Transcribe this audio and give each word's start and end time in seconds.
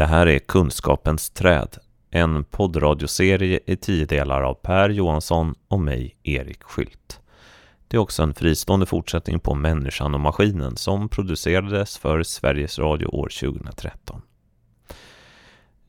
Det 0.00 0.06
här 0.06 0.26
är 0.26 0.38
Kunskapens 0.38 1.30
träd, 1.30 1.76
en 2.10 2.44
poddradioserie 2.44 3.60
i 3.66 3.76
tio 3.76 4.06
delar 4.06 4.42
av 4.42 4.54
Per 4.54 4.90
Johansson 4.90 5.54
och 5.68 5.80
mig, 5.80 6.16
Erik 6.22 6.62
Skylt. 6.62 7.20
Det 7.88 7.96
är 7.96 8.00
också 8.00 8.22
en 8.22 8.34
fristående 8.34 8.86
fortsättning 8.86 9.40
på 9.40 9.54
Människan 9.54 10.14
och 10.14 10.20
maskinen 10.20 10.76
som 10.76 11.08
producerades 11.08 11.98
för 11.98 12.22
Sveriges 12.22 12.78
Radio 12.78 13.06
år 13.06 13.28
2013. 13.40 14.22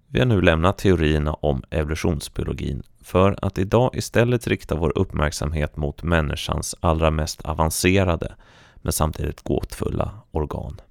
Vi 0.07 0.19
har 0.19 0.25
nu 0.25 0.41
lämnat 0.41 0.77
teorierna 0.77 1.33
om 1.33 1.63
evolutionsbiologin 1.69 2.83
för 3.01 3.35
att 3.41 3.57
idag 3.57 3.95
istället 3.95 4.47
rikta 4.47 4.75
vår 4.75 4.97
uppmärksamhet 4.97 5.77
mot 5.77 6.03
människans 6.03 6.75
allra 6.79 7.11
mest 7.11 7.41
avancerade 7.41 8.35
men 8.75 8.93
samtidigt 8.93 9.41
gåtfulla 9.41 10.11
organ. 10.31 10.81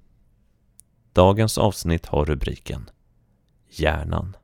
Dagens 1.13 1.57
avsnitt 1.57 2.05
har 2.05 2.25
rubriken 2.25 2.89
Hjärnan. 3.71 4.35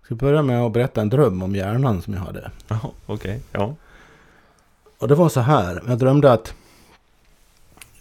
Jag 0.00 0.06
ska 0.06 0.14
börja 0.14 0.42
med 0.42 0.60
att 0.60 0.72
berätta 0.72 1.00
en 1.00 1.08
dröm 1.08 1.42
om 1.42 1.54
hjärnan 1.54 2.02
som 2.02 2.14
jag 2.14 2.20
hade. 2.20 2.50
Jaha, 2.68 2.90
okej. 3.06 3.14
Okay. 3.14 3.40
Ja. 3.52 3.74
Och 4.98 5.08
det 5.08 5.14
var 5.14 5.28
så 5.28 5.40
här. 5.40 5.82
Jag 5.86 5.98
drömde 5.98 6.32
att 6.32 6.54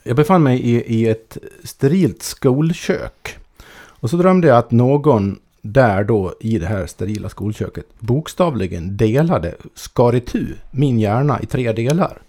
jag 0.03 0.15
befann 0.15 0.43
mig 0.43 0.59
i, 0.59 0.95
i 0.95 1.09
ett 1.09 1.37
sterilt 1.63 2.23
skolkök. 2.23 3.37
Och 3.75 4.09
så 4.09 4.17
drömde 4.17 4.47
jag 4.47 4.57
att 4.57 4.71
någon 4.71 5.39
där 5.61 6.03
då 6.03 6.33
i 6.39 6.59
det 6.59 6.65
här 6.65 6.85
sterila 6.85 7.29
skolköket 7.29 7.85
bokstavligen 7.99 8.97
delade, 8.97 9.55
skar 9.75 10.15
itu 10.15 10.45
min 10.71 10.99
hjärna 10.99 11.41
i 11.41 11.45
tre 11.45 11.71
delar. 11.71 12.21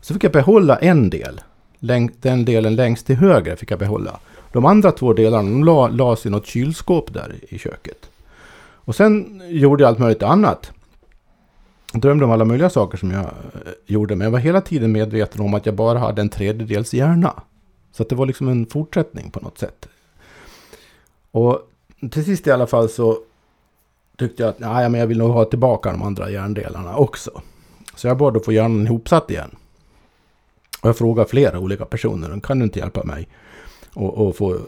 Så 0.00 0.14
fick 0.14 0.24
jag 0.24 0.32
behålla 0.32 0.76
en 0.76 1.10
del. 1.10 1.40
Den 1.78 2.44
delen 2.44 2.76
längst 2.76 3.06
till 3.06 3.16
höger 3.16 3.56
fick 3.56 3.70
jag 3.70 3.78
behålla. 3.78 4.20
De 4.52 4.64
andra 4.64 4.92
två 4.92 5.12
delarna 5.12 5.50
de 5.50 5.64
la, 5.64 5.88
lades 5.88 6.26
i 6.26 6.30
något 6.30 6.46
kylskåp 6.46 7.14
där 7.14 7.34
i 7.48 7.58
köket. 7.58 8.10
Och 8.84 8.94
sen 8.94 9.42
gjorde 9.48 9.82
jag 9.82 9.88
allt 9.88 9.98
möjligt 9.98 10.22
annat. 10.22 10.72
Jag 11.92 12.02
drömde 12.02 12.24
om 12.24 12.30
alla 12.30 12.44
möjliga 12.44 12.70
saker 12.70 12.98
som 12.98 13.10
jag 13.10 13.20
eh, 13.20 13.72
gjorde. 13.86 14.16
Men 14.16 14.24
jag 14.24 14.32
var 14.32 14.38
hela 14.38 14.60
tiden 14.60 14.92
medveten 14.92 15.40
om 15.40 15.54
att 15.54 15.66
jag 15.66 15.74
bara 15.74 15.98
hade 15.98 16.22
en 16.22 16.28
tredjedels 16.28 16.94
hjärna. 16.94 17.42
Så 17.92 18.02
att 18.02 18.08
det 18.08 18.14
var 18.14 18.26
liksom 18.26 18.48
en 18.48 18.66
fortsättning 18.66 19.30
på 19.30 19.40
något 19.40 19.58
sätt. 19.58 19.88
Och 21.30 21.68
till 22.10 22.24
sist 22.24 22.46
i 22.46 22.50
alla 22.50 22.66
fall 22.66 22.88
så 22.88 23.18
tyckte 24.18 24.42
jag 24.42 24.50
att 24.50 24.58
nej, 24.58 24.88
men 24.88 25.00
jag 25.00 25.06
vill 25.06 25.18
nog 25.18 25.30
ha 25.30 25.44
tillbaka 25.44 25.92
de 25.92 26.02
andra 26.02 26.30
hjärndelarna 26.30 26.96
också. 26.96 27.42
Så 27.96 28.06
jag 28.06 28.16
bad 28.16 28.36
att 28.36 28.44
få 28.44 28.52
hjärnan 28.52 28.86
ihopsatt 28.86 29.30
igen. 29.30 29.56
Och 30.82 30.88
jag 30.88 30.96
frågade 30.96 31.28
flera 31.28 31.58
olika 31.58 31.84
personer, 31.84 32.40
kan 32.40 32.58
du 32.58 32.64
inte 32.64 32.78
hjälpa 32.78 33.04
mig? 33.04 33.28
Och, 33.94 34.26
och 34.26 34.36
få 34.36 34.58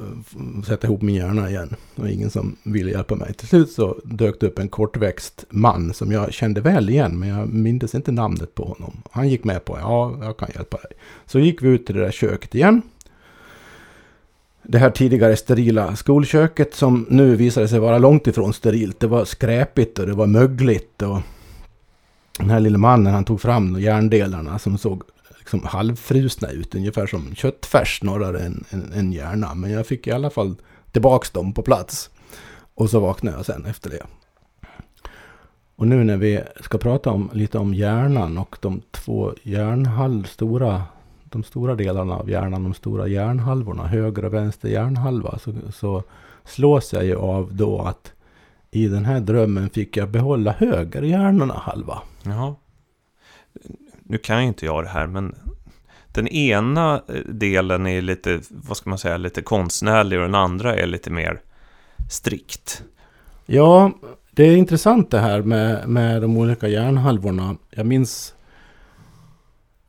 sätta 0.66 0.86
ihop 0.86 1.02
min 1.02 1.14
hjärna 1.14 1.50
igen. 1.50 1.76
Och 1.94 2.08
ingen 2.08 2.30
som 2.30 2.56
ville 2.62 2.90
hjälpa 2.90 3.14
mig. 3.14 3.34
Till 3.34 3.48
slut 3.48 3.70
så 3.70 3.96
dök 4.04 4.40
det 4.40 4.46
upp 4.46 4.58
en 4.58 4.68
kortväxt 4.68 5.44
man 5.50 5.94
som 5.94 6.12
jag 6.12 6.32
kände 6.32 6.60
väl 6.60 6.90
igen. 6.90 7.18
Men 7.18 7.28
jag 7.28 7.48
mindes 7.48 7.94
inte 7.94 8.12
namnet 8.12 8.54
på 8.54 8.64
honom. 8.64 9.02
Han 9.10 9.28
gick 9.28 9.44
med 9.44 9.64
på, 9.64 9.78
ja, 9.78 10.18
jag 10.22 10.36
kan 10.36 10.48
hjälpa 10.54 10.76
dig. 10.76 10.92
Så 11.26 11.38
gick 11.38 11.62
vi 11.62 11.68
ut 11.68 11.86
till 11.86 11.94
det 11.94 12.00
där 12.00 12.10
köket 12.10 12.54
igen 12.54 12.82
det 14.66 14.78
här 14.78 14.90
tidigare 14.90 15.36
sterila 15.36 15.96
skolköket 15.96 16.74
som 16.74 17.06
nu 17.08 17.36
visade 17.36 17.68
sig 17.68 17.78
vara 17.78 17.98
långt 17.98 18.26
ifrån 18.26 18.52
sterilt. 18.52 19.00
Det 19.00 19.06
var 19.06 19.24
skräpigt 19.24 19.98
och 19.98 20.06
det 20.06 20.12
var 20.12 20.26
mögligt. 20.26 21.02
Och 21.02 21.20
den 22.38 22.50
här 22.50 22.60
lille 22.60 22.78
mannen 22.78 23.12
han 23.14 23.24
tog 23.24 23.40
fram 23.40 23.80
järndelarna 23.80 24.58
som 24.58 24.78
såg 24.78 25.02
liksom 25.44 25.64
halvfrusna 25.64 26.48
ut. 26.48 26.74
Ungefär 26.74 27.06
som 27.06 27.34
köttfärs 27.34 27.98
snarare 27.98 28.40
än, 28.40 28.64
än, 28.70 28.92
än 28.92 29.12
hjärna. 29.12 29.54
Men 29.54 29.70
jag 29.70 29.86
fick 29.86 30.06
i 30.06 30.12
alla 30.12 30.30
fall 30.30 30.56
tillbaks 30.92 31.30
dem 31.30 31.52
på 31.52 31.62
plats. 31.62 32.10
Och 32.74 32.90
så 32.90 33.00
vaknade 33.00 33.36
jag 33.36 33.46
sen 33.46 33.66
efter 33.66 33.90
det. 33.90 34.06
Och 35.76 35.88
nu 35.88 36.04
när 36.04 36.16
vi 36.16 36.40
ska 36.60 36.78
prata 36.78 37.10
om, 37.10 37.30
lite 37.32 37.58
om 37.58 37.74
hjärnan 37.74 38.38
och 38.38 38.56
de 38.60 38.82
två 38.90 39.32
hjärnhalv, 39.42 40.24
stora 40.24 40.82
de 41.24 41.44
stora 41.44 41.74
delarna 41.74 42.14
av 42.14 42.30
hjärnan, 42.30 42.64
de 42.64 42.74
stora 42.74 43.06
hjärnhalvorna, 43.06 43.86
höger 43.86 44.24
och 44.24 44.34
vänster 44.34 44.68
hjärnhalva, 44.68 45.38
så, 45.38 45.52
så 45.72 46.02
slås 46.44 46.92
jag 46.92 47.04
ju 47.04 47.16
av 47.16 47.54
då 47.54 47.80
att 47.82 48.12
i 48.70 48.88
den 48.88 49.04
här 49.04 49.20
drömmen 49.20 49.70
fick 49.70 49.96
jag 49.96 50.10
behålla 50.10 50.52
höger 50.52 51.02
hjärnhalva. 51.02 51.54
halva. 51.54 52.02
Jaha. 52.22 52.54
Nu 54.06 54.18
kan 54.18 54.42
ju 54.42 54.48
inte 54.48 54.66
jag 54.66 54.84
det 54.84 54.88
här, 54.88 55.06
men 55.06 55.34
den 56.12 56.28
ena 56.28 57.02
eh, 57.08 57.14
delen 57.14 57.86
är 57.86 58.02
lite, 58.02 58.40
vad 58.50 58.76
ska 58.76 58.90
man 58.90 58.98
säga, 58.98 59.16
lite 59.16 59.42
konstnärlig 59.42 60.18
och 60.18 60.24
den 60.24 60.34
andra 60.34 60.76
är 60.76 60.86
lite 60.86 61.10
mer 61.10 61.40
strikt. 62.10 62.82
Ja, 63.46 63.92
det 64.30 64.44
är 64.44 64.56
intressant 64.56 65.10
det 65.10 65.18
här 65.18 65.42
med, 65.42 65.88
med 65.88 66.22
de 66.22 66.36
olika 66.36 66.68
hjärnhalvorna. 66.68 67.56
Jag 67.70 67.86
minns 67.86 68.33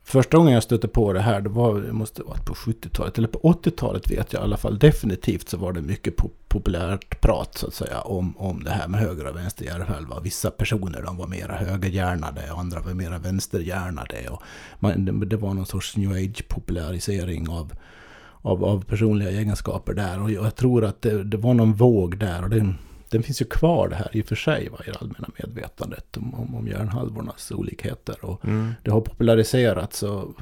Första 0.08 0.36
gången 0.36 0.54
jag 0.54 0.62
stötte 0.62 0.88
på 0.88 1.12
det 1.12 1.20
här, 1.20 1.40
det, 1.40 1.48
var, 1.48 1.80
det 1.80 1.92
måste 1.92 2.22
ha 2.22 2.28
varit 2.28 2.44
på 2.44 2.54
70-talet, 2.54 3.18
eller 3.18 3.28
på 3.28 3.38
80-talet 3.38 4.10
vet 4.10 4.32
jag 4.32 4.42
i 4.42 4.44
alla 4.44 4.56
fall. 4.56 4.78
Definitivt 4.78 5.48
så 5.48 5.56
var 5.56 5.72
det 5.72 5.82
mycket 5.82 6.14
populärt 6.48 7.20
prat 7.20 7.58
så 7.58 7.66
att 7.66 7.74
säga 7.74 8.00
om, 8.00 8.36
om 8.38 8.64
det 8.64 8.70
här 8.70 8.88
med 8.88 9.00
höger 9.00 9.26
och 9.26 9.36
vänster 9.36 9.64
hjärnhalva. 9.64 10.20
Vissa 10.20 10.50
personer 10.50 11.02
de 11.02 11.16
var 11.16 11.26
mera 11.26 11.56
högerhjärnade 11.56 12.52
och 12.52 12.60
andra 12.60 12.80
var 12.80 12.94
mera 12.94 13.18
vänsterhjärnade. 13.18 14.28
Och 14.28 14.42
man, 14.78 15.04
det, 15.04 15.26
det 15.26 15.36
var 15.36 15.54
någon 15.54 15.66
sorts 15.66 15.96
new 15.96 16.12
age-popularisering 16.12 17.48
av, 17.50 17.72
av, 18.42 18.64
av 18.64 18.84
personliga 18.84 19.30
egenskaper 19.30 19.94
där. 19.94 20.22
Och 20.22 20.30
jag 20.30 20.56
tror 20.56 20.84
att 20.84 21.02
det, 21.02 21.24
det 21.24 21.36
var 21.36 21.54
någon 21.54 21.72
våg 21.72 22.18
där. 22.18 22.42
och 22.42 22.50
det 22.50 22.74
den 23.16 23.22
finns 23.22 23.42
ju 23.42 23.44
kvar 23.44 23.88
det 23.88 23.96
här 23.96 24.10
i 24.12 24.22
och 24.22 24.26
för 24.26 24.36
sig 24.36 24.68
va, 24.68 24.78
i 24.86 24.90
det 24.90 24.98
allmänna 24.98 25.28
medvetandet 25.38 26.16
om, 26.16 26.34
om, 26.34 26.54
om 26.54 26.68
hjärnhalvornas 26.68 27.50
olikheter. 27.50 28.24
Och 28.24 28.44
mm. 28.44 28.72
Det 28.82 28.90
har 28.90 29.00
populariserats 29.00 30.02
och, 30.02 30.34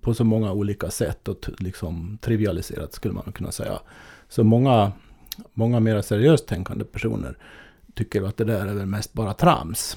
på 0.00 0.14
så 0.14 0.24
många 0.24 0.52
olika 0.52 0.90
sätt 0.90 1.28
och 1.28 1.50
liksom 1.58 2.18
trivialiserats 2.20 2.96
skulle 2.96 3.14
man 3.14 3.32
kunna 3.32 3.52
säga. 3.52 3.78
Så 4.28 4.44
många, 4.44 4.92
många 5.54 5.80
mer 5.80 6.02
seriöst 6.02 6.46
tänkande 6.46 6.84
personer 6.84 7.38
tycker 7.94 8.22
att 8.22 8.36
det 8.36 8.44
där 8.44 8.66
är 8.66 8.74
väl 8.74 8.86
mest 8.86 9.12
bara 9.12 9.34
trams. 9.34 9.96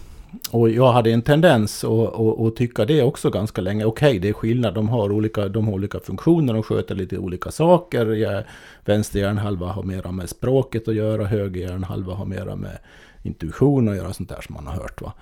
Och 0.52 0.70
jag 0.70 0.92
hade 0.92 1.12
en 1.12 1.22
tendens 1.22 1.84
att, 1.84 2.56
tycka 2.56 2.86
det 2.86 3.02
också 3.02 3.30
ganska 3.30 3.62
länge. 3.62 3.86
Okej, 3.86 4.10
okay, 4.10 4.20
det 4.20 4.30
är 4.30 4.34
skillnad. 4.34 4.74
De 4.74 4.90
har, 4.90 5.12
olika, 5.12 5.48
de 5.48 5.68
har 5.68 5.74
olika 5.74 6.00
funktioner, 6.00 6.54
de 6.54 6.64
sköter 6.64 6.96
lite 6.96 7.18
olika 7.18 7.52
saker. 7.52 8.06
Jag, 8.06 8.44
vänster 8.86 9.20
hjärnhalva 9.20 9.68
har 9.68 9.84
mera 9.84 10.12
med 10.12 10.30
språket 10.30 10.88
att 10.88 10.96
göra, 10.96 11.26
höger 11.26 11.62
hjärnhalva 11.62 12.14
har 12.14 12.26
mera 12.26 12.56
med 12.56 12.78
intuition 13.24 13.90
att 13.90 13.96
göra, 13.96 14.14
sånt 14.14 14.30
där 14.30 14.42
som 14.42 14.56
man 14.56 14.68
har 14.68 14.74
hört. 14.74 15.02
Va? 15.02 15.14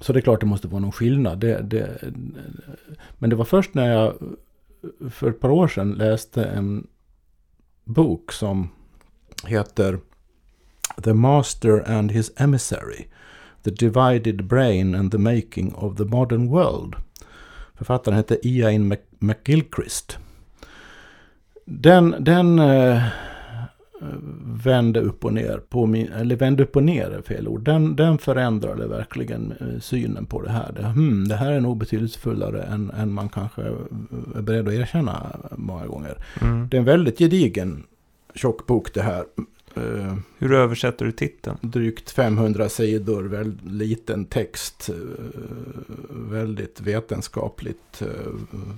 Så 0.00 0.12
det 0.12 0.18
är 0.18 0.20
klart 0.20 0.40
det 0.40 0.46
måste 0.46 0.68
vara 0.68 0.80
någon 0.80 0.92
skillnad. 0.92 1.38
Det, 1.38 1.62
det, 1.62 1.88
men 3.18 3.30
det 3.30 3.36
var 3.36 3.44
först 3.44 3.74
när 3.74 3.92
jag 3.92 4.14
för 5.10 5.30
ett 5.30 5.40
par 5.40 5.50
år 5.50 5.68
sedan 5.68 5.92
läste 5.92 6.44
en 6.44 6.86
bok 7.84 8.32
som 8.32 8.68
heter 9.46 9.98
The 11.04 11.12
Master 11.12 11.90
and 11.90 12.12
His 12.12 12.32
Emissary. 12.36 13.06
The 13.64 13.70
Divided 13.70 14.44
Brain 14.44 14.94
and 14.94 15.12
the 15.12 15.18
Making 15.18 15.74
of 15.74 15.96
the 15.96 16.04
Modern 16.04 16.48
World. 16.48 16.94
Författaren 17.74 18.16
hette 18.16 18.48
Ian 18.48 18.96
McGilchrist. 19.18 20.18
Den, 21.64 22.14
den 22.18 22.58
eh, 22.58 23.02
vände 24.64 25.00
upp 25.00 25.24
och 25.24 25.32
ner 25.32 25.60
på 25.68 25.86
min, 25.86 26.12
eller 26.12 26.36
vände 26.36 26.62
upp 26.62 26.76
och 26.76 26.82
ner 26.82 27.10
är 27.10 27.22
fel 27.22 27.48
ord. 27.48 27.64
Den, 27.64 27.96
den 27.96 28.18
förändrade 28.18 28.86
verkligen 28.86 29.52
eh, 29.60 29.80
synen 29.80 30.26
på 30.26 30.42
det 30.42 30.50
här. 30.50 30.72
Det, 30.72 30.82
hmm, 30.82 31.28
det 31.28 31.36
här 31.36 31.52
är 31.52 31.60
nog 31.60 31.76
betydelsefullare 31.76 32.62
än, 32.62 32.90
än 32.90 33.12
man 33.12 33.28
kanske 33.28 33.62
är 33.62 34.42
beredd 34.42 34.68
att 34.68 34.74
erkänna 34.74 35.36
många 35.56 35.86
gånger. 35.86 36.16
Mm. 36.40 36.68
Det 36.68 36.76
är 36.76 36.78
en 36.78 36.84
väldigt 36.84 37.18
gedigen 37.18 37.82
tjock 38.34 38.66
bok 38.66 38.94
det 38.94 39.02
här. 39.02 39.24
Uh, 39.76 40.14
Hur 40.38 40.52
översätter 40.52 41.04
du 41.04 41.12
titeln? 41.12 41.58
Drygt 41.60 42.10
500 42.10 42.68
sidor, 42.68 43.22
väldigt 43.22 43.72
liten 43.72 44.24
text. 44.24 44.90
Uh, 44.90 44.96
väldigt 46.10 46.80
vetenskapligt 46.80 48.02
uh, 48.02 48.08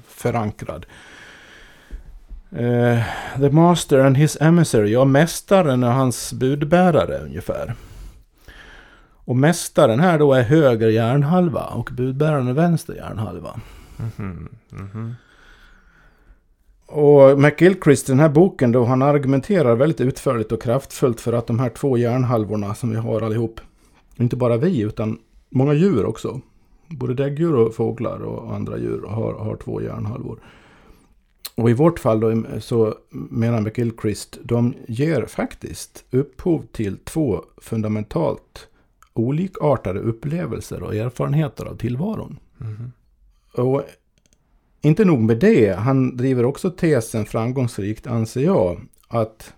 förankrad. 0.08 0.86
The 3.36 3.50
Master 3.50 3.98
and 3.98 4.16
His 4.16 4.36
Emissary, 4.40 4.90
ja 4.90 5.04
mästaren 5.04 5.84
och 5.84 5.92
hans 5.92 6.32
budbärare 6.32 7.18
ungefär. 7.18 7.74
Och 9.24 9.36
mästaren 9.36 10.00
här 10.00 10.18
då 10.18 10.34
är 10.34 10.42
höger 10.42 10.88
hjärnhalva 10.88 11.64
och 11.64 11.90
budbäraren 11.92 12.48
är 12.48 12.52
vänster 12.52 12.94
hjärnhalva. 12.94 13.60
Mm 13.98 14.10
-hmm. 14.16 14.48
Mm 14.72 14.88
-hmm. 14.92 15.14
Och 16.94 17.38
McGilchrist 17.38 18.08
i 18.08 18.12
den 18.12 18.20
här 18.20 18.28
boken 18.28 18.72
då 18.72 18.84
han 18.84 19.02
argumenterar 19.02 19.76
väldigt 19.76 20.00
utförligt 20.00 20.52
och 20.52 20.62
kraftfullt 20.62 21.20
för 21.20 21.32
att 21.32 21.46
de 21.46 21.58
här 21.58 21.68
två 21.68 21.98
hjärnhalvorna 21.98 22.74
som 22.74 22.90
vi 22.90 22.96
har 22.96 23.20
allihop, 23.20 23.60
inte 24.16 24.36
bara 24.36 24.56
vi 24.56 24.80
utan 24.80 25.18
många 25.50 25.72
djur 25.72 26.04
också, 26.04 26.40
både 26.88 27.14
däggdjur 27.14 27.54
och 27.54 27.74
fåglar 27.74 28.18
och 28.18 28.54
andra 28.54 28.78
djur 28.78 29.02
har, 29.08 29.32
har 29.32 29.56
två 29.56 29.82
hjärnhalvor. 29.82 30.38
Och 31.54 31.70
i 31.70 31.72
vårt 31.72 31.98
fall 31.98 32.20
då, 32.20 32.42
så 32.60 32.94
menar 33.10 33.60
McGilchrist, 33.60 34.38
de 34.42 34.74
ger 34.88 35.26
faktiskt 35.26 36.04
upphov 36.10 36.66
till 36.72 36.96
två 36.98 37.44
fundamentalt 37.56 38.68
olikartade 39.12 40.00
upplevelser 40.00 40.82
och 40.82 40.94
erfarenheter 40.94 41.64
av 41.64 41.76
tillvaron. 41.76 42.38
Mhm. 42.58 42.92
Och 43.52 43.84
inte 44.84 45.04
nog 45.04 45.20
med 45.20 45.38
det, 45.38 45.72
han 45.72 46.16
driver 46.16 46.44
också 46.44 46.70
tesen 46.70 47.26
framgångsrikt, 47.26 48.06
anser 48.06 48.40
jag, 48.40 48.80
att 49.08 49.54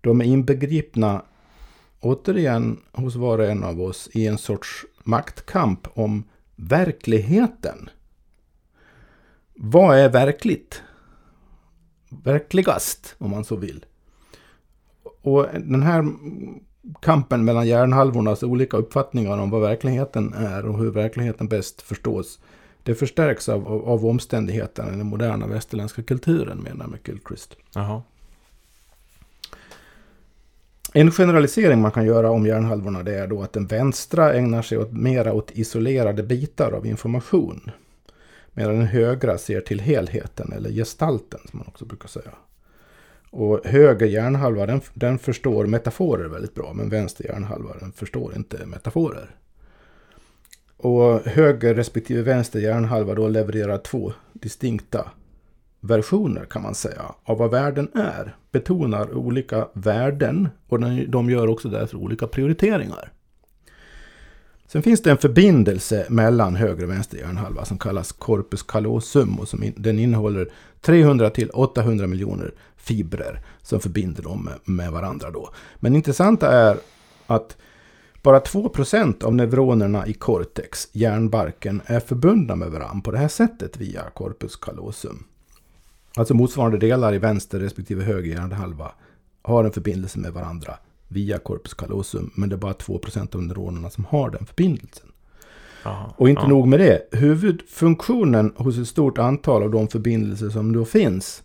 de 0.00 0.20
är 0.20 0.24
inbegripna, 0.24 1.22
återigen 2.00 2.80
hos 2.92 3.14
var 3.14 3.38
och 3.38 3.46
en 3.46 3.64
av 3.64 3.80
oss, 3.80 4.08
i 4.12 4.26
en 4.26 4.38
sorts 4.38 4.86
maktkamp 5.04 5.88
om 5.94 6.24
verkligheten. 6.56 7.90
Vad 9.54 9.98
är 9.98 10.08
verkligt? 10.08 10.82
Verkligast, 12.08 13.14
om 13.18 13.30
man 13.30 13.44
så 13.44 13.56
vill. 13.56 13.84
Och 15.22 15.46
den 15.52 15.82
här 15.82 16.04
kampen 17.00 17.44
mellan 17.44 17.66
hjärnhalvornas 17.66 18.42
olika 18.42 18.76
uppfattningar 18.76 19.38
om 19.38 19.50
vad 19.50 19.60
verkligheten 19.60 20.34
är 20.34 20.66
och 20.66 20.78
hur 20.78 20.90
verkligheten 20.90 21.48
bäst 21.48 21.82
förstås, 21.82 22.38
det 22.88 22.94
förstärks 22.94 23.48
av, 23.48 23.68
av, 23.68 23.88
av 23.88 24.06
omständigheterna 24.06 24.88
i 24.88 24.96
den 24.96 25.06
moderna 25.06 25.46
västerländska 25.46 26.02
kulturen, 26.02 26.58
menar 26.58 26.86
McGilchrist. 26.86 27.56
Jaha. 27.74 28.02
En 30.92 31.10
generalisering 31.10 31.80
man 31.80 31.90
kan 31.90 32.06
göra 32.06 32.30
om 32.30 32.46
hjärnhalvorna 32.46 33.02
det 33.02 33.14
är 33.14 33.26
då 33.26 33.42
att 33.42 33.52
den 33.52 33.66
vänstra 33.66 34.32
ägnar 34.34 34.62
sig 34.62 34.78
åt 34.78 34.92
mera 34.92 35.32
åt 35.32 35.50
isolerade 35.50 36.22
bitar 36.22 36.72
av 36.72 36.86
information. 36.86 37.70
Medan 38.52 38.78
den 38.78 38.86
högra 38.86 39.38
ser 39.38 39.60
till 39.60 39.80
helheten 39.80 40.52
eller 40.52 40.70
gestalten 40.70 41.40
som 41.50 41.58
man 41.58 41.68
också 41.68 41.84
brukar 41.84 42.08
säga. 42.08 42.32
Och 43.30 43.60
höger 43.64 44.06
hjärnhalva 44.06 44.66
den, 44.66 44.80
den 44.94 45.18
förstår 45.18 45.66
metaforer 45.66 46.28
väldigt 46.28 46.54
bra 46.54 46.72
men 46.72 46.88
vänster 46.88 47.24
hjärnhalva 47.24 47.74
den 47.80 47.92
förstår 47.92 48.36
inte 48.36 48.66
metaforer. 48.66 49.36
Och 50.78 51.20
höger 51.20 51.74
respektive 51.74 52.22
vänster 52.22 52.60
hjärnhalva 52.60 53.14
då 53.14 53.28
levererar 53.28 53.78
två 53.78 54.12
distinkta 54.32 55.10
versioner 55.80 56.44
kan 56.44 56.62
man 56.62 56.74
säga 56.74 57.02
av 57.24 57.38
vad 57.38 57.50
världen 57.50 57.90
är. 57.94 58.36
Betonar 58.50 59.14
olika 59.16 59.68
värden 59.72 60.48
och 60.68 60.80
de 61.08 61.30
gör 61.30 61.48
också 61.48 61.68
därför 61.68 61.96
olika 61.96 62.26
prioriteringar. 62.26 63.12
Sen 64.66 64.82
finns 64.82 65.02
det 65.02 65.10
en 65.10 65.18
förbindelse 65.18 66.06
mellan 66.08 66.56
höger 66.56 66.84
och 66.84 66.90
vänster 66.90 67.18
hjärnhalva 67.18 67.64
som 67.64 67.78
kallas 67.78 68.12
corpus 68.12 68.62
callosum 68.62 69.38
och 69.38 69.48
som 69.48 69.62
in, 69.62 69.74
den 69.76 69.98
innehåller 69.98 70.48
300 70.80 71.30
till 71.30 71.50
800 71.50 72.06
miljoner 72.06 72.54
fibrer 72.76 73.40
som 73.62 73.80
förbinder 73.80 74.22
dem 74.22 74.44
med, 74.44 74.54
med 74.64 74.92
varandra 74.92 75.30
då. 75.30 75.50
Men 75.76 75.96
intressanta 75.96 76.52
är 76.52 76.76
att 77.26 77.56
bara 78.28 78.40
2% 78.40 79.24
av 79.24 79.34
neuronerna 79.34 80.06
i 80.06 80.12
cortex, 80.12 80.88
hjärnbarken, 80.92 81.82
är 81.86 82.00
förbundna 82.00 82.56
med 82.56 82.70
varandra 82.70 83.00
på 83.04 83.10
det 83.10 83.18
här 83.18 83.28
sättet 83.28 83.76
via 83.76 84.10
corpus 84.10 84.56
callosum. 84.56 85.24
Alltså 86.16 86.34
motsvarande 86.34 86.78
delar 86.78 87.14
i 87.14 87.18
vänster 87.18 87.60
respektive 87.60 88.04
höger 88.04 88.30
hjärnhalva 88.30 88.92
har 89.42 89.64
en 89.64 89.72
förbindelse 89.72 90.18
med 90.18 90.32
varandra 90.32 90.74
via 91.08 91.38
corpus 91.38 91.74
callosum. 91.74 92.30
Men 92.34 92.48
det 92.48 92.54
är 92.54 92.58
bara 92.58 92.72
2% 92.72 93.36
av 93.36 93.42
neuronerna 93.42 93.90
som 93.90 94.04
har 94.04 94.30
den 94.30 94.46
förbindelsen. 94.46 95.08
Jaha. 95.84 96.12
Och 96.16 96.28
inte 96.28 96.42
ja. 96.42 96.48
nog 96.48 96.68
med 96.68 96.80
det. 96.80 97.08
Huvudfunktionen 97.12 98.52
hos 98.56 98.78
ett 98.78 98.88
stort 98.88 99.18
antal 99.18 99.62
av 99.62 99.70
de 99.70 99.88
förbindelser 99.88 100.50
som 100.50 100.72
då 100.72 100.84
finns 100.84 101.42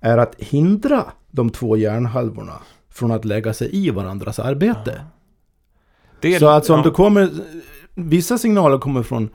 är 0.00 0.18
att 0.18 0.34
hindra 0.38 1.12
de 1.30 1.50
två 1.50 1.76
hjärnhalvorna 1.76 2.58
från 2.90 3.10
att 3.10 3.24
lägga 3.24 3.54
sig 3.54 3.86
i 3.86 3.90
varandras 3.90 4.38
arbete. 4.38 5.02
Det 6.22 6.38
Så 6.38 6.48
alltså 6.48 6.72
om 6.72 6.78
ja. 6.78 6.84
det 6.84 6.90
kommer... 6.90 7.30
Vissa 7.94 8.38
signaler 8.38 8.78
kommer 8.78 9.02
från 9.02 9.30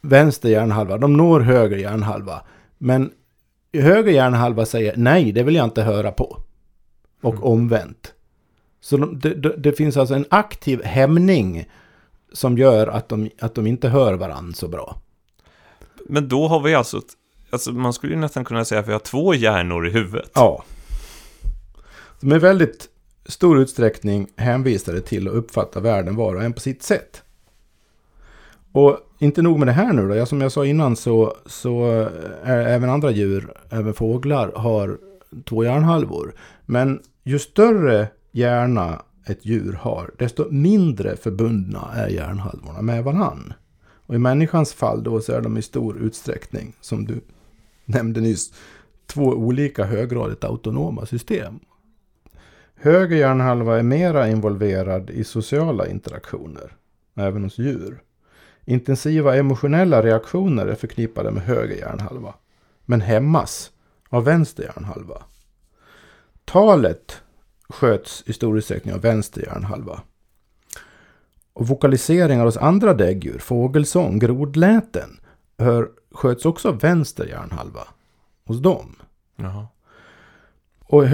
vänster 0.00 0.48
hjärnhalva. 0.48 0.98
De 0.98 1.16
når 1.16 1.40
höger 1.40 1.76
hjärnhalva. 1.76 2.42
Men 2.78 3.10
höger 3.72 4.12
hjärnhalva 4.12 4.66
säger 4.66 4.96
nej, 4.96 5.32
det 5.32 5.42
vill 5.42 5.54
jag 5.54 5.64
inte 5.64 5.82
höra 5.82 6.12
på. 6.12 6.38
Och 7.22 7.34
Mm. 7.34 7.44
omvänt. 7.44 8.12
Så 8.80 8.96
de, 8.96 9.18
det, 9.18 9.56
det, 9.56 9.72
finns 9.72 9.96
alltså 9.96 10.14
en 10.14 10.26
aktiv 10.30 10.82
hämning 10.82 11.68
som 12.32 12.58
gör 12.58 12.86
att 12.86 13.08
de, 13.08 13.30
att 13.40 13.54
de 13.54 13.66
inte 13.66 13.88
hör 13.88 14.14
varandra 14.14 14.52
så 14.54 14.68
bra. 14.68 14.96
Men 16.08 16.28
då 16.28 16.48
har 16.48 16.60
vi 16.60 16.74
alltså, 16.74 17.00
alltså 17.50 17.72
man 17.72 17.92
skulle 17.92 18.12
ju 18.12 18.18
nästan 18.18 18.44
kunna 18.44 18.64
säga 18.64 18.80
att 18.80 18.88
vi 18.88 18.92
har 18.92 18.98
två 18.98 19.34
hjärnor 19.34 19.86
i 19.86 19.90
huvudet. 19.90 20.30
Ja. 20.34 20.64
De 22.20 22.32
är 22.32 22.38
väldigt 22.38 22.88
stor 23.24 23.58
utsträckning 23.58 24.28
hänvisade 24.36 25.00
till 25.00 25.28
att 25.28 25.34
uppfatta 25.34 25.80
världen 25.80 26.16
var 26.16 26.34
och 26.34 26.42
en 26.42 26.52
på 26.52 26.60
sitt 26.60 26.82
sätt. 26.82 27.22
Och 28.72 28.98
inte 29.18 29.42
nog 29.42 29.58
med 29.58 29.68
det 29.68 29.72
här 29.72 29.92
nu 29.92 30.08
då. 30.08 30.14
Ja, 30.14 30.26
som 30.26 30.40
jag 30.40 30.52
sa 30.52 30.66
innan 30.66 30.96
så, 30.96 31.36
så 31.46 31.90
eh, 31.90 32.08
är 32.50 32.66
även 32.66 32.90
andra 32.90 33.10
djur, 33.10 33.52
även 33.70 33.94
fåglar, 33.94 34.52
har 34.56 34.98
två 35.44 35.64
hjärnhalvor. 35.64 36.34
Men 36.66 37.02
ju 37.22 37.38
större 37.38 38.08
hjärna 38.32 39.02
ett 39.26 39.46
djur 39.46 39.72
har, 39.72 40.10
desto 40.18 40.50
mindre 40.50 41.16
förbundna 41.16 41.90
är 41.94 42.08
hjärnhalvorna 42.08 42.82
med 42.82 43.04
varann. 43.04 43.52
Och 44.06 44.14
i 44.14 44.18
människans 44.18 44.72
fall 44.72 45.02
då 45.02 45.20
så 45.20 45.32
är 45.32 45.40
de 45.40 45.58
i 45.58 45.62
stor 45.62 45.98
utsträckning, 45.98 46.72
som 46.80 47.04
du 47.04 47.20
nämnde 47.84 48.20
nyss, 48.20 48.52
två 49.06 49.24
olika 49.24 49.84
höggradigt 49.84 50.44
autonoma 50.44 51.06
system. 51.06 51.60
Höger 52.84 53.16
hjärnhalva 53.16 53.78
är 53.78 53.82
mera 53.82 54.28
involverad 54.28 55.10
i 55.10 55.24
sociala 55.24 55.86
interaktioner, 55.86 56.76
även 57.14 57.44
hos 57.44 57.58
djur. 57.58 58.02
Intensiva 58.64 59.36
emotionella 59.36 60.02
reaktioner 60.02 60.66
är 60.66 60.74
förknippade 60.74 61.30
med 61.30 61.42
höger 61.42 61.76
hjärnhalva, 61.76 62.34
men 62.84 63.00
hämmas 63.00 63.70
av 64.08 64.24
vänster 64.24 64.62
hjärnhalva. 64.62 65.22
Talet 66.44 67.22
sköts 67.68 68.22
i 68.26 68.32
stor 68.32 68.58
utsträckning 68.58 68.94
av 68.94 69.00
vänster 69.00 69.42
hjärnhalva. 69.42 70.02
Och 71.52 71.68
vokaliseringar 71.68 72.44
hos 72.44 72.56
andra 72.56 72.94
däggdjur, 72.94 73.38
fågelsång, 73.38 74.18
grodläten, 74.18 75.20
hör, 75.58 75.90
sköts 76.10 76.44
också 76.44 76.68
av 76.68 76.80
vänster 76.80 77.26
hjärnhalva 77.26 77.88
hos 78.44 78.62
dem. 78.62 78.96
Jaha. 79.36 79.66
Och 80.92 81.04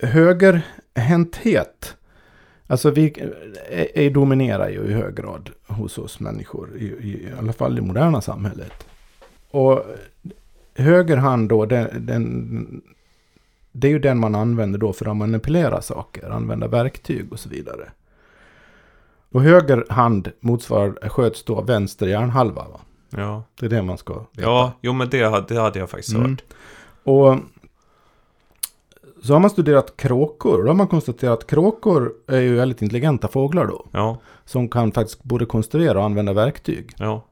högerhänthet, 0.00 1.96
alltså 2.66 2.90
vi 2.90 3.06
är, 3.70 3.98
är 3.98 4.10
dominerar 4.10 4.68
ju 4.68 4.80
i 4.84 4.92
hög 4.92 5.14
grad 5.16 5.50
hos 5.66 5.98
oss 5.98 6.20
människor, 6.20 6.76
i, 6.76 6.84
i, 6.84 6.88
i 7.10 7.28
alla 7.38 7.52
fall 7.52 7.78
i 7.78 7.80
moderna 7.80 8.20
samhället. 8.20 8.72
Och 9.50 9.82
höger 10.74 11.16
hand 11.16 11.48
då, 11.48 11.66
den, 11.66 12.06
den, 12.06 12.82
det 13.72 13.86
är 13.86 13.90
ju 13.92 13.98
den 13.98 14.18
man 14.18 14.34
använder 14.34 14.78
då 14.78 14.92
för 14.92 15.10
att 15.10 15.16
manipulera 15.16 15.82
saker, 15.82 16.30
använda 16.30 16.68
verktyg 16.68 17.32
och 17.32 17.40
så 17.40 17.48
vidare. 17.48 17.90
Och 19.30 19.42
höger 19.42 19.84
hand 19.88 20.32
motsvarar, 20.40 21.08
sköts 21.08 21.44
då 21.44 21.56
av 21.56 21.66
vänster 21.66 22.06
hjärnhalva. 22.06 22.62
Va? 22.68 22.80
Ja. 23.10 23.44
Det 23.60 23.66
är 23.66 23.70
det 23.70 23.82
man 23.82 23.98
ska 23.98 24.14
veta. 24.14 24.26
Ja, 24.42 24.72
jo 24.80 24.92
men 24.92 25.08
det, 25.10 25.44
det 25.48 25.60
hade 25.60 25.78
jag 25.78 25.90
faktiskt 25.90 26.14
Mm. 26.16 26.30
hört. 26.30 26.42
Och 27.04 27.36
så 29.26 29.32
har 29.32 29.40
man 29.40 29.50
studerat 29.50 29.96
kråkor. 29.96 30.62
Då 30.62 30.68
har 30.68 30.74
man 30.74 30.88
konstaterat 30.88 31.38
att 31.38 31.46
kråkor 31.46 32.12
är 32.26 32.40
ju 32.40 32.54
väldigt 32.54 32.82
intelligenta 32.82 33.28
fåglar 33.28 33.66
då. 33.66 33.86
Ja, 33.92 34.20
Som 34.44 34.68
kan 34.68 34.92
faktiskt 34.92 35.22
både 35.22 35.46
konstruera 35.46 35.98
och 35.98 36.04
använda 36.04 36.32
verktyg 36.32 36.94
ja. 36.98 37.26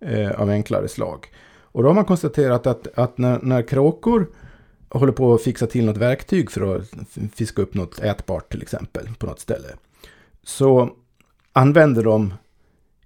eh, 0.00 0.30
av 0.30 0.50
enklare 0.50 0.88
slag. 0.88 1.26
Och 1.62 1.82
då 1.82 1.88
har 1.88 1.94
man 1.94 2.04
konstaterat 2.04 2.66
att, 2.66 2.98
att 2.98 3.18
när, 3.18 3.38
när 3.42 3.62
kråkor 3.62 4.26
håller 4.88 5.12
på 5.12 5.34
att 5.34 5.42
fixa 5.42 5.66
till 5.66 5.84
något 5.84 5.96
verktyg 5.96 6.50
för 6.50 6.76
att 6.76 6.90
fiska 7.34 7.62
upp 7.62 7.74
något 7.74 7.98
ätbart 7.98 8.50
till 8.50 8.62
exempel 8.62 9.08
på 9.18 9.26
något 9.26 9.40
ställe. 9.40 9.68
Så 10.42 10.90
använder 11.52 12.04
de 12.04 12.34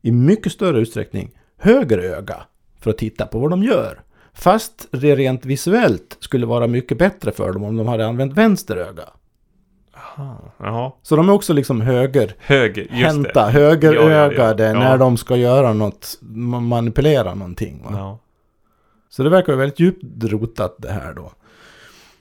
i 0.03 0.13
mycket 0.13 0.53
större 0.53 0.81
utsträckning 0.81 1.31
höger 1.57 1.99
öga 1.99 2.43
för 2.81 2.91
att 2.91 2.99
titta 2.99 3.27
på 3.27 3.39
vad 3.39 3.51
de 3.51 3.63
gör. 3.63 4.03
Fast 4.39 4.87
det 4.91 5.17
rent 5.17 5.45
visuellt 5.45 6.17
skulle 6.21 6.47
vara 6.47 6.67
mycket 6.67 6.99
bättre 6.99 7.33
för 7.33 7.53
dem 7.53 7.65
om 7.65 7.77
de 7.77 7.87
hade 7.89 8.07
använt 8.07 8.33
vänster 8.35 8.77
öga. 8.77 9.05
Aha. 10.61 10.97
Så 11.03 11.17
de 11.17 11.29
är 11.29 11.33
också 11.33 11.53
liksom 11.53 11.81
höger 11.81 12.35
Höger, 12.39 12.83
just 12.83 12.93
hämta, 13.07 13.45
det. 13.47 13.51
högerögade 13.53 14.63
Ja, 14.63 14.69
ja, 14.69 14.73
ja. 14.73 14.79
när 14.81 14.91
Ja. 14.91 14.97
de 14.97 15.17
ska 15.17 15.37
göra 15.37 15.73
något, 15.73 16.19
ma- 16.23 16.61
manipulera 16.61 17.35
någonting. 17.35 17.83
Va? 17.85 17.91
Ja. 17.93 18.19
Så 19.11 19.23
det 19.23 19.31
verkar 19.31 19.53
väldigt 19.57 19.81
djupt 19.81 20.25
rotat 20.25 20.75
det 20.79 20.91
här 20.93 21.15
då. 21.15 21.33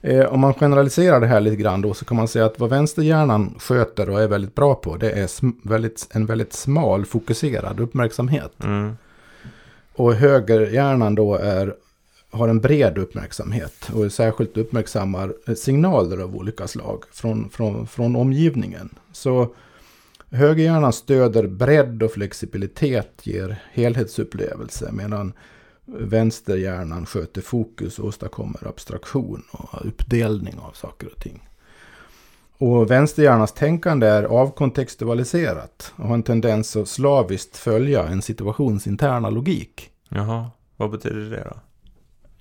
Eh, 0.01 0.25
om 0.25 0.39
man 0.39 0.53
generaliserar 0.53 1.19
det 1.19 1.27
här 1.27 1.39
lite 1.39 1.55
grann 1.55 1.81
då 1.81 1.93
så 1.93 2.05
kan 2.05 2.17
man 2.17 2.27
säga 2.27 2.45
att 2.45 2.59
vad 2.59 2.69
vänsterhjärnan 2.69 3.55
sköter 3.59 4.09
och 4.09 4.21
är 4.21 4.27
väldigt 4.27 4.55
bra 4.55 4.75
på 4.75 4.97
det 4.97 5.11
är 5.11 5.29
väldigt, 5.69 6.07
en 6.11 6.25
väldigt 6.25 6.53
smal 6.53 7.05
fokuserad 7.05 7.79
uppmärksamhet. 7.79 8.63
Mm. 8.63 8.97
Och 9.95 10.13
högerhjärnan 10.13 11.15
då 11.15 11.35
är 11.35 11.73
har 12.31 12.47
en 12.47 12.59
bred 12.59 12.97
uppmärksamhet 12.97 13.89
och 13.93 14.11
särskilt 14.11 14.57
uppmärksammar 14.57 15.33
eh, 15.47 15.55
signaler 15.55 16.17
av 16.17 16.35
olika 16.35 16.67
slag 16.67 17.03
från, 17.11 17.49
från, 17.49 17.87
från 17.87 18.15
omgivningen. 18.15 18.89
Så 19.11 19.55
högerhjärnan 20.31 20.93
stöder 20.93 21.47
bredd 21.47 22.03
och 22.03 22.11
flexibilitet, 22.11 23.21
ger 23.23 23.63
helhetsupplevelse 23.71 24.89
medan 24.91 25.33
vänsterhjärnan 25.85 27.05
sköter 27.05 27.41
fokus 27.41 27.99
och 27.99 28.05
åstadkommer 28.05 28.67
abstraktion 28.67 29.43
och 29.51 29.85
uppdelning 29.85 30.59
av 30.59 30.71
saker 30.71 31.07
och 31.07 31.21
ting. 31.21 31.47
Och 32.59 32.91
vänsterhjärnans 32.91 33.53
tänkande 33.53 34.07
är 34.07 34.23
avkontextualiserat 34.23 35.93
och 35.95 36.07
har 36.07 36.13
en 36.13 36.23
tendens 36.23 36.75
att 36.75 36.87
slaviskt 36.87 37.57
följa 37.57 38.07
en 38.07 38.21
situations 38.21 38.87
interna 38.87 39.29
logik. 39.29 39.89
Jaha, 40.09 40.51
vad 40.77 40.91
betyder 40.91 41.29
det 41.29 41.43
då? 41.43 41.57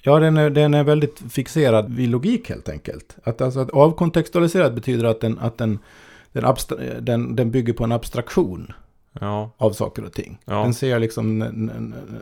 Ja, 0.07 0.19
den 0.19 0.37
är, 0.37 0.51
den 0.51 0.75
är 0.75 0.85
väldigt 0.85 1.23
fixerad 1.31 1.95
vid 1.95 2.09
logik 2.09 2.49
helt 2.49 2.69
enkelt. 2.69 3.17
Att, 3.25 3.41
alltså, 3.41 3.61
att 3.61 3.71
avkontextualiserad 3.71 4.75
betyder 4.75 5.05
att 5.05 5.21
den, 5.21 5.39
att 5.39 5.59
den, 5.59 5.79
den, 6.33 6.45
abstra- 6.45 7.01
den, 7.01 7.37
den 7.37 7.51
bygger 7.51 7.73
på 7.73 7.85
en 7.85 7.93
abstraktion 7.93 8.73
Ja, 9.21 9.51
av 9.57 9.71
saker 9.71 10.05
och 10.05 10.13
ting. 10.13 10.39
Ja. 10.45 10.63
Den 10.63 10.75
ser 10.75 10.99
liksom, 10.99 11.39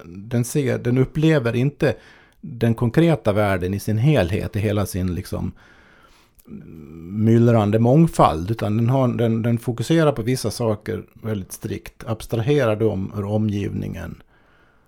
den, 0.05 0.45
ser, 0.45 0.79
den 0.79 0.99
upplever 0.99 1.57
inte 1.57 1.95
den 2.41 2.75
konkreta 2.75 3.33
världen 3.33 3.75
i 3.75 3.81
sin 3.81 3.99
helhet, 3.99 4.57
i 4.57 4.59
hela 4.59 4.87
sin 4.87 5.15
liksom 5.15 5.53
myllrande 7.25 7.79
mångfald, 7.79 8.51
utan 8.51 8.77
den, 8.77 8.89
har, 8.89 9.09
den, 9.09 9.43
den 9.43 9.59
fokuserar 9.59 10.13
på 10.13 10.23
vissa 10.23 10.51
saker 10.51 11.03
väldigt 11.23 11.53
strikt, 11.53 12.05
abstraherar 12.07 12.77
dem 12.77 13.13
ur 13.17 13.25
omgivningen 13.25 14.23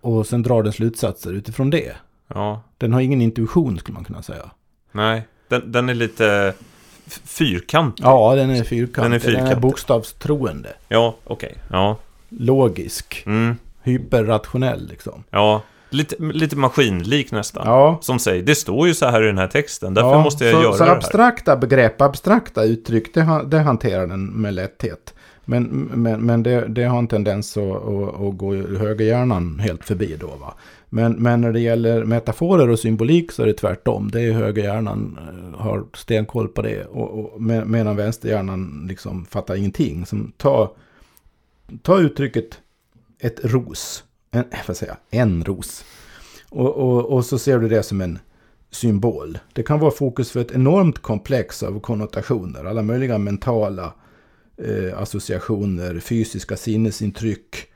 och 0.01 0.27
sen 0.27 0.43
drar 0.43 0.63
den 0.63 0.73
slutsatser 0.73 1.33
utifrån 1.33 1.71
det. 1.71 1.93
Ja, 2.35 2.63
Den 2.79 2.93
har 2.93 3.01
ingen 3.01 3.21
intuition 3.23 3.79
skulle 3.79 3.95
man 3.95 4.05
kunna 4.05 4.23
säga. 4.23 4.51
nej. 4.93 5.27
Den, 5.49 5.73
den 5.73 5.89
är 5.89 5.95
lite 5.95 6.55
fyrkantig. 7.25 8.05
Ja, 8.05 8.35
den 8.35 8.51
är 8.51 8.65
fyrkantig. 8.65 9.03
Den 9.03 9.13
är 9.13 9.19
Den 9.19 9.29
är 9.31 9.39
fyrkantig. 9.39 9.61
bokstavstroende. 9.61 10.69
Ja, 10.89 11.17
okej. 11.25 11.55
Ja. 11.71 11.97
Logisk. 12.29 13.23
Mm. 13.27 13.57
Hyperrationell 13.83 14.87
liksom. 14.89 15.25
Ja, 15.31 15.63
lite, 15.91 16.17
lite 16.23 16.57
maskinlik 16.57 17.33
nästan. 17.33 17.63
Ja. 17.67 17.99
Som 18.03 18.19
säger, 18.19 18.43
det 18.43 18.55
står 18.55 18.89
ju 18.89 18.95
så 18.95 19.07
här 19.07 19.23
i 19.23 19.27
den 19.27 19.39
här 19.39 19.49
texten, 19.49 19.95
därför 19.95 20.11
Ja, 20.11 20.23
måste 20.23 20.45
jag 20.45 20.55
så, 20.55 20.63
göra 20.63 20.73
så 20.73 20.85
det 20.85 20.91
här. 20.91 20.97
abstrakta 20.97 21.57
begrepp, 21.57 22.01
abstrakta 22.01 22.65
uttryck, 22.65 23.15
det, 23.15 23.41
det 23.47 23.59
hanterar 23.59 24.07
den 24.07 24.27
med 24.27 24.55
lätthet. 24.55 25.15
Men, 25.45 25.65
men, 25.95 26.21
men 26.21 26.43
det, 26.43 26.67
det 26.69 26.85
har 26.85 26.99
en 26.99 27.09
tendens 27.09 27.57
att, 27.57 27.63
att, 27.65 28.21
att 28.21 28.37
gå 28.39 28.55
högerhjärnan 28.55 29.59
helt 29.59 29.85
förbi 29.85 30.17
då. 30.21 30.27
Va? 30.27 30.55
Men, 30.89 31.13
men 31.13 31.41
när 31.41 31.53
det 31.53 31.61
gäller 31.61 32.05
metaforer 32.05 32.69
och 32.69 32.79
symbolik 32.79 33.33
så 33.33 33.43
är 33.43 33.47
det 33.47 33.53
tvärtom. 33.53 34.11
Det 34.11 34.21
är 34.23 34.33
högerhjärnan 34.33 35.19
eh, 35.21 35.61
har 35.61 35.85
stenkoll 35.95 36.49
på 36.49 36.63
det. 36.63 36.85
Och, 36.85 37.35
och, 37.35 37.43
med- 37.43 37.67
medan 37.67 37.97
vänsterhjärnan 37.97 38.87
liksom 38.89 39.25
fattar 39.25 39.55
ingenting. 39.57 40.07
Som 40.07 40.33
ta, 40.37 40.75
ta 41.83 41.99
uttrycket 42.01 42.59
ett 43.19 43.41
ros. 43.45 44.05
En, 44.31 44.45
eh, 44.51 44.59
vad 44.67 44.77
säger 44.77 44.93
jag? 45.11 45.21
En 45.21 45.45
ros. 45.45 45.85
Och, 46.49 46.77
och, 46.77 47.05
och 47.05 47.25
så 47.25 47.39
ser 47.39 47.59
du 47.59 47.69
det 47.69 47.83
som 47.83 48.01
en 48.01 48.19
symbol. 48.71 49.39
Det 49.53 49.63
kan 49.63 49.81
vara 49.81 49.91
fokus 49.91 50.31
för 50.31 50.41
ett 50.41 50.53
enormt 50.53 50.99
komplex 50.99 51.63
av 51.63 51.81
konnotationer. 51.81 52.65
Alla 52.65 52.83
möjliga 52.83 53.19
mentala 53.19 53.95
eh, 54.57 54.99
associationer, 55.03 56.01
fysiska 56.01 56.57
sinnesintryck, 56.57 57.67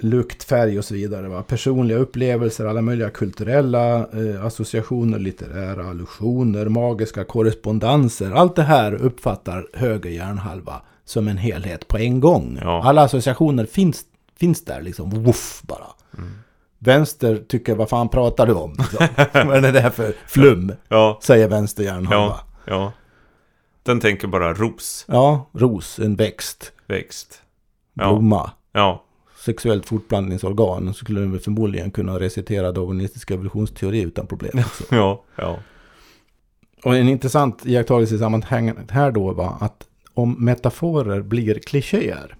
lukt, 0.00 0.44
färg 0.44 0.78
och 0.78 0.84
så 0.84 0.94
vidare. 0.94 1.28
Va? 1.28 1.42
Personliga 1.42 1.98
upplevelser, 1.98 2.66
alla 2.66 2.80
möjliga 2.82 3.10
kulturella 3.10 3.96
eh, 3.98 4.44
associationer, 4.44 5.18
litterära 5.18 5.88
allusioner, 5.90 6.66
magiska 6.68 7.24
korrespondenser. 7.24 8.30
Allt 8.32 8.56
det 8.56 8.62
här 8.62 8.94
uppfattar 8.94 9.66
höger 9.74 10.10
hjärnhalva 10.10 10.82
som 11.04 11.28
en 11.28 11.36
helhet 11.36 11.88
på 11.88 11.98
en 11.98 12.20
gång. 12.20 12.58
Ja. 12.62 12.82
Alla 12.84 13.02
associationer 13.02 13.64
finns, 13.64 14.02
finns 14.38 14.64
där 14.64 14.82
liksom, 14.82 15.10
woof 15.10 15.62
bara. 15.62 15.86
Vänster 16.78 17.36
tycker, 17.48 17.74
vad 17.74 17.88
fan 17.88 18.08
pratar 18.08 18.46
du 18.46 18.52
om? 18.52 18.76
Liksom. 18.78 19.06
vad 19.48 19.64
är 19.64 19.72
det 19.72 19.80
här 19.80 19.90
för 19.90 20.14
flum? 20.26 20.72
Ja, 20.88 21.18
Säger 21.22 21.48
vänster 21.48 21.84
hjärnhalva. 21.84 22.16
ja, 22.16 22.40
ja. 22.64 22.92
Den 23.82 24.00
tänker 24.00 24.28
bara 24.28 24.54
ros, 24.54 25.04
Ja, 25.08 25.50
ros, 25.52 25.98
en 25.98 26.16
växt, 26.16 26.72
växt. 26.86 27.42
Blomma, 27.94 28.50
ja, 28.72 29.04
sexuellt 29.38 29.86
fortplantningsorgan. 29.86 30.86
Så 30.94 31.04
skulle 31.04 31.20
den 31.20 31.40
förmodligen 31.40 31.90
kunna 31.90 32.20
recitera 32.20 32.72
darwinistisk 32.72 33.30
evolutionsteori 33.30 34.00
utan 34.02 34.26
problem. 34.26 34.58
också. 34.58 34.84
ja, 34.90 35.24
ja. 35.36 35.58
Och 36.84 36.96
en 36.96 37.08
intressant 37.08 37.66
iakttagelse 37.66 38.14
i 38.14 38.18
sammanhanget 38.18 38.76
här 38.90 39.10
då 39.10 39.32
var 39.32 39.56
att 39.60 39.84
om 40.14 40.44
metaforer 40.44 41.20
blir 41.22 41.58
klichéer, 41.58 42.34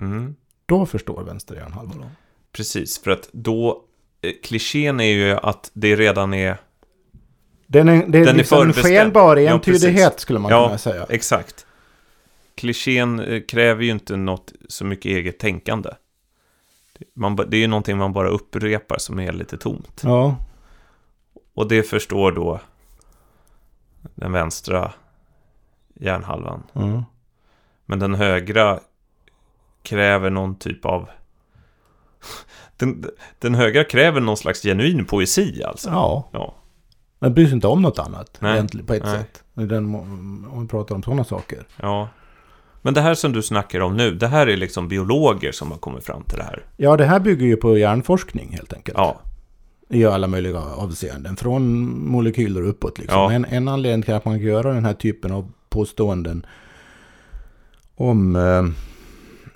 Mm. 0.00 0.34
då 0.66 0.86
förstår 0.86 1.22
vänster 1.24 1.54
hjärnhalva 1.54 1.94
dem. 1.94 2.10
Precis, 2.52 2.98
för 2.98 3.10
att 3.10 3.28
då, 3.32 3.82
eh, 4.22 4.32
klichén 4.42 5.00
är 5.00 5.04
ju 5.12 5.30
att 5.32 5.70
det 5.74 5.96
redan 5.96 6.34
är, 6.34 6.56
Den 7.66 7.88
är, 7.88 8.06
det 8.06 8.18
är, 8.18 8.24
Den 8.24 8.28
är 8.34 8.38
liksom 8.38 8.58
en 8.58 8.64
förbestämd. 8.64 8.86
skenbar 8.96 9.36
Ja, 9.36 9.52
entydighet 9.52 9.94
precis. 10.10 10.20
skulle 10.20 10.38
man 10.38 10.50
Ja. 10.50 10.66
kunna 10.66 10.78
säga. 10.78 11.06
exakt. 11.08 11.66
Klichén 12.54 13.20
eh, 13.20 13.42
kräver 13.48 13.84
ju 13.84 13.90
inte 13.90 14.16
något 14.16 14.52
så 14.68 14.84
mycket 14.84 15.04
eget 15.10 15.38
tänkande. 15.38 15.90
Man, 17.14 17.36
det 17.36 17.56
är 17.56 17.60
ju 17.60 17.66
någonting 17.66 17.98
man 17.98 18.12
bara 18.12 18.28
upprepar 18.28 18.98
som 18.98 19.18
är 19.20 19.32
lite 19.32 19.58
tomt. 19.58 20.00
Ja, 20.04 20.36
Och 21.54 21.68
det 21.68 21.82
förstår 21.82 22.32
då 22.32 22.60
den 24.14 24.32
vänstra 24.32 24.92
hjärnhalvan. 25.94 26.62
ja. 26.72 27.04
Men 27.86 27.98
den 27.98 28.14
högra 28.14 28.80
kräver 29.82 30.30
någon 30.30 30.54
typ 30.54 30.84
av... 30.86 31.08
Den, 32.76 33.04
den 33.38 33.54
högra 33.54 33.84
kräver 33.84 34.20
någon 34.20 34.36
slags 34.36 34.62
genuin 34.62 35.04
poesi 35.04 35.62
alltså. 35.64 35.90
ja. 35.90 36.28
Ja, 36.32 36.54
Den 37.18 37.34
bryr 37.34 37.46
sig 37.46 37.54
inte 37.54 37.66
om 37.66 37.82
något 37.82 37.98
annat 37.98 38.38
Nej. 38.40 38.52
egentligen 38.52 38.86
på 38.86 38.94
ett 38.94 39.04
Nej. 39.04 39.18
sätt. 39.18 39.44
Den, 39.54 39.94
om 39.94 40.62
vi 40.62 40.68
pratar 40.68 40.94
om 40.94 41.02
sådana 41.02 41.24
saker. 41.24 41.66
ja. 41.76 42.08
Men 42.82 42.94
det 42.94 43.00
här 43.00 43.14
som 43.14 43.32
du 43.32 43.42
snackar 43.42 43.80
om 43.80 43.96
nu, 43.96 44.14
det 44.14 44.26
här 44.26 44.46
är 44.46 44.56
liksom 44.56 44.88
biologer 44.88 45.52
som 45.52 45.70
har 45.70 45.78
kommit 45.78 46.04
fram 46.04 46.22
till 46.24 46.38
det 46.38 46.44
här. 46.44 46.66
Ja, 46.76 46.96
det 46.96 47.04
här 47.04 47.20
bygger 47.20 47.46
ju 47.46 47.56
på 47.56 47.78
hjärnforskning 47.78 48.52
helt 48.52 48.72
enkelt. 48.72 48.98
Ja, 48.98 49.20
I 49.88 50.04
alla 50.04 50.26
möjliga 50.26 50.60
avseenden. 50.60 51.36
Från 51.36 51.62
molekyler 52.06 52.62
uppåt 52.62 52.98
liksom. 52.98 53.18
Ja. 53.18 53.32
En, 53.32 53.44
en 53.44 53.68
anledning 53.68 54.02
till 54.02 54.14
att 54.14 54.24
man 54.24 54.38
kan 54.38 54.46
göra 54.46 54.72
den 54.72 54.84
här 54.84 54.94
typen 54.94 55.32
av 55.32 55.52
påståenden 55.68 56.46
om... 57.94 58.36
Eh, 58.36 58.91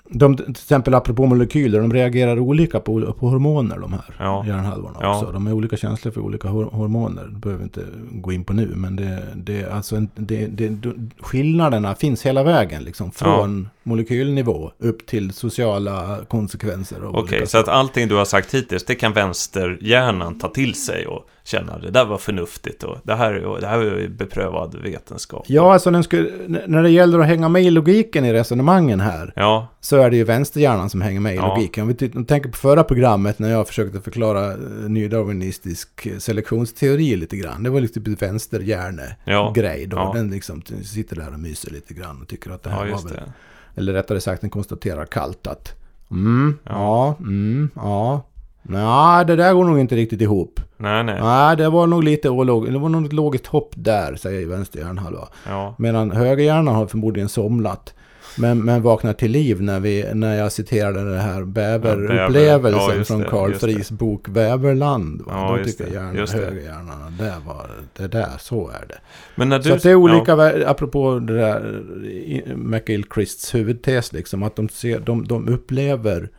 de, 0.09 0.37
till 0.37 0.49
exempel 0.49 0.93
apropå 0.93 1.25
molekyler, 1.25 1.79
de 1.79 1.93
reagerar 1.93 2.39
olika 2.39 2.79
på, 2.79 3.13
på 3.13 3.27
hormoner 3.29 3.77
de 3.79 3.93
här 3.93 4.15
Ja. 4.19 4.43
hjärnhalvorna 4.47 4.97
Ja. 5.01 5.19
också. 5.19 5.31
De 5.31 5.47
är 5.47 5.53
olika 5.53 5.77
känsliga 5.77 6.13
för 6.13 6.21
olika 6.21 6.47
hor 6.47 6.63
hormoner. 6.65 7.23
Det 7.25 7.39
behöver 7.39 7.57
vi 7.59 7.63
inte 7.63 7.81
gå 8.11 8.31
in 8.31 8.43
på 8.43 8.53
nu. 8.53 8.71
Men 8.75 8.95
det, 8.95 9.23
det, 9.35 9.65
alltså 9.71 9.95
en, 9.95 10.09
det, 10.15 10.47
det, 10.47 10.93
skillnaderna 11.19 11.95
finns 11.95 12.25
hela 12.25 12.43
vägen. 12.43 12.83
Liksom, 12.83 13.11
från 13.11 13.69
molekylnivå 13.83 14.71
upp 14.79 15.05
till 15.05 15.33
sociala 15.33 16.17
konsekvenser. 16.27 16.97
okej. 17.05 17.19
olika 17.37 17.45
så 17.47 17.57
att 17.57 17.67
allting 17.67 18.07
du 18.07 18.15
har 18.15 18.25
sagt 18.25 18.53
hittills, 18.53 18.85
det 18.85 18.95
kan 18.95 19.13
vänsterhjärnan 19.13 20.39
ta 20.39 20.47
till 20.47 20.73
sig 20.73 21.07
och 21.07 21.27
känna 21.47 21.77
det 21.77 21.91
där 21.91 22.05
var 22.05 22.17
förnuftigt 22.17 22.83
och 22.83 22.97
det 23.03 23.15
här, 23.15 23.33
är- 23.33 23.61
det 23.61 23.67
här 23.67 23.79
är 23.79 24.07
beprövad 24.07 24.75
vetenskap. 24.83 25.43
Ja, 25.47 25.73
alltså 25.73 26.03
skulle, 26.03 26.29
när 26.67 26.83
det 26.83 26.89
gäller 26.89 27.19
att 27.19 27.25
hänga 27.25 27.49
med 27.49 27.63
i 27.63 27.69
logiken 27.69 28.25
i 28.25 28.33
resonemangen 28.33 28.99
här. 28.99 29.33
Ja, 29.35 29.67
Så 29.79 29.97
är 29.97 30.09
det 30.09 30.17
ju 30.17 30.23
vänsterhjärnan 30.23 30.89
som 30.89 31.01
hänger 31.01 31.19
med 31.19 31.33
i 31.33 31.35
Ja. 31.35 31.47
logiken. 31.55 31.81
Om 31.81 31.87
vi 31.87 32.25
tänker 32.25 32.49
på 32.49 32.57
förra 32.57 32.83
programmet 32.83 33.39
när 33.39 33.49
jag 33.51 33.67
försökte 33.67 34.01
förklara 34.01 34.51
eh, 34.51 34.57
nydarwinistisk 34.87 36.05
eh, 36.05 36.17
selektionsteori 36.17 37.15
lite 37.15 37.37
grann. 37.37 37.63
Det 37.63 37.69
var 37.69 37.79
lite 37.79 38.01
typ 38.01 38.21
vänsterhjärne-grej 38.21 39.81
Ja. 39.81 39.87
då. 39.89 39.97
Ja. 39.97 40.11
Den 40.15 40.29
liksom 40.31 40.61
sitter 40.83 41.15
där 41.15 41.33
och 41.33 41.39
myser 41.39 41.71
lite 41.71 41.93
grann 41.93 42.21
och 42.21 42.27
tycker 42.27 42.51
att 42.51 42.63
det 42.63 42.69
här 42.69 42.85
ja 42.85 42.95
var 42.95 43.03
väl... 43.03 43.13
det. 43.13 43.33
Eller 43.75 43.93
rättare 43.93 44.21
sagt, 44.21 44.41
den 44.41 44.49
konstaterar 44.49 45.05
kallt 45.05 45.47
att 45.47 45.73
mm, 46.11 46.57
ja, 46.63 47.15
mm, 47.19 47.69
ja. 47.75 48.21
Nej, 48.69 49.25
det 49.25 49.35
där 49.35 49.53
går 49.53 49.63
nog 49.65 49.79
inte 49.79 49.95
riktigt 49.95 50.21
ihop. 50.21 50.59
Nej, 50.77 51.03
nej. 51.03 51.21
Nej, 51.21 51.57
det 51.57 51.69
var 51.69 51.87
nog 51.87 52.03
lite 52.03 52.29
olog- 52.29 52.71
det 52.71 52.77
var 52.79 52.89
nog 52.89 53.05
ett 53.05 53.13
logiskt 53.13 53.47
hopp 53.47 53.73
där, 53.75 54.15
säger 54.15 54.47
vänster 54.47 54.79
hjärnhalva. 54.79 55.27
Ja, 55.47 55.75
Medan 55.77 56.11
högerhjärnan 56.11 56.75
har 56.75 56.87
förmodligen 56.87 57.29
somnat. 57.29 57.93
Men, 58.39 58.65
men 58.65 58.81
vaknar 58.81 59.13
till 59.13 59.31
liv 59.31 59.61
när, 59.61 59.79
vi, 59.79 60.05
när 60.13 60.37
jag 60.37 60.51
citerade 60.51 61.11
det 61.13 61.19
här 61.19 61.43
bäverupplevelsen 61.43 62.81
Ja, 62.89 62.93
just 62.95 63.07
från 63.07 63.19
det, 63.21 63.27
Carl. 63.29 63.53
Fries 63.53 63.91
bok 63.91 64.27
Bäverland. 64.27 65.21
Va? 65.21 65.31
Ja, 65.35 65.57
Då 65.57 65.63
tycker 65.63 65.93
hjärnan, 65.93 66.27
högerhjärnan, 66.33 67.15
det 67.19 67.33
var 67.45 67.65
det 67.97 68.07
där, 68.07 68.31
så 68.39 68.69
är 68.69 68.85
det. 68.87 68.97
men 69.35 69.49
när 69.49 69.57
du... 69.59 69.63
så 69.63 69.73
att 69.73 69.83
det 69.83 69.91
är 69.91 69.95
olika, 69.95 70.35
vär- 70.35 70.65
apropå 70.67 71.19
det 71.19 71.37
där 71.37 71.81
i- 72.05 72.43
McGill-Christs 72.55 73.55
huvudtes, 73.55 74.13
liksom, 74.13 74.43
att 74.43 74.55
de, 74.55 74.69
ser, 74.69 74.99
de, 74.99 75.27
de 75.27 75.47
upplever 75.47 76.29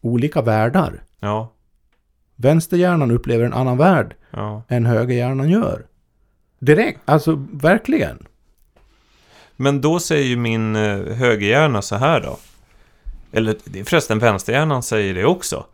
olika 0.00 0.42
världar. 0.42 1.02
Ja, 1.20 1.52
Vänsterhjärnan 2.36 3.10
upplever 3.10 3.44
en 3.44 3.52
annan 3.52 3.76
värld 3.78 4.14
Ja. 4.30 4.62
än 4.68 4.86
högerhjärnan 4.86 5.50
gör. 5.50 5.86
Direkt, 6.58 7.00
alltså 7.04 7.46
verkligen. 7.52 8.26
Men 9.56 9.80
då 9.80 10.00
säger 10.00 10.24
ju 10.26 10.36
min 10.36 10.76
eh, 10.76 10.98
högerhjärna 11.14 11.82
så 11.82 11.96
här 11.96 12.20
då. 12.20 12.38
Eller 13.32 13.56
det 13.64 13.80
är 13.80 13.84
förresten 13.84 14.18
vänsterhjärnan 14.18 14.82
säger 14.82 15.14
det 15.14 15.24
också. 15.24 15.66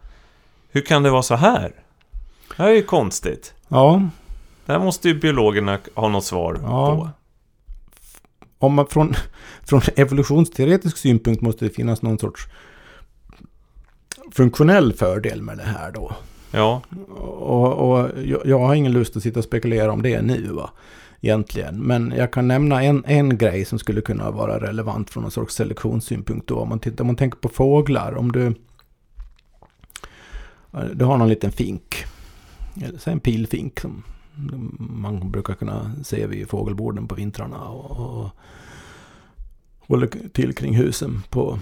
Hur 0.71 0.81
kan 0.81 1.03
det 1.03 1.11
vara 1.11 1.23
så 1.23 1.35
här? 1.35 1.73
Det 2.57 2.63
här 2.63 2.69
är 2.71 2.75
ju 2.75 2.83
konstigt. 2.83 3.55
Ja, 3.69 4.09
Det 4.67 4.73
här 4.73 4.79
måste 4.81 5.09
ju 5.09 5.15
biologerna 5.15 5.79
ha 5.95 6.09
något 6.09 6.25
svar 6.25 6.59
Ja. 6.63 6.97
på. 6.97 7.11
om 8.67 8.75
man 8.75 8.87
från, 8.87 9.15
från 9.63 9.81
evolutionsteoretisk 9.97 10.97
synpunkt 10.97 11.43
måste 11.43 11.65
det 11.65 11.71
finnas 11.71 12.03
någon 12.03 12.19
sorts 12.19 12.47
funktionell 14.33 14.93
fördel 14.93 15.43
med 15.43 15.59
det 15.59 15.65
här 15.65 15.93
då. 15.93 16.13
Ja, 16.51 16.83
Och, 17.11 17.73
och 17.73 18.11
jag, 18.25 18.41
jag 18.45 18.59
har 18.59 18.75
ingen 18.75 18.93
lust 18.93 19.17
att 19.17 19.23
sitta 19.23 19.39
och 19.39 19.45
spekulera 19.45 19.93
om 19.93 20.03
det 20.03 20.23
nu 20.23 20.53
va. 20.53 20.71
Egentligen. 21.21 21.79
Men 21.79 22.15
jag 22.17 22.33
kan 22.33 22.49
nämna 22.49 22.83
en, 22.83 23.05
en 23.07 23.39
grej 23.39 23.65
som 23.65 23.79
skulle 23.79 24.01
kunna 24.01 24.31
vara 24.31 24.61
relevant 24.61 25.11
från 25.11 25.25
en 25.25 25.31
sorts 25.31 25.55
selektionssynpunkt 25.55 26.47
då. 26.47 26.59
Om 26.59 26.69
man, 26.69 26.79
tittar, 26.79 27.03
om 27.03 27.07
man 27.07 27.17
tänker 27.17 27.39
på 27.39 27.49
fåglar. 27.49 28.15
Om 28.15 28.33
du, 28.33 28.55
du 30.95 31.05
har 31.05 31.17
någon 31.17 31.29
liten 31.29 31.53
fink. 31.53 32.05
Eller 32.83 32.99
säg 32.99 33.13
en 33.13 33.21
pilfink 33.21 33.81
som 33.81 34.03
man 34.79 35.31
brukar 35.31 35.55
kunna 35.55 35.93
se 36.05 36.27
vid 36.27 36.49
fågelborden 36.49 37.09
på 37.09 37.15
vintrarna. 37.15 37.59
Och, 37.69 38.21
och 38.23 38.29
håller 39.79 40.09
till 40.33 40.55
kring 40.55 40.77
husen 40.77 41.23
på, 41.31 41.59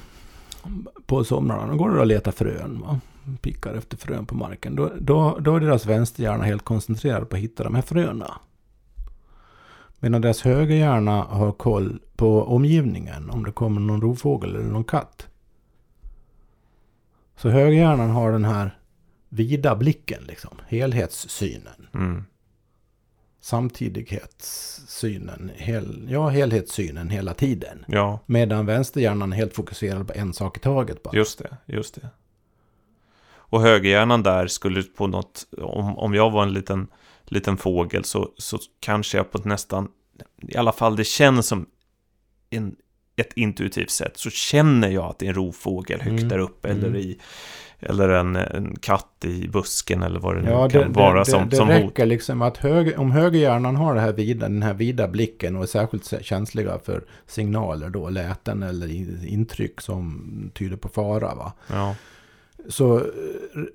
på 1.06 1.24
somrarna. 1.24 1.66
Då 1.66 1.78
går 1.78 1.90
det 1.90 2.00
och 2.00 2.06
letar 2.06 2.32
frön. 2.32 2.80
Va? 2.80 3.00
Pickar 3.36 3.74
efter 3.74 3.96
frön 3.96 4.26
på 4.26 4.34
marken. 4.34 4.76
Då, 4.76 4.92
då, 5.00 5.38
då 5.40 5.56
är 5.56 5.60
deras 5.60 5.86
vänsterhjärna 5.86 6.44
helt 6.44 6.64
koncentrerad 6.64 7.28
på 7.28 7.36
att 7.36 7.42
hitta 7.42 7.64
de 7.64 7.74
här 7.74 7.82
fröna. 7.82 8.40
Medan 10.00 10.20
deras 10.20 10.42
högerhjärna 10.42 11.22
har 11.22 11.52
koll 11.52 12.00
på 12.16 12.44
omgivningen. 12.44 13.30
Om 13.30 13.44
det 13.44 13.52
kommer 13.52 13.80
någon 13.80 14.00
rovfågel 14.00 14.54
eller 14.56 14.64
någon 14.64 14.84
katt. 14.84 15.26
Så 17.36 17.48
högerhjärnan 17.48 18.10
har 18.10 18.32
den 18.32 18.44
här 18.44 18.78
vida 19.28 19.76
blicken, 19.76 20.22
liksom. 20.24 20.56
Helhetssynen. 20.68 21.88
mm. 21.94 22.24
Samtidighetssynen. 23.40 25.50
Hel, 25.56 26.06
ja, 26.10 26.28
helhetssynen 26.28 27.10
hela 27.10 27.34
tiden. 27.34 27.84
ja, 27.88 28.18
Medan 28.26 28.66
vänsterhjärnan 28.66 29.32
är 29.32 29.36
helt 29.36 29.54
fokuserad 29.54 30.06
på 30.06 30.12
en 30.16 30.32
sak 30.32 30.56
i 30.56 30.60
taget 30.60 31.02
bara. 31.02 31.16
just 31.16 31.38
det, 31.38 31.56
just 31.66 31.94
det. 31.94 32.08
Och 33.50 33.62
högerhjärnan 33.62 34.22
där 34.22 34.46
skulle 34.46 34.82
på 34.82 35.06
något, 35.06 35.46
om, 35.58 35.98
om 35.98 36.14
jag 36.14 36.30
var 36.30 36.42
en 36.42 36.52
liten, 36.52 36.86
liten 37.24 37.56
fågel 37.56 38.04
så, 38.04 38.28
så 38.36 38.58
kanske 38.80 39.16
jag 39.16 39.32
på 39.32 39.38
ett 39.38 39.44
nästan, 39.44 39.88
i 40.48 40.56
alla 40.56 40.72
fall 40.72 40.96
det 40.96 41.04
känns 41.04 41.46
som 41.46 41.66
en, 42.50 42.76
ett 43.16 43.32
intuitivt 43.36 43.90
sätt, 43.90 44.16
så 44.16 44.30
känner 44.30 44.88
jag 44.88 45.04
att 45.04 45.18
det 45.18 45.26
är 45.26 45.28
en 45.28 45.34
rovfågel 45.34 46.00
högt 46.00 46.12
Mm, 46.12 46.28
där 46.28 46.38
uppe 46.38 46.68
eller 46.68 46.88
mm. 46.88 47.00
i 47.00 47.18
eller 47.80 48.08
en, 48.08 48.36
en 48.36 48.76
katt 48.76 49.24
i 49.24 49.48
busken 49.48 50.02
eller 50.02 50.20
vad 50.20 50.36
det 50.36 50.42
nu 50.42 50.50
Ja, 50.50 50.68
kan 50.68 50.80
det, 50.80 50.88
vara 50.88 51.18
det, 51.18 51.24
som, 51.24 51.42
det, 51.42 51.48
det 51.48 51.56
som 51.56 51.68
hot. 51.68 51.76
räcker 51.76 52.06
liksom 52.06 52.42
att 52.42 52.56
höger, 52.56 52.98
om 52.98 53.10
högerhjärnan 53.10 53.76
har 53.76 53.94
det 53.94 54.00
här 54.00 54.12
vida, 54.12 54.48
den 54.48 54.62
här 54.62 54.74
vida 54.74 55.08
blicken 55.08 55.56
och 55.56 55.62
är 55.62 55.66
särskilt 55.66 56.24
känsliga 56.24 56.78
för 56.84 57.04
signaler 57.26 57.90
då, 57.90 58.08
läten 58.08 58.62
eller 58.62 58.88
intryck 59.26 59.80
som 59.80 60.50
tyder 60.54 60.76
på 60.76 60.88
fara. 60.88 61.34
Va? 61.34 61.52
Ja, 61.66 61.94
Så 62.68 62.96
eh, 62.98 63.04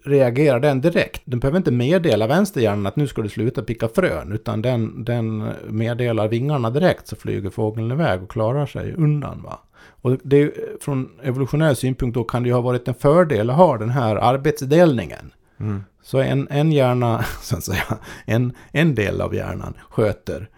reagerar 0.04 0.60
den 0.60 0.82
direkt. 0.82 1.22
Den 1.26 1.40
behöver 1.40 1.58
inte 1.58 1.72
meddela 1.72 2.28
vänsterhjärnan 2.28 2.86
att 2.88 2.96
nu 2.96 3.08
ska 3.08 3.22
du 3.22 3.30
sluta 3.30 3.64
picka 3.64 3.88
frön, 3.88 4.32
utan 4.32 4.62
den, 4.62 5.04
den 5.04 5.52
meddelar 5.68 6.28
vingarna 6.28 6.70
direkt 6.70 7.08
så 7.08 7.16
flyger 7.16 7.50
fågeln 7.50 7.92
iväg 7.92 8.24
och 8.24 8.32
klarar 8.32 8.66
sig 8.66 8.94
undan. 8.94 9.42
Va? 9.44 9.60
Och 9.86 10.18
det, 10.24 10.54
från 10.82 11.10
evolutionär 11.24 11.74
synpunkt 11.74 12.16
då 12.16 12.24
kan 12.24 12.44
det 12.44 12.50
ju 12.50 12.54
ha 12.56 12.62
varit 12.62 12.88
en 12.88 12.94
fördel 12.94 13.50
att 13.50 13.56
ha 13.56 13.78
den 13.78 13.90
här 13.90 14.16
arbetsdelningen. 14.16 15.34
mm. 15.60 15.84
Så 16.02 16.20
en, 16.20 16.48
en 16.52 16.72
hjärna, 16.72 17.24
så 17.42 17.56
att 17.58 17.64
säga, 17.64 17.98
en, 18.26 18.54
en 18.72 18.96
del 18.96 19.22
av 19.22 19.36
hjärnan 19.36 19.74
sköter, 19.90 20.50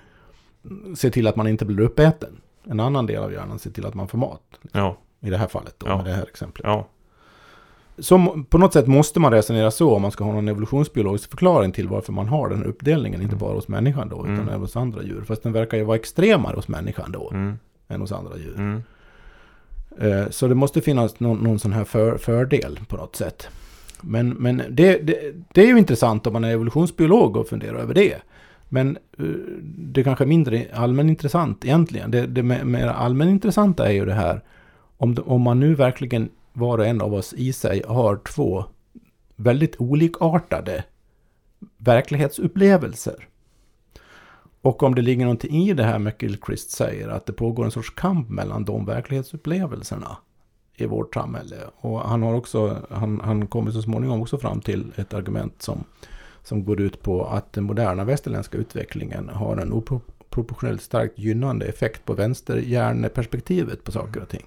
ser 0.98 1.10
till 1.10 1.28
att 1.28 1.36
man 1.36 1.48
inte 1.48 1.66
blir 1.66 1.80
uppäten. 1.86 2.42
En 2.70 2.80
annan 2.80 3.06
del 3.06 3.24
av 3.24 3.34
hjärnan 3.34 3.60
ser 3.60 3.70
till 3.72 3.86
att 3.86 3.94
man 3.94 4.08
får 4.08 4.18
mat. 4.18 4.42
ja, 4.72 4.98
I 5.22 5.30
det 5.30 5.38
här 5.38 5.48
fallet 5.48 5.76
då, 5.78 5.88
Ja. 5.88 5.96
med 5.98 6.06
det 6.06 6.12
här 6.14 6.24
exemplet. 6.24 6.62
ja, 6.64 6.88
Så 8.00 8.44
på 8.50 8.58
något 8.58 8.74
sätt 8.74 8.88
måste 8.88 9.20
man 9.20 9.32
resonera 9.32 9.72
så 9.72 9.96
om 9.96 10.02
man 10.02 10.12
ska 10.12 10.24
ha 10.24 10.32
någon 10.34 10.48
evolutionsbiologisk 10.48 11.30
förklaring 11.30 11.72
till 11.72 11.88
varför 11.88 12.14
man 12.14 12.28
har 12.28 12.50
den 12.50 12.58
här 12.58 12.66
uppdelningen. 12.66 13.22
Inte 13.22 13.36
bara 13.36 13.54
hos 13.54 13.68
människan 13.68 14.10
då, 14.10 14.16
utan 14.16 14.34
Mm. 14.36 14.48
även 14.48 14.62
hos 14.62 14.76
andra 14.76 15.04
djur. 15.04 15.22
Fast 15.28 15.44
den 15.44 15.54
verkar 15.54 15.78
ju 15.78 15.84
vara 15.84 15.96
extremare 15.98 16.56
hos 16.56 16.68
människan 16.68 17.12
då, 17.12 17.30
mm, 17.34 17.60
än 17.88 18.02
hos 18.02 18.12
andra 18.12 18.38
djur. 18.38 18.56
mm. 18.58 18.82
Eh, 20.00 20.30
Så 20.30 20.48
det 20.48 20.56
måste 20.56 20.82
finnas 20.82 21.20
någon, 21.20 21.38
någon 21.38 21.60
sån 21.60 21.74
här 21.74 21.84
för, 21.84 22.18
fördel 22.18 22.80
på 22.88 22.98
något 22.98 23.16
sätt. 23.16 23.48
Men, 24.02 24.30
men 24.30 24.62
det, 24.70 24.98
det, 24.98 25.34
det 25.54 25.62
är 25.62 25.68
ju 25.68 25.78
intressant 25.78 26.28
om 26.28 26.34
man 26.34 26.44
är 26.44 26.50
evolutionsbiolog 26.52 27.38
och 27.38 27.48
funderar 27.48 27.78
över 27.78 27.94
det. 27.94 28.16
Men 28.70 28.98
eh, 29.20 29.26
det 29.62 30.02
är 30.02 30.04
kanske 30.04 30.26
mindre 30.26 30.66
allmänintressant 30.74 31.66
egentligen. 31.66 32.12
Det, 32.12 32.26
det 32.28 32.44
mer 32.44 32.88
allmänintressanta 32.88 33.88
är 33.88 33.92
ju 33.94 34.06
det 34.06 34.14
här. 34.14 34.42
Om, 34.98 35.18
om 35.26 35.42
man 35.42 35.60
nu 35.60 35.76
verkligen 35.76 36.30
var 36.56 36.78
och 36.78 36.86
en 36.86 37.02
av 37.02 37.14
oss 37.14 37.34
i 37.34 37.54
sig 37.54 37.84
har 37.88 38.18
två 38.18 38.66
väldigt 39.36 39.76
olikartade 39.80 40.84
verklighetsupplevelser. 41.78 43.28
Och 44.62 44.84
om 44.84 44.96
det 44.96 45.02
ligger 45.02 45.26
någonting 45.26 45.56
i 45.56 45.74
det 45.74 45.84
här 45.84 46.00
McGilchrist 46.00 46.72
säger, 46.72 47.08
att 47.08 47.26
det 47.26 47.34
pågår 47.34 47.66
en 47.66 47.72
sorts 47.72 47.96
kamp 47.96 48.30
mellan 48.30 48.66
de 48.66 48.86
verklighetsupplevelserna 48.86 50.18
i 50.76 50.86
vårt 50.86 51.14
samhälle. 51.14 51.56
Och 51.78 52.00
han 52.00 52.24
har 52.24 52.34
också, 52.34 52.78
han, 52.90 53.22
han 53.24 53.48
kommer 53.48 53.72
så 53.72 53.82
småningom 53.82 54.22
också 54.22 54.38
fram 54.38 54.62
till 54.62 54.92
ett 54.96 55.14
argument 55.14 55.62
som, 55.62 55.84
som 56.44 56.66
går 56.66 56.82
ut 56.82 57.02
på 57.02 57.26
att 57.26 57.54
den 57.54 57.64
moderna 57.64 58.04
västerländska 58.04 58.58
utvecklingen 58.58 59.30
har 59.30 59.58
en 59.58 59.74
oproportionellt 59.74 60.82
starkt 60.82 61.20
gynnande 61.20 61.66
effekt 61.66 62.06
på 62.06 62.14
vänsterhjärneperspektivet 62.14 63.84
på 63.84 63.92
saker 63.92 64.22
och 64.22 64.30
ting. 64.30 64.46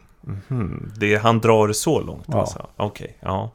Mhm. 0.49 0.93
Det, 0.97 1.17
han 1.17 1.39
drar 1.41 1.73
så 1.73 2.01
långt 2.01 2.25
Ja. 2.29 2.41
alltså? 2.41 2.67
Okej, 2.77 3.17
ja. 3.21 3.51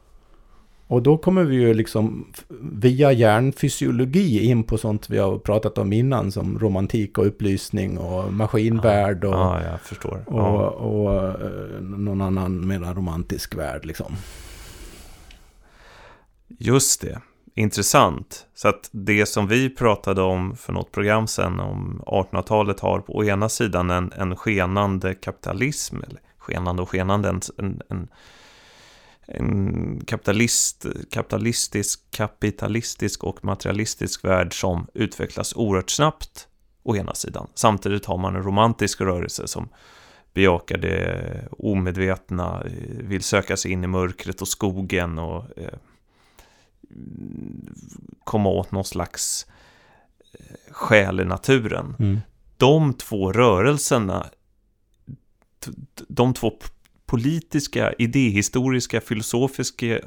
Och 0.86 1.02
då 1.02 1.18
kommer 1.18 1.44
vi 1.44 1.54
ju 1.56 1.74
liksom 1.74 2.26
via 2.60 3.12
hjärnfysiologi 3.12 4.44
in 4.46 4.64
på 4.64 4.78
sånt 4.78 5.10
vi 5.10 5.18
har 5.18 5.38
pratat 5.38 5.78
om 5.78 5.92
innan 5.92 6.32
som 6.32 6.58
romantik 6.58 7.18
och 7.18 7.26
upplysning 7.26 7.98
och 7.98 8.32
maskinvärld 8.32 9.24
och, 9.24 9.34
Ja, 9.34 9.62
jag 9.62 9.80
förstår. 9.80 10.24
och, 10.26 10.38
Ja. 10.40 10.68
och 10.70 11.14
eh, 11.42 11.80
någon 11.80 12.20
annan 12.20 12.66
mera 12.66 12.94
romantisk 12.94 13.54
värld 13.54 13.84
liksom. 13.84 14.12
Just 16.58 17.00
det, 17.00 17.20
intressant. 17.54 18.46
Så 18.54 18.68
att 18.68 18.88
det 18.92 19.26
som 19.26 19.46
vi 19.46 19.70
pratade 19.70 20.22
om 20.22 20.56
för 20.56 20.72
något 20.72 20.92
program 20.92 21.26
sen 21.26 21.60
om 21.60 22.02
1800-talet 22.06 22.80
har 22.80 22.98
på 23.00 23.24
ena 23.24 23.48
sidan 23.48 23.90
en, 23.90 24.12
en 24.16 24.36
skenande 24.36 25.14
kapitalism, 25.14 25.96
skenande 26.44 26.82
och 26.82 26.88
skenande, 26.88 27.28
en, 27.28 27.40
en, 27.58 28.08
en, 29.26 30.00
kapitalist, 30.06 30.86
kapitalistisk, 31.10 32.10
kapitalistisk 32.10 33.24
och 33.24 33.44
materialistisk 33.44 34.24
värld 34.24 34.60
som 34.60 34.86
utvecklas 34.94 35.56
oerhört 35.56 35.90
snabbt 35.90 36.48
å 36.82 36.96
ena 36.96 37.14
sidan. 37.14 37.48
Samtidigt 37.54 38.04
har 38.04 38.18
man 38.18 38.36
en 38.36 38.42
romantisk 38.42 39.00
rörelse 39.00 39.48
som 39.48 39.68
bejakar 40.34 40.78
det 40.78 41.48
omedvetna, 41.50 42.62
vill 42.88 43.22
söka 43.22 43.56
sig 43.56 43.72
in 43.72 43.84
i 43.84 43.86
mörkret 43.86 44.42
och 44.42 44.48
skogen 44.48 45.18
och 45.18 45.58
eh, 45.58 45.78
komma 48.24 48.48
åt 48.48 48.72
någon 48.72 48.84
slags 48.84 49.46
eh, 50.32 50.72
själ 50.72 51.20
i 51.20 51.24
naturen. 51.24 51.96
De 52.56 52.94
två 52.94 53.32
rörelserna, 53.32 54.26
de 56.08 56.34
två 56.34 56.52
politiska, 57.06 57.92
idéhistoriska, 57.92 59.00
filosofiska 59.00 60.00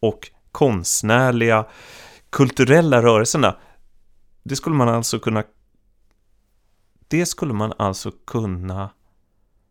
och 0.00 0.30
konstnärliga, 0.52 1.66
kulturella 2.30 3.02
rörelserna, 3.02 3.56
det 4.42 4.56
skulle 4.56 4.76
man 4.76 4.88
alltså 4.88 5.18
kunna 5.18 5.44
det 7.08 7.26
skulle 7.26 7.52
man 7.52 7.72
alltså 7.76 8.10
kunna 8.10 8.90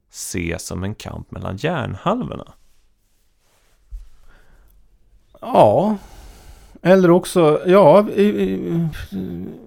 se 0.09 0.59
som 0.59 0.83
en 0.83 0.95
kamp 0.95 1.31
mellan 1.31 1.57
hjärnhalvorna. 1.57 2.53
Ja. 5.41 5.97
Eller 6.81 7.11
också, 7.11 7.61
ja, 7.65 8.07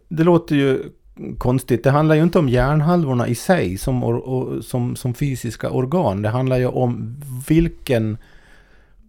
det 0.08 0.24
låter 0.24 0.56
ju 0.56 0.92
konstigt. 1.38 1.85
Det 1.85 1.90
handlar 1.90 2.14
ju 2.14 2.22
inte 2.22 2.38
om 2.38 2.48
hjärnhalvorna 2.48 3.29
i 3.29 3.35
sig 3.35 3.79
som, 3.79 4.05
or, 4.05 4.14
or, 4.14 4.61
som, 4.61 4.96
som 4.96 5.14
fysiska 5.14 5.70
organ. 5.70 6.22
Det 6.22 6.29
handlar 6.29 6.57
ju 6.57 6.66
om 6.66 7.16
vilken 7.48 8.18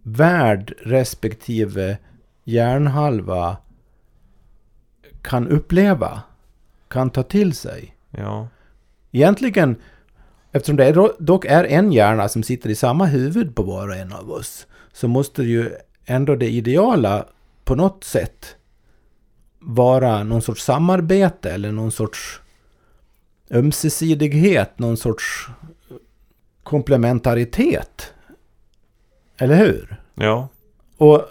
värld 0.02 0.74
respektive 0.78 1.98
hjärnhalva 2.44 3.56
kan 5.22 5.48
uppleva, 5.48 6.22
kan 6.88 7.10
ta 7.10 7.22
till 7.22 7.52
sig. 7.54 7.96
Ja. 8.10 8.48
Egentligen, 9.12 9.76
eftersom 10.52 10.76
det 10.76 11.10
dock 11.18 11.44
är 11.44 11.64
en 11.64 11.92
hjärna 11.92 12.28
som 12.28 12.42
sitter 12.42 12.70
i 12.70 12.74
samma 12.74 13.06
huvud 13.06 13.54
på 13.54 13.62
var 13.62 13.88
och 13.88 13.96
en 13.96 14.12
av 14.12 14.30
oss, 14.30 14.66
så 14.92 15.08
måste 15.08 15.42
ju 15.42 15.70
ändå 16.04 16.36
det 16.36 16.50
ideala 16.50 17.26
på 17.64 17.74
något 17.74 18.04
sätt 18.04 18.55
vara 19.68 20.22
någon 20.22 20.42
sorts 20.42 20.64
samarbete 20.64 21.50
eller 21.50 21.72
någon 21.72 21.92
sorts 21.92 22.40
ömsesidighet, 23.50 24.78
någon 24.78 24.96
sorts 24.96 25.48
komplementaritet. 26.62 28.12
Eller 29.36 29.56
hur? 29.56 29.96
Ja. 30.14 30.48
Och 30.96 31.28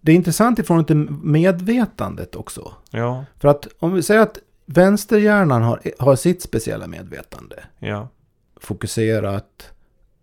det 0.00 0.12
är 0.12 0.16
intressant 0.16 0.58
ifrån 0.58 0.84
till 0.84 0.96
medvetandet 1.22 2.36
också. 2.36 2.72
Ja. 2.90 3.24
För 3.38 3.48
att 3.48 3.68
om 3.78 3.94
vi 3.94 4.02
säger 4.02 4.20
att 4.20 4.38
vänsterhjärnan 4.66 5.62
har, 5.62 5.80
har 5.98 6.16
sitt 6.16 6.42
speciella 6.42 6.86
medvetande. 6.86 7.64
Ja. 7.78 8.08
Fokuserat, 8.56 9.70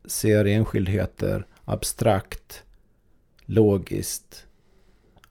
ser 0.05 0.45
enskildheter, 0.45 1.45
abstrakt, 1.65 2.63
logiskt. 3.45 4.45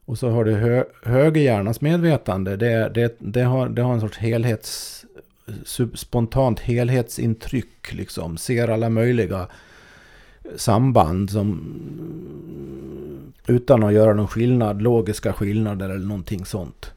Och 0.09 0.18
så 0.18 0.31
har 0.31 0.44
du 0.44 0.55
hö, 0.55 0.85
högerhjärnans 1.03 1.81
medvetande. 1.81 2.57
Det, 2.57 2.88
det, 2.94 3.16
det, 3.18 3.42
har, 3.42 3.68
det 3.68 3.83
har 3.83 3.92
en 3.94 4.01
sorts 4.01 4.18
helhets... 4.18 5.05
Spontant 5.94 6.61
helhetsintryck 6.61 7.92
liksom. 7.92 8.37
Ser 8.37 8.68
alla 8.68 8.88
möjliga 8.88 9.49
samband 10.57 11.31
som 11.31 11.61
utan 13.47 13.83
att 13.83 13.92
göra 13.92 14.14
någon 14.14 14.29
skillnad, 14.29 14.83
logiska 14.83 15.33
skillnader 15.33 15.88
eller 15.88 16.07
någonting 16.07 16.44
sånt. 16.44 16.92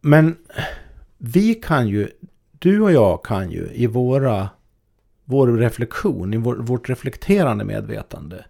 Men 0.00 0.36
vi 1.18 1.54
kan 1.54 1.88
ju, 1.88 2.08
du 2.50 2.80
och 2.80 2.92
jag 2.92 3.24
kan 3.24 3.50
ju 3.50 3.68
i 3.72 3.86
våra, 3.86 4.48
vår 5.24 5.48
reflektion, 5.48 6.34
i 6.34 6.36
vår, 6.36 6.56
vårt 6.56 6.88
reflekterande 6.88 7.64
medvetande 7.64 8.44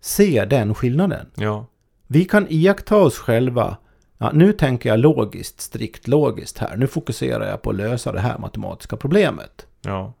se 0.00 0.44
den 0.44 0.74
skillnaden. 0.74 1.26
Ja. 1.34 1.66
Vi 2.06 2.24
kan 2.24 2.46
iaktta 2.48 2.96
oss 2.96 3.18
själva. 3.18 3.76
Ja, 4.18 4.30
nu 4.34 4.52
tänker 4.52 4.88
jag 4.88 4.98
logiskt, 4.98 5.60
strikt 5.60 6.08
logiskt 6.08 6.58
här. 6.58 6.76
Nu 6.76 6.86
fokuserar 6.86 7.48
jag 7.48 7.62
på 7.62 7.70
att 7.70 7.76
lösa 7.76 8.12
det 8.12 8.20
här 8.20 8.38
matematiska 8.38 8.96
problemet. 8.96 9.66
Ja. 9.82 10.12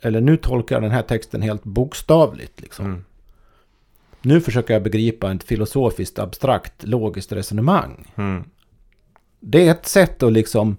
Eller 0.00 0.20
nu 0.20 0.36
tolkar 0.36 0.76
jag 0.76 0.82
den 0.82 0.90
här 0.90 1.02
texten 1.02 1.42
helt 1.42 1.64
bokstavligt. 1.64 2.60
Liksom. 2.60 2.86
Mm. 2.86 3.04
Nu 4.22 4.40
försöker 4.40 4.74
jag 4.74 4.82
begripa 4.82 5.32
ett 5.32 5.44
filosofiskt, 5.44 6.18
abstrakt, 6.18 6.84
logiskt 6.86 7.32
resonemang. 7.32 8.12
Mm. 8.16 8.44
Det 9.40 9.66
är 9.66 9.70
ett 9.70 9.86
sätt 9.86 10.22
att 10.22 10.32
liksom 10.32 10.76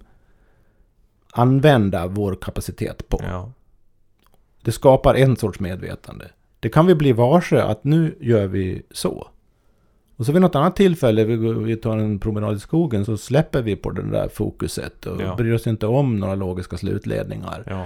använda 1.32 2.08
vår 2.08 2.36
kapacitet 2.36 3.10
på. 3.10 3.20
Ja. 3.24 3.52
Det 4.62 4.72
skapar 4.72 5.16
en 5.16 5.38
sorts 5.38 5.60
medvetande. 5.60 6.30
Det 6.60 6.70
kan 6.70 6.86
vi 6.86 6.96
bli 6.96 7.12
varse 7.12 7.62
att 7.62 7.84
nu 7.84 8.18
gör 8.20 8.48
vi 8.48 8.82
så. 8.92 9.28
Och 10.18 10.26
så 10.26 10.32
vid 10.32 10.42
något 10.42 10.56
annat 10.56 10.76
tillfälle, 10.76 11.24
vi, 11.24 11.36
vi 11.54 11.76
tar 11.76 11.98
en 11.98 12.20
promenad 12.20 12.56
i 12.56 12.60
skogen, 12.60 13.06
så 13.06 13.18
släpper 13.18 13.62
vi 13.62 13.76
på 13.76 13.92
det 13.92 14.12
där 14.12 14.28
fokuset 14.28 15.06
och 15.06 15.22
Ja. 15.22 15.36
bryr 15.36 15.54
oss 15.54 15.68
inte 15.68 15.88
om 15.88 16.20
några 16.20 16.36
logiska 16.36 16.78
slutledningar. 16.78 17.64
Ja. 17.70 17.86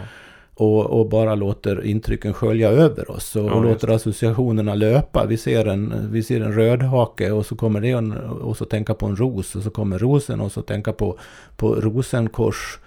Och, 0.54 0.86
och 1.00 1.10
bara 1.10 1.36
låter 1.36 1.86
intrycken 1.86 2.34
skölja 2.34 2.70
över 2.70 3.12
oss 3.12 3.36
och, 3.36 3.46
Ja, 3.46 3.54
och 3.54 3.64
låter 3.64 3.88
associationerna 3.88 4.76
löpa. 4.76 5.26
Vi 5.26 5.38
ser 5.38 5.66
en, 5.66 5.94
vi 6.12 6.24
ser 6.24 6.42
en 6.42 6.54
rödhake 6.54 7.32
och 7.32 7.46
så 7.46 7.56
kommer 7.56 7.82
det 7.82 7.90
en, 7.92 8.12
och 8.18 8.58
så 8.58 8.66
tänka 8.66 8.94
på 8.94 9.06
en 9.06 9.16
ros 9.16 9.56
och 9.56 9.64
så 9.64 9.70
kommer 9.70 10.00
rosen 10.00 10.42
och 10.42 10.52
så 10.52 10.62
tänka 10.62 10.94
på, 10.94 11.18
på 11.58 11.76
rosenkors 11.76 12.78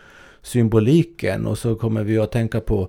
symboliken 0.43 1.47
och 1.47 1.59
så 1.59 1.75
kommer 1.75 2.03
vi 2.03 2.19
att 2.19 2.33
tänka 2.33 2.61
på 2.61 2.89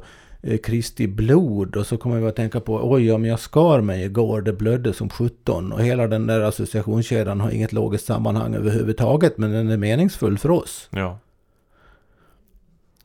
Kristi 0.63 1.07
blod 1.07 1.75
och 1.75 1.87
så 1.87 1.97
kommer 1.97 2.19
vi 2.19 2.27
att 2.27 2.35
tänka 2.35 2.59
på 2.59 2.91
oj 2.91 3.11
om 3.11 3.25
jag 3.25 3.39
skar 3.39 3.81
mig 3.81 4.03
igår 4.03 4.41
det 4.41 4.53
blödde 4.53 4.93
som 4.93 5.09
17 5.09 5.71
och 5.71 5.83
hela 5.83 6.07
den 6.07 6.27
där 6.27 6.41
associationskedjan 6.41 7.39
har 7.39 7.51
inget 7.51 7.73
logiskt 7.73 8.05
sammanhang 8.05 8.55
överhuvudtaget 8.55 9.37
men 9.37 9.51
den 9.51 9.69
är 9.69 9.77
meningsfull 9.77 10.37
för 10.37 10.51
oss. 10.51 10.89
Ja. 10.91 11.19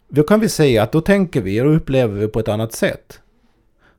Då 0.08 0.22
kan 0.22 0.40
vi 0.40 0.48
säga 0.48 0.82
att 0.82 0.92
då 0.92 1.00
tänker 1.00 1.40
vi 1.40 1.60
och 1.60 1.76
upplever 1.76 2.20
vi 2.20 2.28
på 2.28 2.40
ett 2.40 2.48
annat 2.48 2.72
sätt. 2.72 3.20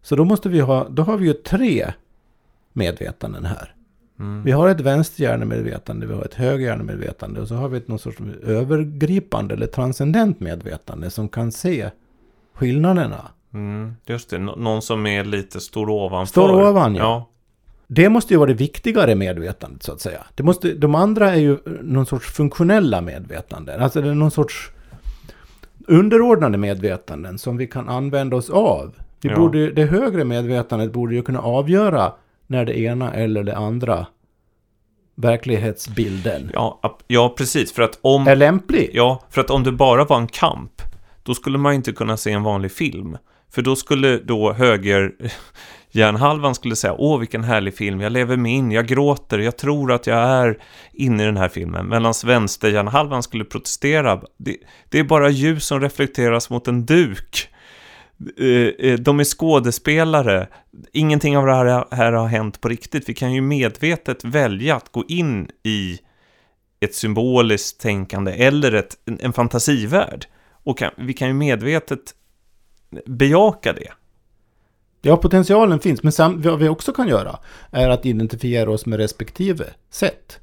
Så 0.01 0.15
då 0.15 0.25
måste 0.25 0.49
vi 0.49 0.59
ha, 0.59 0.89
då 0.89 1.03
har 1.03 1.17
vi 1.17 1.27
ju 1.27 1.33
tre 1.33 1.93
medvetanden 2.73 3.45
här. 3.45 3.75
Mm. 4.19 4.43
Vi 4.43 4.51
har 4.51 4.69
ett 4.69 4.81
vänsterhjärnemedvetande, 4.81 6.07
vi 6.07 6.13
har 6.13 6.25
ett 6.25 6.33
högerhjärnemedvetande 6.33 7.41
och 7.41 7.47
så 7.47 7.55
har 7.55 7.69
vi 7.69 7.77
ett 7.77 7.87
någon 7.87 7.99
sorts 7.99 8.17
övergripande 8.43 9.53
eller 9.53 9.67
transcendent 9.67 10.39
medvetande 10.39 11.09
som 11.09 11.29
kan 11.29 11.51
se 11.51 11.89
skillnaderna. 12.59 13.25
Mm. 13.53 13.95
Just 14.05 14.29
det, 14.29 14.37
Nå- 14.39 14.55
någon 14.55 14.81
som 14.81 15.05
är 15.07 15.23
lite 15.23 15.59
stor 15.59 15.89
ovanför. 15.89 16.31
Står 16.31 16.69
ovan, 16.69 16.95
ja. 16.95 17.01
ja. 17.03 17.29
Det 17.87 18.09
måste 18.09 18.33
ju 18.33 18.37
vara 18.37 18.47
det 18.47 18.53
viktigare 18.53 19.15
medvetandet 19.15 19.83
så 19.83 19.91
att 19.91 20.01
säga. 20.01 20.23
Det 20.35 20.43
måste, 20.43 20.73
de 20.73 20.95
andra 20.95 21.31
är 21.31 21.39
ju 21.39 21.57
någon 21.81 22.05
sorts 22.05 22.31
funktionella 22.31 23.01
medvetanden. 23.01 23.81
Alltså 23.81 24.01
det 24.01 24.09
är 24.09 24.13
någon 24.13 24.31
sorts 24.31 24.71
underordnade 25.87 26.57
medvetanden 26.57 27.37
som 27.37 27.57
vi 27.57 27.67
kan 27.67 27.89
använda 27.89 28.35
oss 28.35 28.49
av. 28.49 28.95
Vi 29.21 29.29
Ja. 29.29 29.35
borde, 29.35 29.71
det 29.71 29.85
högre 29.85 30.23
medvetandet 30.23 30.91
borde 30.93 31.15
ju 31.15 31.21
kunna 31.21 31.39
avgöra 31.39 32.13
när 32.47 32.65
det 32.65 32.79
ena 32.79 33.13
eller 33.13 33.43
det 33.43 33.57
andra 33.57 34.05
verklighetsbilden 35.15 36.51
Ja, 36.53 36.79
ja, 37.07 37.33
precis. 37.37 37.73
För 37.73 37.81
att 37.81 37.99
om... 38.01 38.27
är 38.27 38.35
lämplig. 38.35 38.89
Ja, 38.93 39.21
för 39.29 39.41
att 39.41 39.49
om 39.49 39.63
det 39.63 39.71
bara 39.71 40.05
var 40.05 40.17
en 40.17 40.27
kamp, 40.27 40.81
då 41.29 41.35
skulle 41.35 41.57
man 41.57 41.73
inte 41.73 41.91
kunna 41.91 42.17
se 42.17 42.31
en 42.31 42.43
vanlig 42.43 42.71
film. 42.71 43.17
För 43.51 43.61
då 43.61 43.75
skulle 43.75 44.17
då 44.17 44.53
höger 44.53 45.11
hjärnhalvan 45.91 46.55
skulle 46.55 46.75
säga 46.75 46.93
åh 46.97 47.19
vilken 47.19 47.43
härlig 47.43 47.75
film, 47.75 48.01
jag 48.01 48.11
lever 48.11 48.37
mig 48.37 48.51
in, 48.51 48.71
jag 48.71 48.87
gråter, 48.87 49.39
jag 49.39 49.57
tror 49.57 49.91
att 49.91 50.07
jag 50.07 50.17
är 50.17 50.57
inne 50.93 51.23
i 51.23 51.25
den 51.25 51.37
här 51.37 51.49
filmen. 51.49 51.89
Medan 51.89 52.13
vänsterhjärnhalvan 52.25 53.23
skulle 53.23 53.45
protestera, 53.45 54.21
det, 54.37 54.57
det 54.89 54.99
är 54.99 55.03
bara 55.03 55.29
ljus 55.29 55.65
som 55.65 55.81
reflekteras 55.81 56.49
mot 56.49 56.67
en 56.67 56.85
duk. 56.85 57.49
Eh, 58.37 58.89
eh, 58.89 58.99
de 58.99 59.19
är 59.19 59.23
skådespelare, 59.23 60.47
ingenting 60.93 61.37
av 61.37 61.45
det 61.45 61.53
här, 61.53 61.85
här 61.91 62.11
har 62.11 62.27
hänt 62.27 62.61
på 62.61 62.69
riktigt. 62.69 63.09
Vi 63.09 63.13
kan 63.13 63.33
ju 63.33 63.41
medvetet 63.41 64.23
välja 64.23 64.75
att 64.75 64.91
gå 64.91 65.03
in 65.07 65.49
i 65.63 65.99
ett 66.79 66.95
symboliskt 66.95 67.81
tänkande 67.81 68.31
eller 68.31 68.71
ett, 68.71 68.97
en, 69.05 69.19
en 69.21 69.33
fantasivärld. 69.33 70.25
Och 70.69 70.77
kan, 70.77 70.91
vi 70.97 71.13
kan 71.13 71.27
ju 71.27 71.33
medvetet 71.33 72.15
bejaka 73.05 73.73
det. 73.73 73.91
Ja, 75.01 75.17
potentialen 75.17 75.79
finns. 75.79 76.03
Men 76.03 76.11
sam- 76.11 76.41
vad 76.41 76.59
vi 76.59 76.69
också 76.69 76.93
kan 76.93 77.07
göra 77.07 77.39
är 77.71 77.89
att 77.89 78.05
identifiera 78.05 78.71
oss 78.71 78.85
med 78.85 78.99
respektive 78.99 79.65
sätt. 79.89 80.39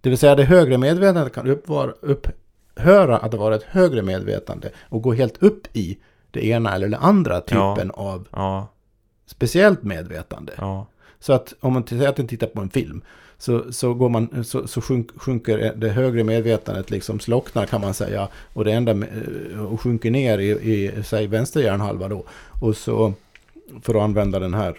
Det 0.00 0.08
vill 0.08 0.18
säga 0.18 0.34
det 0.34 0.44
högre 0.44 0.78
medvetandet 0.78 1.32
kan 1.34 1.46
uppvara, 1.46 1.90
upphöra 2.00 3.18
att 3.18 3.34
vara 3.34 3.54
ett 3.54 3.62
högre 3.62 4.02
medvetande 4.02 4.70
och 4.88 5.02
gå 5.02 5.12
helt 5.12 5.42
upp 5.42 5.66
i 5.76 5.98
det 6.30 6.46
ena 6.46 6.74
eller 6.74 6.88
det 6.88 6.98
andra 6.98 7.40
typen 7.40 7.90
av 7.90 8.28
Ja, 8.32 8.72
speciellt 9.26 9.82
medvetande. 9.82 10.52
ja, 10.58 10.86
Så 11.18 11.32
att 11.32 11.54
om 11.60 11.72
man 11.72 11.86
säger 11.86 12.08
att 12.08 12.18
man 12.18 12.26
tittar 12.26 12.46
på 12.46 12.60
en 12.60 12.70
film 12.70 13.02
så, 13.38 13.72
så, 13.72 13.94
går 13.94 14.08
man, 14.08 14.44
så, 14.44 14.66
så 14.66 14.80
sjunk, 14.80 15.10
sjunker 15.16 15.72
det 15.76 15.88
högre 15.88 16.24
medvetandet 16.24 16.90
liksom 16.90 17.20
slocknar 17.20 17.66
kan 17.66 17.80
man 17.80 17.94
säga. 17.94 18.28
Och 18.52 18.64
det 18.64 18.72
enda 18.72 18.90
eh, 18.92 19.64
och 19.72 19.80
sjunker 19.80 20.10
ner 20.10 20.38
i, 20.38 20.50
i 20.50 20.92
säg 21.04 21.26
vänster 21.26 21.60
hjärnhalva 21.60 22.08
då. 22.08 22.24
Och 22.60 22.76
så 22.76 23.12
för 23.82 23.94
att 23.94 24.02
använda 24.02 24.38
den 24.38 24.54
här. 24.54 24.74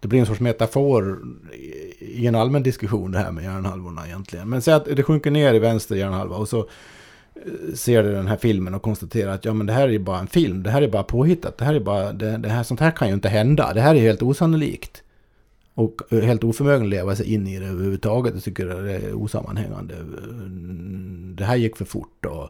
Det 0.00 0.08
blir 0.08 0.20
en 0.20 0.26
sorts 0.26 0.40
metafor 0.40 1.18
i- 2.00 2.26
en 2.26 2.34
allmän 2.34 2.62
diskussion 2.62 3.12
det 3.12 3.18
här 3.18 3.32
med 3.32 3.44
hjärnhalvorna 3.44 4.06
egentligen. 4.06 4.48
Men 4.48 4.62
säg 4.62 4.74
att 4.74 4.84
det 4.84 5.02
sjunker 5.02 5.30
ner 5.30 5.54
i 5.54 5.58
vänster 5.58 5.96
hjärnhalva 5.96 6.36
och 6.36 6.48
så 6.48 6.58
eh, 7.34 7.74
ser 7.74 8.02
du 8.02 8.12
den 8.12 8.26
här 8.26 8.36
filmen 8.36 8.74
och 8.74 8.82
konstaterar 8.82 9.34
att 9.34 9.44
ja 9.44 9.54
men 9.54 9.66
det 9.66 9.72
här 9.72 9.88
är 9.88 9.92
ju 9.92 9.98
bara 9.98 10.18
en 10.18 10.26
film. 10.26 10.62
Det 10.62 10.70
här 10.70 10.82
är 10.82 10.88
bara 10.88 11.02
påhittat. 11.02 11.58
Det 11.58 11.64
här 11.64 11.74
är 11.74 11.80
bara, 11.80 12.12
det, 12.12 12.36
det 12.36 12.48
här, 12.48 12.62
sånt 12.62 12.80
här 12.80 12.90
kan 12.90 13.08
ju 13.08 13.14
inte 13.14 13.28
hända. 13.28 13.72
Det 13.74 13.80
här 13.80 13.94
är 13.94 14.00
helt 14.00 14.22
osannolikt. 14.22 15.02
Och 15.74 16.12
eh, 16.12 16.20
helt 16.20 16.44
oförmögen 16.44 16.82
att 16.82 16.88
leva 16.88 17.16
sig 17.16 17.34
in 17.34 17.46
i 17.46 17.58
det 17.58 17.66
överhuvudtaget. 17.66 18.34
Jag 18.34 18.42
tycker 18.42 18.66
det 18.66 18.92
är 18.92 19.14
osammanhängande. 19.14 19.94
Eh, 19.94 20.02
det 21.34 21.44
här 21.44 21.56
gick 21.56 21.76
för 21.76 21.84
fort 21.84 22.26
och, 22.26 22.48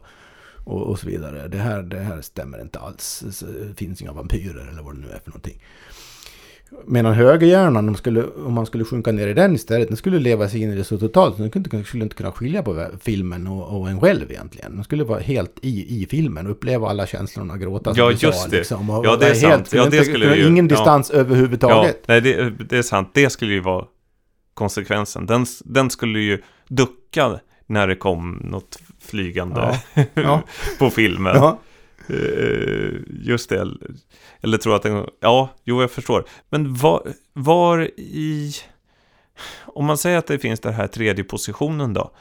och, 0.63 0.81
och 0.81 0.99
så 0.99 1.07
vidare. 1.07 1.47
Det 1.47 1.57
här, 1.57 1.81
det 1.81 1.99
här 1.99 2.21
stämmer 2.21 2.61
inte 2.61 2.79
alls. 2.79 3.23
Det 3.67 3.73
finns 3.77 4.01
inga 4.01 4.11
vampyrer 4.11 4.67
eller 4.71 4.81
vad 4.81 4.95
det 4.95 5.01
nu 5.01 5.07
är 5.07 5.19
för 5.19 5.29
någonting. 5.29 5.61
Medan 6.87 7.13
högerhjärnan, 7.13 7.89
om, 7.89 7.95
skulle, 7.95 8.23
om 8.23 8.53
man 8.53 8.65
skulle 8.65 8.85
sjunka 8.85 9.11
ner 9.11 9.27
i 9.27 9.33
den 9.33 9.55
istället, 9.55 9.87
den 9.87 9.97
skulle 9.97 10.19
leva 10.19 10.49
sig 10.49 10.61
in 10.61 10.71
i 10.71 10.75
det 10.75 10.83
så 10.83 10.97
totalt. 10.97 11.37
Den 11.37 11.49
skulle 11.49 11.65
inte, 11.65 11.83
skulle 11.89 12.03
inte 12.03 12.15
kunna 12.15 12.31
skilja 12.31 12.63
på 12.63 12.85
filmen 13.01 13.47
och, 13.47 13.79
och 13.79 13.89
en 13.89 14.01
själv 14.01 14.31
egentligen. 14.31 14.75
Den 14.75 14.83
skulle 14.83 15.03
vara 15.03 15.19
helt 15.19 15.59
i, 15.61 16.01
i 16.01 16.05
filmen, 16.09 16.47
uppleva 16.47 16.89
alla 16.89 17.07
känslorna, 17.07 17.57
gråta 17.57 17.93
Ja, 17.95 18.09
du 18.09 18.17
sa, 18.17 18.27
just 18.27 18.49
det. 18.51 18.57
Liksom, 18.57 18.89
och 18.89 19.05
Ja, 19.05 19.15
det 19.15 19.25
är 19.25 19.29
vara 19.29 19.35
sant. 19.35 19.51
Helt, 19.53 19.73
Ja, 19.73 19.79
det 19.81 19.97
inte- 19.97 20.05
skulle 20.09 20.25
kunna- 20.25 20.37
ju- 20.37 20.47
Ingen 20.47 20.67
ja. 20.69 20.75
distans 20.75 21.11
ja 21.13 21.17
överhuvudtaget. 21.19 22.03
nej, 22.07 22.21
det, 22.21 22.49
det 22.49 22.77
är 22.77 22.81
sant. 22.81 23.09
Det 23.13 23.29
skulle 23.29 23.53
ju 23.53 23.59
vara 23.59 23.85
konsekvensen. 24.53 25.25
Den, 25.25 25.45
den 25.65 25.89
skulle 25.89 26.19
ju 26.19 26.41
ducka 26.67 27.39
när 27.67 27.87
det 27.87 27.95
kom 27.95 28.41
något 28.43 28.79
flygande 29.01 29.77
Ja. 29.95 30.03
Ja. 30.13 30.41
på 30.79 30.89
filmen. 30.89 31.35
Eh, 32.09 33.01
just 33.09 33.49
det. 33.49 33.75
Eller 34.41 34.57
tror 34.57 34.75
att 34.75 34.83
den... 34.83 35.09
Ja, 35.19 35.49
jo, 35.63 35.81
jag 35.81 35.91
förstår. 35.91 36.25
Men 36.49 36.73
var, 36.73 37.13
var 37.33 37.91
i... 37.99 38.53
Om 39.65 39.85
man 39.85 39.97
säger 39.97 40.17
att 40.17 40.27
det 40.27 40.39
finns 40.39 40.59
den 40.59 40.73
här 40.73 40.87
tredje 40.87 41.23
positionen 41.23 41.93
då. 41.93 42.11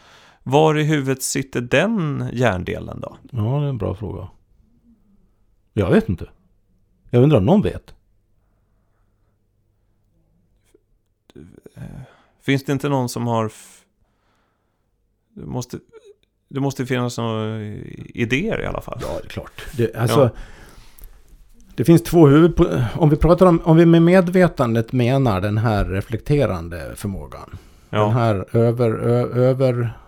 Var 0.42 0.79
i 0.79 0.83
huvudet 0.83 1.23
sitter 1.23 1.61
den 1.61 2.29
hjärndelen 2.33 3.01
då? 3.01 3.16
ja, 3.31 3.42
det 3.42 3.66
är 3.66 3.68
en 3.68 3.79
bra 3.79 3.94
fråga. 3.94 4.29
Jag 5.73 5.90
vet 5.90 6.09
inte. 6.09 6.31
Jag 7.11 7.23
undrar 7.23 7.38
om 7.38 7.44
någon 7.44 7.62
vet. 7.62 7.94
Finns 12.40 12.64
det 12.64 12.73
inte 12.73 12.88
någon 12.88 13.09
som 13.09 13.27
har... 13.27 13.53
Det 15.35 15.47
måste, 15.47 15.79
det 16.55 16.61
måste 16.61 16.87
finnas 16.87 17.19
några 17.19 17.59
idéer 18.14 18.61
i 18.62 18.67
alla 18.67 18.81
fall. 18.81 18.99
Ja, 19.03 19.09
det 19.23 19.27
är 19.27 19.29
klart. 19.29 19.62
Det, 19.77 19.97
alltså, 19.97 20.21
Ja. 20.21 20.31
det 21.77 21.85
finns 21.85 22.03
två 22.03 22.27
huvud... 22.27 22.53
Om 22.97 23.11
vi 23.11 23.17
pratar 23.17 23.47
om... 23.47 23.61
Om 23.64 23.77
vi 23.77 23.87
med 23.87 24.03
medvetandet 24.03 24.93
menar 24.93 25.40
den 25.40 25.59
här 25.59 25.85
reflekterande 25.85 26.93
förmågan. 26.97 27.59
Den 27.90 28.01
Ja, 28.01 28.09
här 28.09 28.45
över, 28.57 28.90
ö, 28.90 29.27
över, 29.35 29.99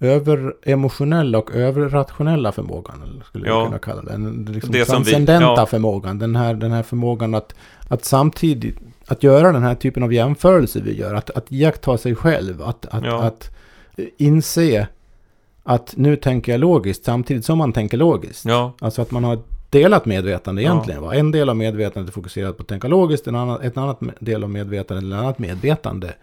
över 0.00 0.54
emotionella 0.62 1.38
och 1.38 1.54
överrationella 1.54 2.52
förmågan. 2.52 3.22
Skulle 3.26 3.48
Ja. 3.48 3.54
jag 3.58 3.66
kunna 3.66 3.78
kalla 3.78 4.02
den. 4.02 4.48
Liksom 4.50 4.72
Det 4.72 4.84
som 4.84 5.02
vi- 5.02 5.10
transcendenta 5.10 5.54
ja. 5.56 5.66
förmågan. 5.66 6.18
Den 6.18 6.36
här, 6.36 6.54
den 6.54 6.72
här 6.72 6.82
förmågan 6.82 7.34
att, 7.34 7.54
att 7.88 8.04
samtidigt 8.04 8.78
att 9.06 9.22
göra 9.22 9.52
den 9.52 9.62
här 9.62 9.74
typen 9.74 10.02
av 10.02 10.12
jämförelse 10.12 10.80
vi 10.80 10.98
gör. 10.98 11.14
Att, 11.14 11.30
att 11.30 11.52
iaktta 11.52 11.98
sig 11.98 12.14
själv. 12.14 12.62
Att, 12.62 12.86
att, 12.86 13.04
Ja. 13.04 13.22
att 13.22 13.50
inse 14.18 14.86
att 15.68 15.94
nu 15.96 16.16
tänker 16.16 16.52
jag 16.52 16.60
logiskt 16.60 17.04
samtidigt 17.04 17.44
som 17.44 17.58
man 17.58 17.72
tänker 17.72 17.96
logiskt. 17.96 18.44
ja, 18.44 18.72
Alltså 18.80 19.02
att 19.02 19.10
man 19.10 19.24
har 19.24 19.38
delat 19.70 20.06
medvetande 20.06 20.62
Ja. 20.62 20.70
egentligen. 20.70 21.02
Va? 21.02 21.14
En 21.14 21.30
del 21.30 21.48
av 21.48 21.56
medvetandet 21.56 22.08
är 22.10 22.12
fokuserat 22.12 22.56
på 22.56 22.62
att 22.62 22.68
tänka 22.68 22.88
logiskt. 22.88 23.26
En 23.26 23.34
annan, 23.34 23.60
ett 23.62 23.76
annat 23.76 24.00
del 24.20 24.44
av 24.44 24.50
medvetandet, 24.50 25.04
eller 25.04 25.16
annat 25.16 25.38
medvetande, 25.38 26.14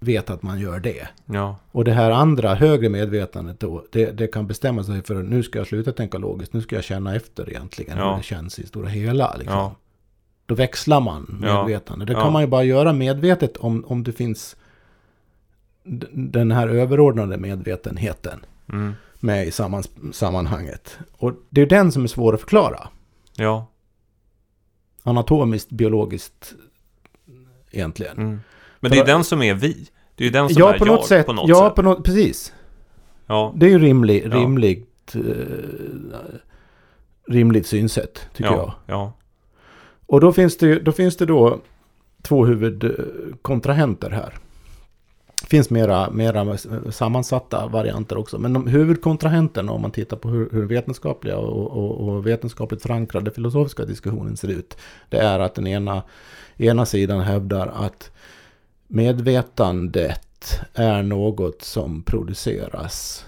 vet 0.00 0.30
att 0.30 0.42
man 0.42 0.60
gör 0.60 0.80
det. 0.80 1.08
ja, 1.26 1.56
Och 1.72 1.84
det 1.84 1.92
här 1.92 2.10
andra, 2.10 2.54
högre 2.54 2.88
medvetandet 2.88 3.60
då, 3.60 3.84
det, 3.92 4.10
det 4.10 4.26
kan 4.26 4.46
bestämma 4.46 4.84
sig 4.84 5.02
för 5.02 5.16
att 5.20 5.24
nu 5.24 5.42
ska 5.42 5.58
jag 5.58 5.66
sluta 5.66 5.92
tänka 5.92 6.18
logiskt. 6.18 6.52
Nu 6.52 6.60
ska 6.62 6.74
jag 6.76 6.84
känna 6.84 7.14
efter 7.16 7.50
egentligen 7.50 7.98
Ja. 7.98 8.10
hur 8.10 8.16
det 8.16 8.22
känns 8.22 8.58
i 8.58 8.66
stora 8.66 8.88
hela. 8.88 9.34
Liksom. 9.38 9.56
Ja. 9.58 9.74
Då 10.46 10.54
växlar 10.54 11.00
man 11.00 11.40
Ja. 11.42 11.62
medvetande. 11.64 12.04
Det 12.04 12.12
Ja. 12.12 12.20
kan 12.20 12.32
man 12.32 12.42
ju 12.42 12.48
bara 12.48 12.62
göra 12.64 12.92
medvetet 12.92 13.56
om, 13.56 13.84
om 13.88 14.02
det 14.04 14.12
finns 14.12 14.56
den 16.12 16.50
här 16.50 16.68
överordnade 16.68 17.36
medvetenheten 17.36 18.40
mm, 18.72 18.92
med 19.20 19.46
i 19.46 19.50
sammans, 19.50 19.90
sammanhanget. 20.12 20.98
Och 21.16 21.32
det 21.50 21.60
är 21.62 21.66
den 21.66 21.92
som 21.92 22.04
är 22.04 22.08
svår 22.08 22.34
att 22.34 22.40
förklara. 22.40 22.88
ja, 23.36 23.66
Anatomiskt, 25.02 25.70
biologiskt 25.70 26.54
egentligen. 27.70 28.16
mm. 28.16 28.40
Men 28.80 28.90
det 28.90 28.96
är 28.96 29.04
För- 29.04 29.12
den 29.12 29.24
som 29.24 29.42
är 29.42 29.54
vi. 29.54 29.88
Det 30.14 30.24
är 30.24 30.26
ju 30.26 30.32
den 30.32 30.48
som 30.48 30.56
Ja, 30.60 30.74
är 30.74 30.78
på 30.78 30.86
jag 30.86 30.92
något 30.94 31.06
sätt. 31.06 31.26
på 31.26 31.32
något 31.32 31.48
ja, 31.48 31.66
sätt. 31.68 31.74
på 31.74 31.82
något, 31.82 32.04
precis. 32.04 32.52
Ja, 33.26 33.52
Det 33.56 33.66
är 33.66 33.70
ju 33.70 33.78
rimlig, 33.78 34.22
Ja. 34.26 34.36
rimligt, 34.36 35.14
eh, 35.14 35.22
rimligt 37.28 37.66
synsätt, 37.66 38.28
tycker 38.34 38.50
jag. 38.50 38.58
ja, 38.58 38.74
ja, 38.86 39.12
Och 40.06 40.20
då 40.20 40.32
finns 40.32 40.56
det, 40.58 40.78
då 40.80 40.92
finns 40.92 41.16
det 41.16 41.26
då 41.26 41.60
två 42.22 42.46
huvudkontrahenter 42.46 44.10
här. 44.10 44.38
Det 45.42 45.48
finns 45.48 45.70
mera, 45.70 46.10
mera 46.10 46.58
sammansatta 46.90 47.66
varianter 47.66 48.18
också. 48.18 48.38
Men 48.38 48.52
de 48.52 48.66
huvudkontrahenterna 48.66 49.72
om 49.72 49.82
man 49.82 49.90
tittar 49.90 50.16
på 50.16 50.28
hur, 50.28 50.50
hur 50.52 50.66
vetenskapliga 50.66 51.36
och, 51.36 51.66
och, 51.66 52.08
och 52.08 52.26
vetenskapligt 52.26 52.82
förankrade 52.82 53.30
filosofiska 53.30 53.84
diskussionen 53.84 54.36
ser 54.36 54.48
ut. 54.48 54.76
Det 55.08 55.18
är 55.18 55.38
att 55.38 55.54
den 55.54 55.66
ena, 55.66 56.02
ena 56.56 56.86
sidan 56.86 57.20
hävdar 57.20 57.66
att 57.66 58.10
medvetandet 58.86 60.60
är 60.74 61.02
något 61.02 61.62
som 61.62 62.02
produceras 62.02 63.26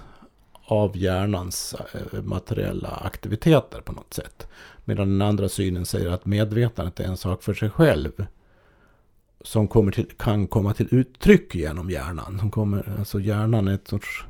av 0.64 0.96
hjärnans 0.96 1.74
eh, 1.92 2.22
materiella 2.22 2.88
aktiviteter 2.88 3.80
på 3.80 3.92
något 3.92 4.14
sätt. 4.14 4.46
Medan 4.84 5.08
den 5.08 5.28
andra 5.28 5.48
synen 5.48 5.86
säger 5.86 6.10
att 6.10 6.26
medvetandet 6.26 7.00
är 7.00 7.04
en 7.04 7.16
sak 7.16 7.42
för 7.42 7.54
sig 7.54 7.70
själv. 7.70 8.26
Som 9.44 9.68
kommer 9.68 9.92
till, 9.92 10.06
kan 10.16 10.46
komma 10.46 10.74
till 10.74 10.88
uttryck 10.90 11.54
genom 11.54 11.90
hjärnan. 11.90 12.38
Som 12.38 12.50
kommer, 12.50 12.96
alltså 12.98 13.20
hjärnan 13.20 13.68
är 13.68 13.74
ett 13.74 13.88
sorts 13.88 14.24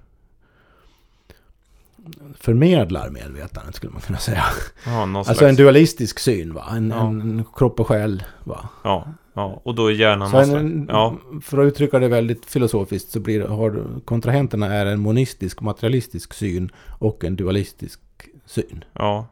förmedlar 2.39 3.11
medvetandet 3.11 3.75
skulle 3.75 3.93
man 3.93 4.03
kunna 4.03 4.19
säga. 4.19 4.45
ja 4.87 5.03
Alltså 5.03 5.25
slags... 5.35 5.43
en 5.43 5.57
dualistisk 5.57 6.19
syn 6.19 6.55
va? 6.55 6.65
En, 6.71 6.91
Ja. 6.91 7.07
en 7.07 7.45
kropp 7.57 7.81
och 7.81 7.87
själ 7.87 8.23
va? 8.45 8.69
Ja, 8.85 9.09
ja, 9.35 9.61
och 9.65 9.75
då 9.75 9.87
är 9.87 9.93
hjärnan 9.93 10.31
Så 10.31 10.37
en, 10.39 10.47
slags... 10.47 10.65
Ja, 10.89 11.17
För 11.43 11.59
att 11.59 11.67
uttrycka 11.67 11.99
det 11.99 12.09
väldigt 12.09 12.47
filosofiskt 12.47 13.11
så 13.11 13.21
blir, 13.21 13.41
har 13.41 13.87
kontrahenterna 14.05 14.67
är 14.75 14.87
en 14.87 15.01
monistisk 15.01 15.61
materialistisk 15.61 16.35
syn 16.35 16.71
och 16.99 17.25
en 17.25 17.37
dualistisk 17.37 18.01
syn. 18.47 18.85
ja. 18.93 19.27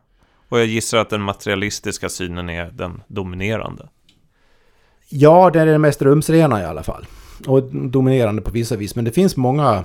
Och 0.51 0.59
jag 0.59 0.67
gissar 0.67 0.99
att 0.99 1.11
den 1.11 1.23
materialistiska 1.23 2.09
synen 2.09 2.49
är 2.51 2.71
den 2.71 3.03
dominerande. 3.09 3.89
Ja, 5.09 5.51
det 5.51 5.61
är 5.61 5.67
det 5.67 5.79
mest 5.79 6.03
rumsrena 6.03 6.61
i 6.61 6.65
alla 6.65 6.83
fall. 6.83 7.07
Och 7.47 7.63
dominerande 7.63 8.43
på 8.43 8.51
vissa 8.51 8.77
vis. 8.77 8.95
Men 8.95 9.05
det 9.05 9.13
finns 9.13 9.37
många... 9.37 9.85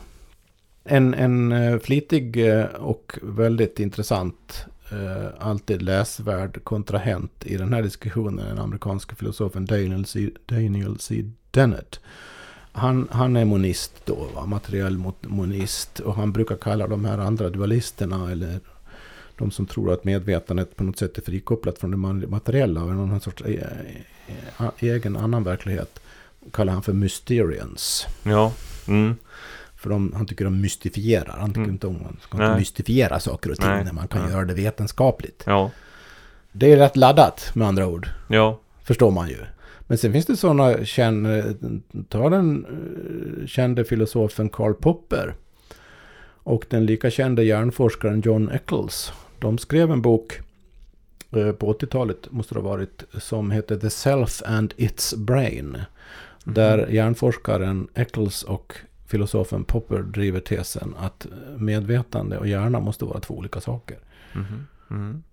En, 0.85 1.13
en 1.13 1.51
eh, 1.51 1.79
flitig 1.79 2.49
eh, 2.49 2.65
och 2.65 3.19
väldigt 3.21 3.79
intressant, 3.79 4.65
eh, 4.91 5.47
alltid 5.47 5.81
läsvärd 5.81 6.63
kontrahent 6.63 7.45
i 7.45 7.57
den 7.57 7.73
här 7.73 7.81
diskussionen, 7.81 8.45
den 8.45 8.59
amerikanska 8.59 9.15
filosofen 9.15 9.65
Daniel 9.65 10.05
C. 10.05 10.29
Daniel 10.45 10.99
C. 10.99 11.23
Dennett. 11.51 11.99
Han, 12.71 13.07
han 13.11 13.35
är 13.35 13.45
monist 13.45 14.05
då, 14.05 14.27
va? 14.35 14.45
materiell 14.45 15.03
monist. 15.21 15.99
Och 15.99 16.15
han 16.15 16.31
brukar 16.31 16.55
kalla 16.55 16.87
de 16.87 17.05
här 17.05 17.17
andra 17.17 17.49
dualisterna, 17.49 18.31
eller 18.31 18.59
de 19.37 19.51
som 19.51 19.65
tror 19.65 19.93
att 19.93 20.03
medvetandet 20.03 20.75
på 20.75 20.83
något 20.83 20.97
sätt 20.97 21.17
är 21.17 21.21
frikopplat 21.21 21.77
från 21.77 21.91
det 21.91 22.27
materiella 22.27 22.81
av 22.81 22.95
någon 22.95 23.21
sorts 23.21 23.43
egen 24.79 25.17
annan 25.17 25.43
verklighet. 25.43 25.99
Kallar 26.53 26.73
han 26.73 26.83
för 26.83 26.93
mysterians. 26.93 28.07
Ja, 28.23 28.53
mm. 28.87 29.15
För 29.77 29.89
de, 29.89 30.13
han 30.15 30.25
tycker 30.25 30.45
de 30.45 30.61
mystifierar. 30.61 31.37
Han 31.39 31.49
tycker 31.49 31.59
Mm. 31.61 31.71
inte 31.71 31.87
om 31.87 31.93
man 32.03 32.17
ska 32.23 32.37
Nej. 32.37 32.47
inte 32.47 32.59
mystifiera 32.59 33.19
saker 33.19 33.51
och 33.51 33.57
ting 33.57 33.69
Nej. 33.69 33.83
när 33.83 33.93
man 33.93 34.07
kan 34.07 34.21
Nej. 34.21 34.31
göra 34.31 34.45
det 34.45 34.53
vetenskapligt. 34.53 35.43
ja, 35.45 35.71
Det 36.51 36.71
är 36.73 36.77
rätt 36.77 36.95
laddat 36.97 37.51
med 37.55 37.67
andra 37.67 37.87
ord. 37.87 38.07
ja, 38.27 38.59
Förstår 38.83 39.11
man 39.11 39.29
ju. 39.29 39.37
Men 39.87 39.97
sen 39.97 40.11
finns 40.13 40.25
det 40.25 40.37
sådana 40.37 40.85
kända, 40.85 41.43
ta 42.09 42.29
den 42.29 42.65
eh, 42.65 43.47
kände 43.47 43.85
filosofen 43.85 44.49
Karl 44.49 44.73
Popper 44.73 45.33
och 46.45 46.65
den 46.69 46.85
lika 46.85 47.09
kände 47.11 47.43
hjärnforskaren 47.43 48.21
John 48.21 48.49
Eccles. 48.49 49.11
De 49.39 49.57
skrev 49.57 49.91
en 49.91 50.01
bok 50.01 50.33
eh, 50.33 50.43
på 51.53 51.73
80-talet, 51.73 52.31
måste 52.31 52.53
det 52.53 52.59
ha 52.61 52.69
varit, 52.69 53.03
som 53.13 53.51
heter 53.51 53.77
The 53.77 53.89
Self 53.89 54.41
and 54.45 54.73
Its 54.77 55.15
Brain. 55.15 55.77
Där 56.43 56.87
hjärnforskaren 56.87 57.87
Eccles 57.93 58.43
och 58.43 58.73
filosofen 59.07 59.63
Popper 59.63 59.99
driver 59.99 60.39
tesen 60.39 60.95
att 60.99 61.27
medvetande 61.57 62.37
och 62.37 62.47
hjärna 62.47 62.79
måste 62.79 63.05
vara 63.05 63.19
två 63.19 63.33
olika 63.37 63.61
saker. 63.61 63.97
Mhm. 64.33 64.67
Mm. 64.89 65.23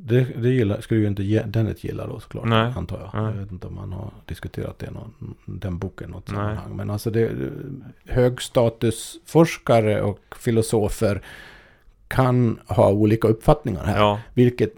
Det, 0.00 0.24
det 0.24 0.48
gillar, 0.48 0.80
skulle 0.80 1.00
ju 1.00 1.06
inte 1.06 1.22
Dennett 1.46 1.84
gilla 1.84 2.06
då 2.06 2.20
såklart, 2.20 2.48
Nej. 2.48 2.72
antar 2.76 3.00
jag. 3.00 3.22
Nej. 3.22 3.34
Jag 3.34 3.40
vet 3.40 3.52
inte 3.52 3.66
om 3.66 3.74
man 3.74 3.92
har 3.92 4.10
diskuterat 4.26 4.78
det 4.78 4.90
någon, 4.90 5.34
den 5.44 5.78
boken 5.78 6.08
i 6.08 6.12
något 6.12 6.26
Nej. 6.30 6.36
sammanhang. 6.36 6.76
Men 6.76 6.90
alltså 6.90 7.10
det, 7.10 7.30
högstatusforskare 8.04 10.02
och 10.02 10.36
filosofer 10.38 11.22
kan 12.08 12.60
ha 12.66 12.90
olika 12.90 13.28
uppfattningar 13.28 13.84
här. 13.84 13.98
Ja, 13.98 14.20
Vilket 14.34 14.72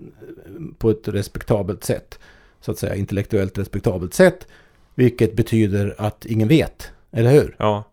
på 0.78 0.90
ett 0.90 1.08
respektabelt 1.08 1.84
sätt, 1.84 2.18
så 2.60 2.70
att 2.70 2.78
säga 2.78 2.94
intellektuellt 2.94 3.58
respektabelt 3.58 4.14
sätt. 4.14 4.46
Vilket 4.94 5.36
betyder 5.36 5.94
att 5.98 6.26
ingen 6.26 6.48
vet, 6.48 6.90
eller 7.12 7.30
hur? 7.30 7.56
ja. 7.58 7.84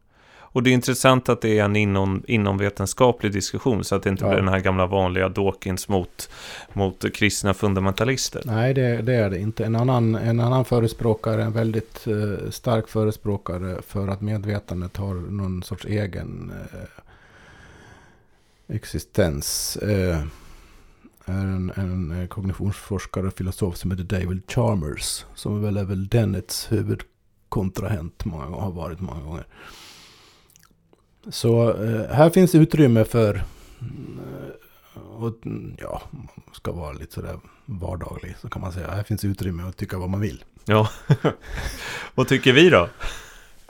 Och 0.49 0.63
det 0.63 0.69
är 0.69 0.73
intressant 0.73 1.29
att 1.29 1.41
det 1.41 1.59
är 1.59 1.63
en 1.63 1.75
inom, 1.75 2.23
inomvetenskaplig 2.27 3.31
diskussion 3.31 3.83
så 3.83 3.95
att 3.95 4.03
det 4.03 4.09
inte 4.09 4.23
Ja. 4.23 4.29
blir 4.29 4.39
den 4.39 4.47
här 4.47 4.59
gamla 4.59 4.85
vanliga 4.85 5.29
Dawkins 5.29 5.89
mot, 5.89 6.29
mot 6.73 7.13
kristna 7.13 7.53
fundamentalister. 7.53 8.41
Nej, 8.45 8.73
det, 8.73 9.01
det 9.01 9.13
är 9.15 9.29
det 9.29 9.39
inte. 9.39 9.65
En 9.65 9.75
annan, 9.75 10.15
en 10.15 10.39
annan 10.39 10.65
förespråkare, 10.65 11.43
en 11.43 11.51
väldigt 11.51 12.07
eh, 12.07 12.49
stark 12.49 12.87
förespråkare 12.87 13.81
för 13.87 14.07
att 14.07 14.21
medvetandet 14.21 14.97
har 14.97 15.13
någon 15.13 15.63
sorts 15.63 15.85
egen 15.85 16.51
eh, 16.73 16.79
existens. 18.67 19.77
Eh, 19.77 20.21
är 21.25 21.33
en, 21.45 21.71
en 21.75 22.21
eh, 22.21 22.27
kognitionsforskare 22.27 23.27
och 23.27 23.33
filosof 23.33 23.77
som 23.77 23.91
heter 23.91 24.03
David 24.03 24.41
Chalmers. 24.51 25.25
Som 25.35 25.61
väl 25.61 25.77
är 25.77 25.83
väl 25.83 26.07
Dennets 26.07 26.71
huvudkontrahent 26.71 28.25
många 28.25 28.45
gånger, 28.45 28.61
har 28.61 28.71
varit 28.71 28.99
många 28.99 29.21
gånger. 29.23 29.45
Så 31.29 31.83
eh, 31.83 32.15
här 32.15 32.29
finns 32.29 32.55
utrymme 32.55 33.05
för, 33.05 33.35
eh, 33.35 35.01
och, 35.01 35.33
ja, 35.77 36.01
ska 36.53 36.71
vara 36.71 36.93
lite 36.93 37.13
sådär 37.13 37.39
vardaglig 37.65 38.35
så 38.41 38.49
kan 38.49 38.61
man 38.61 38.71
säga, 38.71 38.91
här 38.91 39.03
finns 39.03 39.25
utrymme 39.25 39.63
att 39.63 39.77
tycka 39.77 39.97
vad 39.97 40.09
man 40.09 40.19
vill. 40.19 40.43
Ja. 40.65 40.89
Vad 42.15 42.27
tycker 42.27 42.53
vi 42.53 42.69
då? 42.69 42.89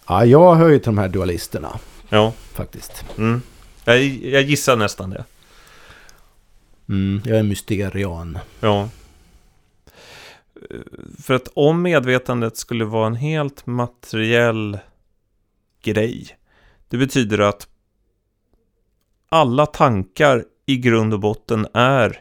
Ja, 0.07 0.25
jag 0.25 0.55
hör 0.55 0.69
ju 0.69 0.79
till 0.79 0.86
de 0.86 0.97
här 0.97 1.10
dualisterna 1.10 1.79
Ja. 2.10 2.33
faktiskt. 2.53 3.05
Mm. 3.17 3.41
Jag, 3.88 4.04
jag 4.06 4.41
gissar 4.41 4.76
nästan 4.76 5.10
det. 5.10 5.26
Mm, 6.89 7.21
jag 7.26 7.38
är 7.38 7.43
mysterian. 7.43 8.39
Ja. 8.60 8.89
För 11.23 11.34
att 11.34 11.47
om 11.54 11.82
medvetandet 11.82 12.58
skulle 12.58 12.86
vara 12.86 13.08
en 13.08 13.15
helt 13.15 13.65
materiell 13.65 14.80
grej. 15.82 16.28
Det 16.88 16.97
betyder 16.97 17.39
att 17.39 17.67
alla 19.30 19.65
tankar 19.65 20.45
i 20.65 20.78
grund 20.78 21.13
och 21.13 21.19
botten 21.19 21.67
är 21.73 22.19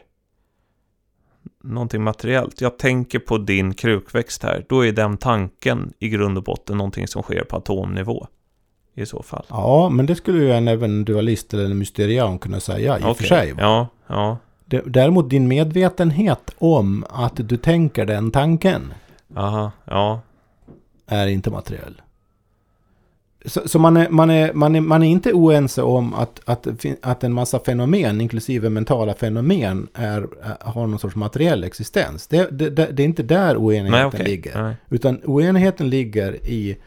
någonting 1.63 2.03
materiellt. 2.03 2.61
Jag 2.61 2.77
tänker 2.77 3.19
på 3.19 3.37
din 3.37 3.73
krukväxt 3.73 4.43
här. 4.43 4.65
Då 4.69 4.85
är 4.85 4.91
den 4.91 5.17
tanken 5.17 5.93
i 5.99 6.09
grund 6.09 6.37
och 6.37 6.43
botten 6.43 6.77
någonting 6.77 7.07
som 7.07 7.23
sker 7.23 7.43
på 7.43 7.57
atomnivå. 7.57 8.27
I 8.97 9.05
så 9.05 9.23
fall. 9.23 9.45
Ja, 9.49 9.89
men 9.89 10.05
det 10.05 10.15
skulle 10.15 10.43
ju 10.43 10.51
en, 10.51 10.67
även 10.67 10.91
en 10.91 11.05
dualist 11.05 11.53
eller 11.53 11.65
en 11.65 11.77
mysterian 11.77 12.39
kunna 12.39 12.59
säga 12.59 12.99
i 12.99 13.03
och 13.03 13.17
för 13.17 13.23
sig. 13.23 13.53
Ja, 13.57 13.87
ja. 14.07 14.37
Däremot 14.85 15.29
din 15.29 15.47
medvetenhet 15.47 16.51
om 16.57 17.05
att 17.09 17.33
du 17.35 17.57
tänker 17.57 18.05
den 18.05 18.31
tanken 18.31 18.93
Aha, 19.35 19.71
ja. 19.85 20.19
är 21.07 21.27
inte 21.27 21.49
materiell. 21.49 22.01
Så, 23.45 23.67
så 23.67 23.79
man, 23.79 23.97
är, 23.97 24.09
man, 24.09 24.29
är, 24.29 24.53
man, 24.53 24.75
är, 24.75 24.81
man 24.81 25.03
är 25.03 25.07
inte 25.09 25.33
oense 25.33 25.81
om 25.81 26.13
att, 26.13 26.39
att, 26.45 26.67
att 27.01 27.23
en 27.23 27.33
massa 27.33 27.59
fenomen, 27.59 28.21
inklusive 28.21 28.69
mentala 28.69 29.13
fenomen, 29.13 29.87
är, 29.93 30.21
är- 30.21 30.57
har 30.71 30.87
någon 30.87 30.99
sorts 30.99 31.15
materiell 31.15 31.63
existens. 31.63 32.27
Det, 32.27 32.47
det, 32.51 32.69
det, 32.69 33.03
är 33.03 33.05
inte 33.05 33.23
där 33.23 33.57
oenigheten 33.57 33.91
Nej, 33.91 34.05
okej. 34.05 34.23
ligger. 34.25 34.63
Nej. 34.63 34.75
Utan 34.89 35.21
oenigheten 35.25 35.89
ligger 35.89 36.45
i 36.45 36.77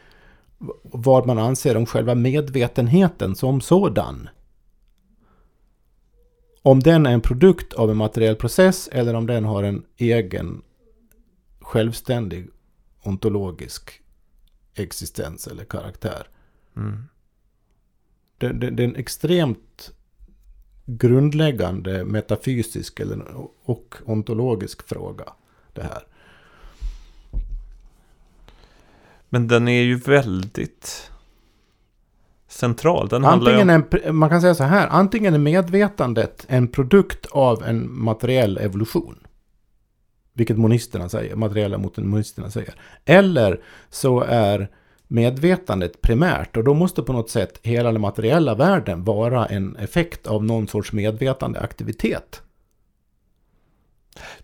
vad 0.83 1.27
man 1.27 1.39
anser 1.39 1.77
om 1.77 1.85
själva 1.85 2.15
medvetenheten 2.15 3.35
som 3.35 3.61
sådan. 3.61 4.29
Om 6.61 6.79
den 6.79 7.05
är 7.05 7.11
en 7.11 7.21
produkt 7.21 7.73
av 7.73 7.91
en 7.91 7.97
materiell 7.97 8.35
process 8.35 8.89
eller 8.91 9.13
om 9.13 9.27
den 9.27 9.45
har 9.45 9.63
en 9.63 9.83
egen 9.97 10.61
självständig 11.59 12.49
ontologisk 13.03 14.01
existens 14.73 15.47
eller 15.47 15.63
karaktär. 15.63 16.27
Mm. 16.75 17.03
Det, 18.37 18.53
det, 18.53 18.69
det 18.69 18.83
är 18.83 18.87
en 18.87 18.95
extremt 18.95 19.91
grundläggande 20.85 22.05
metafysisk 22.05 22.99
eller, 22.99 23.25
och 23.63 23.95
ontologisk 24.05 24.87
fråga. 24.87 25.33
Det 25.73 25.83
här. 25.83 26.03
Men 29.33 29.47
den 29.47 29.67
är 29.67 29.81
ju 29.81 29.95
väldigt 29.95 31.11
central. 32.47 33.07
Den 33.07 33.25
Antingen 33.25 33.69
om... 33.69 33.85
en, 34.03 34.15
man 34.15 34.29
kan 34.29 34.41
säga 34.41 34.55
så 34.55 34.63
här, 34.63 34.87
antingen 34.87 35.33
är 35.33 35.37
medvetandet 35.37 36.45
en 36.49 36.67
produkt 36.67 37.25
av 37.25 37.63
en 37.63 38.01
materiell 38.03 38.57
evolution. 38.57 39.19
Vilket 40.33 40.57
monisterna 40.57 41.09
säger, 41.09 41.35
materiella 41.35 41.77
mot 41.77 41.97
monisterna 41.97 42.51
säger. 42.51 42.75
Eller 43.05 43.61
så 43.89 44.21
är 44.21 44.69
medvetandet 45.07 46.01
primärt 46.01 46.57
och 46.57 46.63
då 46.63 46.73
måste 46.73 47.03
på 47.03 47.13
något 47.13 47.29
sätt 47.29 47.59
hela 47.63 47.91
den 47.91 48.01
materiella 48.01 48.55
världen 48.55 49.03
vara 49.03 49.45
en 49.45 49.75
effekt 49.75 50.27
av 50.27 50.43
någon 50.43 50.67
sorts 50.67 50.91
medvetande 50.93 51.59
aktivitet. 51.59 52.41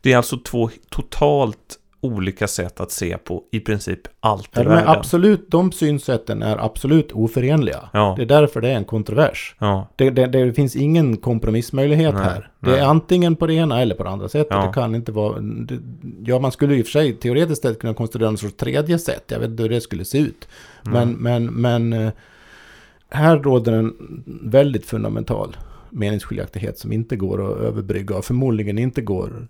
Det 0.02 0.13
är 0.13 0.17
alltså 0.17 0.38
två 0.38 0.69
totalt 0.89 1.80
olika 2.08 2.48
sätt 2.48 2.80
att 2.80 2.91
se 2.91 3.17
på 3.17 3.43
i 3.52 3.60
princip 3.60 4.00
allt 4.20 4.46
i 4.46 4.50
Ja, 4.54 4.63
de, 4.63 4.70
världen. 4.70 4.88
är 4.88 4.98
absolut, 4.98 5.52
de 5.52 5.72
synsätten 5.72 6.41
är 6.43 6.58
absolut 6.65 7.12
oförenliga. 7.12 7.89
Ja. 7.93 8.13
Det 8.17 8.22
är 8.22 8.26
därför 8.26 8.62
det 8.62 8.70
är 8.70 8.76
en 8.76 8.86
kontrovers. 8.86 9.56
Ja, 9.60 9.88
Det, 9.96 10.10
det, 10.10 10.26
det 10.28 10.54
finns 10.54 10.76
ingen 10.76 11.17
kompromissmöjlighet 11.17 12.13
Nej, 12.15 12.24
här. 12.24 12.50
Det 12.60 12.70
nej. 12.70 12.80
är 12.80 12.86
antingen 12.86 13.36
på 13.36 13.48
det 13.48 13.54
ena 13.54 13.82
eller 13.82 13.96
på 13.96 14.04
det 14.04 14.10
andra 14.10 14.30
sättet. 14.30 14.62
Det 14.67 14.72
kan 14.74 14.96
inte 14.96 15.12
vara... 15.12 15.39
Det, 15.39 15.80
ja, 16.26 16.39
man 16.39 16.52
skulle 16.52 16.76
i 16.76 16.82
och 16.82 16.86
för 16.86 16.91
sig 16.91 17.13
teoretiskt 17.13 17.62
sett 17.62 17.80
kunna 17.80 17.93
konstruera 17.93 18.32
något 18.32 18.39
sorts 18.39 18.56
tredje 18.58 19.00
sätt. 19.00 19.24
Jag 19.28 19.39
vet 19.39 19.50
inte 19.50 19.63
hur 19.63 19.70
det 19.70 19.82
skulle 19.82 20.06
se 20.06 20.17
ut. 20.17 20.48
Men, 20.84 20.96
Mm. 21.10 21.15
men, 21.22 21.46
men 21.89 22.08
eh, 22.08 22.12
här 23.10 23.38
råder 23.38 23.72
en 23.74 23.93
väldigt 24.43 24.86
fundamental 24.86 25.58
meningsskiljaktighet 25.89 26.80
som 26.80 26.91
inte 26.91 27.15
går 27.15 27.52
att 27.52 27.58
överbrygga 27.60 28.15
och 28.17 28.26
förmodligen 28.26 28.78
inte 28.78 29.02
går, 29.02 29.48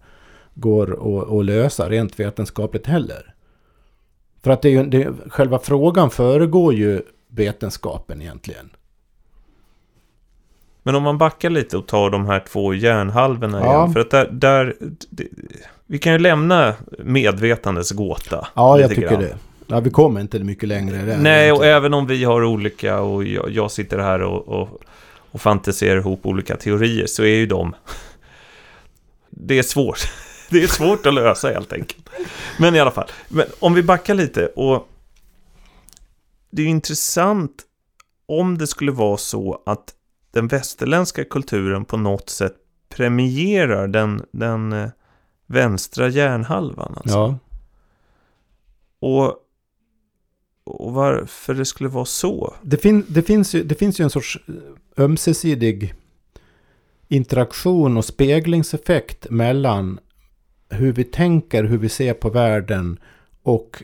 går 0.59 0.91
att, 0.93 1.31
att 1.31 1.45
lösa 1.45 1.89
rent 1.89 2.19
vetenskapligt 2.19 2.85
heller. 2.87 3.33
För 4.43 4.51
att 4.51 4.61
det 4.61 4.69
är 4.69 4.71
ju, 4.71 4.83
det, 4.83 5.13
själva 5.29 5.59
frågan 5.59 6.09
föregår 6.09 6.73
ju 6.73 7.01
vetenskapen 7.27 8.21
egentligen. 8.21 8.69
Men 10.83 10.95
om 10.95 11.03
man 11.03 11.17
backar 11.17 11.49
lite 11.49 11.77
och 11.77 11.87
tar 11.87 12.09
de 12.09 12.25
här 12.25 12.43
två 12.51 12.73
hjärnhalvorna 12.73 13.59
Ja. 13.59 13.77
igen. 13.77 13.93
För 13.93 13.99
att 13.99 14.11
där, 14.11 14.29
där 14.31 14.75
det, 15.09 15.27
vi 15.85 15.97
kan 15.97 16.13
ju 16.13 16.19
lämna 16.19 16.73
medvetandets 16.99 17.91
gåta. 17.91 18.47
Ja, 18.55 18.79
jag 18.79 18.89
tycker 18.89 19.09
grann. 19.09 19.21
det. 19.21 19.37
Ja, 19.67 19.79
vi 19.79 19.89
kommer 19.89 20.21
inte 20.21 20.39
mycket 20.39 20.69
längre 20.69 20.97
där. 20.97 21.17
Nej, 21.17 21.51
och 21.51 21.65
även 21.65 21.93
om 21.93 22.07
vi 22.07 22.23
har 22.23 22.43
olika 22.43 22.99
och 23.01 23.23
jag, 23.23 23.49
jag 23.51 23.71
sitter 23.71 23.99
här 23.99 24.21
och, 24.21 24.47
och, 24.47 24.81
och 25.31 25.41
fantiserar 25.41 25.97
ihop 25.97 26.25
olika 26.25 26.55
teorier 26.55 27.05
så 27.05 27.23
är 27.23 27.35
ju 27.35 27.45
de... 27.45 27.75
Det 29.29 29.59
är 29.59 29.63
svårt. 29.63 29.99
Det 30.49 30.63
är 30.63 30.67
svårt 30.67 31.05
att 31.05 31.13
lösa 31.13 31.49
helt 31.49 31.73
enkelt. 31.73 32.09
Men 32.59 32.75
i 32.75 32.79
alla 32.79 32.91
fall, 32.91 33.07
men 33.27 33.45
om 33.59 33.73
vi 33.73 33.83
backar 33.83 34.13
lite 34.13 34.47
och... 34.47 34.87
Det 36.49 36.61
är 36.61 36.63
ju 36.63 36.71
intressant 36.71 37.63
om 38.25 38.57
det 38.57 38.67
skulle 38.67 38.91
vara 38.91 39.17
så 39.17 39.61
att 39.65 39.93
den 40.31 40.47
västerländska 40.47 41.23
kulturen 41.23 41.85
på 41.85 41.97
något 41.97 42.29
sätt 42.29 42.53
premierar 42.89 43.87
den, 43.87 44.25
den 44.31 44.73
eh, 44.73 44.89
vänstra 45.47 46.09
hjärnhalvan. 46.09 46.93
Alltså. 46.97 47.17
Ja. 47.17 47.39
Och, 48.99 49.35
och 50.63 50.93
varför 50.93 51.53
det 51.53 51.65
skulle 51.65 51.89
vara 51.89 52.05
så? 52.05 52.53
Det, 52.61 52.77
fin, 52.77 53.05
det, 53.07 53.21
finns 53.21 53.55
ju, 53.55 53.63
det 53.63 53.75
finns 53.75 53.99
ju 53.99 54.03
en 54.03 54.09
sorts 54.09 54.39
eh, 54.47 55.03
ömsesidig 55.03 55.93
interaktion 57.07 57.97
och 57.97 58.05
speglingseffekt 58.05 59.29
mellan 59.29 59.99
hur 60.69 60.93
vi 60.93 61.03
tänker, 61.03 61.63
hur 61.63 61.77
vi 61.77 61.89
ser 61.89 62.13
på 62.13 62.29
världen 62.29 62.99
och 63.43 63.83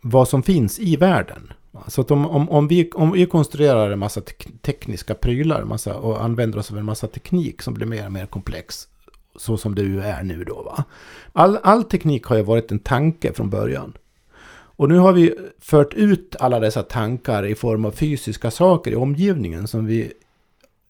vad 0.00 0.28
som 0.28 0.42
finns 0.42 0.78
i 0.78 0.96
världen. 0.96 1.52
Så 1.86 2.00
att 2.00 2.10
om, 2.10 2.26
om, 2.26 2.50
om, 2.50 2.68
vi, 2.68 2.90
om 2.90 3.12
vi 3.12 3.26
konstruerar 3.26 3.90
en 3.90 3.98
massa 3.98 4.20
tek, 4.20 4.46
tekniska 4.62 5.14
prylar 5.14 5.64
massa, 5.64 5.94
och 5.94 6.24
använder 6.24 6.58
oss 6.58 6.70
av 6.70 6.78
en 6.78 6.84
massa 6.84 7.06
teknik 7.06 7.62
som 7.62 7.74
blir 7.74 7.86
mer 7.86 8.06
och 8.06 8.12
mer 8.12 8.26
komplex, 8.26 8.88
så 9.36 9.56
som 9.56 9.74
det 9.74 9.82
ju 9.82 10.00
är 10.00 10.22
nu 10.22 10.44
då. 10.44 10.62
Va? 10.62 10.84
All, 11.32 11.58
all 11.62 11.84
teknik 11.84 12.24
har 12.24 12.36
ju 12.36 12.42
varit 12.42 12.72
en 12.72 12.78
tanke 12.78 13.32
från 13.32 13.50
början. 13.50 13.92
Och 14.76 14.88
nu 14.88 14.98
har 14.98 15.12
vi 15.12 15.34
fört 15.58 15.94
ut 15.94 16.36
alla 16.40 16.60
dessa 16.60 16.82
tankar 16.82 17.46
i 17.46 17.54
form 17.54 17.84
av 17.84 17.90
fysiska 17.90 18.50
saker 18.50 18.90
i 18.90 18.96
omgivningen 18.96 19.68
som 19.68 19.86
vi 19.86 20.12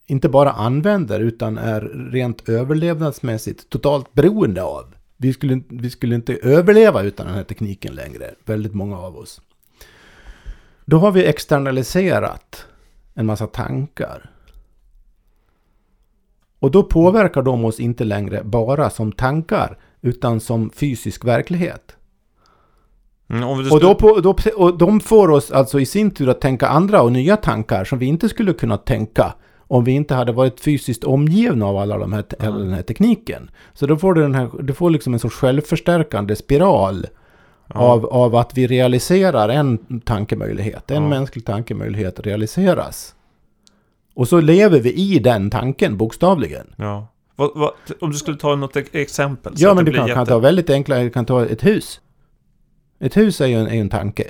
inte 0.06 0.28
bara 0.28 0.52
använder 0.52 1.20
utan 1.20 1.58
är 1.58 1.80
rent 2.12 2.48
överlevnadsmässigt 2.48 3.68
totalt 3.68 4.12
beroende 4.12 4.62
av. 4.62 4.94
Vi 5.16 5.32
skulle, 5.32 5.60
vi 5.68 5.90
skulle 5.90 6.14
inte 6.14 6.36
överleva 6.36 7.02
utan 7.02 7.26
den 7.26 7.34
här 7.34 7.44
tekniken 7.44 7.94
längre, 7.94 8.34
väldigt 8.44 8.74
många 8.74 8.98
av 8.98 9.16
oss. 9.16 9.40
Då 10.84 10.98
har 10.98 11.12
vi 11.12 11.26
externaliserat 11.26 12.66
en 13.14 13.26
massa 13.26 13.46
tankar. 13.46 14.30
Och 16.58 16.70
då 16.70 16.82
påverkar 16.82 17.42
de 17.42 17.64
oss 17.64 17.80
inte 17.80 18.04
längre 18.04 18.44
bara 18.44 18.90
som 18.90 19.12
tankar 19.12 19.78
utan 20.00 20.40
som 20.40 20.70
fysisk 20.70 21.24
verklighet. 21.24 21.96
Mm, 23.28 23.48
Och, 23.48 23.80
då 23.80 23.94
på, 23.94 24.20
då, 24.20 24.36
och 24.56 24.78
de 24.78 25.00
får 25.00 25.30
oss 25.30 25.50
alltså 25.50 25.80
i 25.80 25.86
sin 25.86 26.10
tur 26.10 26.28
att 26.28 26.40
tänka 26.40 26.68
andra 26.68 27.02
och 27.02 27.12
nya 27.12 27.36
tankar 27.36 27.84
som 27.84 27.98
vi 27.98 28.06
inte 28.06 28.28
skulle 28.28 28.52
kunna 28.52 28.76
tänka 28.76 29.34
om 29.74 29.84
vi 29.84 29.92
inte 29.92 30.14
hade 30.14 30.32
varit 30.32 30.60
fysiskt 30.60 31.04
omgivna 31.04 31.66
av 31.66 31.76
alla 31.76 31.98
de 31.98 32.12
här, 32.12 32.24
Mm. 32.38 32.54
all 32.54 32.60
den 32.60 32.72
här 32.72 32.82
tekniken. 32.82 33.50
Så 33.74 33.86
då 33.86 33.96
får 33.96 34.14
du, 34.14 34.22
den 34.22 34.34
här, 34.34 34.50
du 34.62 34.72
får 34.74 34.90
liksom 34.90 35.12
en 35.14 35.20
sorts 35.20 35.36
självförstärkande 35.36 36.36
spiral 36.36 37.06
Ja. 37.74 37.80
av, 37.80 38.06
av 38.06 38.36
att 38.36 38.58
vi 38.58 38.66
realiserar 38.66 39.48
en 39.48 40.00
tankemöjlighet. 40.00 40.90
En 40.90 41.02
Ja. 41.02 41.08
mänsklig 41.08 41.44
tankemöjlighet 41.46 42.20
realiseras. 42.20 43.14
Och 44.14 44.28
så 44.28 44.40
lever 44.40 44.80
vi 44.80 44.92
i 44.94 45.18
den 45.18 45.50
tanken 45.50 45.96
bokstavligen. 45.96 46.66
Ja. 46.76 47.08
Vad, 47.36 47.50
vad, 47.54 47.70
om 48.00 48.10
du 48.10 48.16
skulle 48.16 48.36
ta 48.36 48.56
något 48.56 48.76
ex- 48.76 48.90
exempel? 48.92 49.52
Ja, 49.56 49.74
men 49.74 49.84
du 49.84 49.92
kan, 49.92 50.08
kan 50.08 50.18
jätte- 50.18 50.30
ta 50.30 50.38
väldigt 50.38 50.70
enkla, 50.70 50.98
du 50.98 51.10
kan 51.10 51.24
ta 51.26 51.44
ett 51.46 51.64
hus. 51.66 52.00
Ett 53.00 53.16
hus 53.16 53.40
är 53.40 53.46
ju 53.46 53.54
en, 53.54 53.66
är 53.66 53.74
en 53.80 53.88
tanke. 53.88 54.24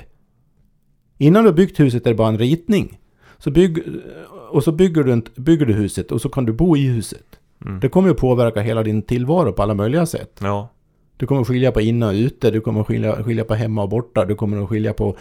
Innan 1.17 1.43
du 1.43 1.49
har 1.49 1.55
byggt 1.57 1.79
huset 1.79 2.05
är 2.05 2.09
det 2.09 2.15
bara 2.15 2.27
en 2.27 2.37
ritning. 2.37 2.99
Så 3.37 3.51
bygg, 3.51 3.83
och 4.49 4.63
så 4.63 4.71
bygger 4.71 5.03
du, 5.03 5.11
en, 5.11 5.23
bygger 5.35 5.65
du 5.65 5.73
huset 5.73 6.11
och 6.11 6.21
så 6.21 6.29
kan 6.29 6.45
du 6.45 6.53
bo 6.53 6.77
i 6.77 6.87
huset. 6.87 7.25
Mm. 7.65 7.79
Det 7.79 7.89
kommer 7.89 8.09
ju 8.09 8.15
påverka 8.15 8.61
hela 8.61 8.83
din 8.83 9.01
tillvaro 9.01 9.51
på 9.53 9.63
alla 9.63 9.73
möjliga 9.73 10.05
sätt. 10.05 10.39
Ja. 10.41 10.69
Du 11.17 11.25
kommer 11.27 11.43
skilja 11.43 11.71
på 11.71 11.81
inne 11.81 12.07
och 12.07 12.13
ute, 12.13 12.51
du 12.51 12.61
kommer 12.61 12.83
skilja, 12.83 13.23
skilja 13.23 13.43
på 13.43 13.53
hemma 13.55 13.83
och 13.83 13.89
borta, 13.89 14.25
du 14.25 14.35
kommer 14.35 14.63
att 14.63 14.69
skilja 14.69 14.93
på 14.93 15.15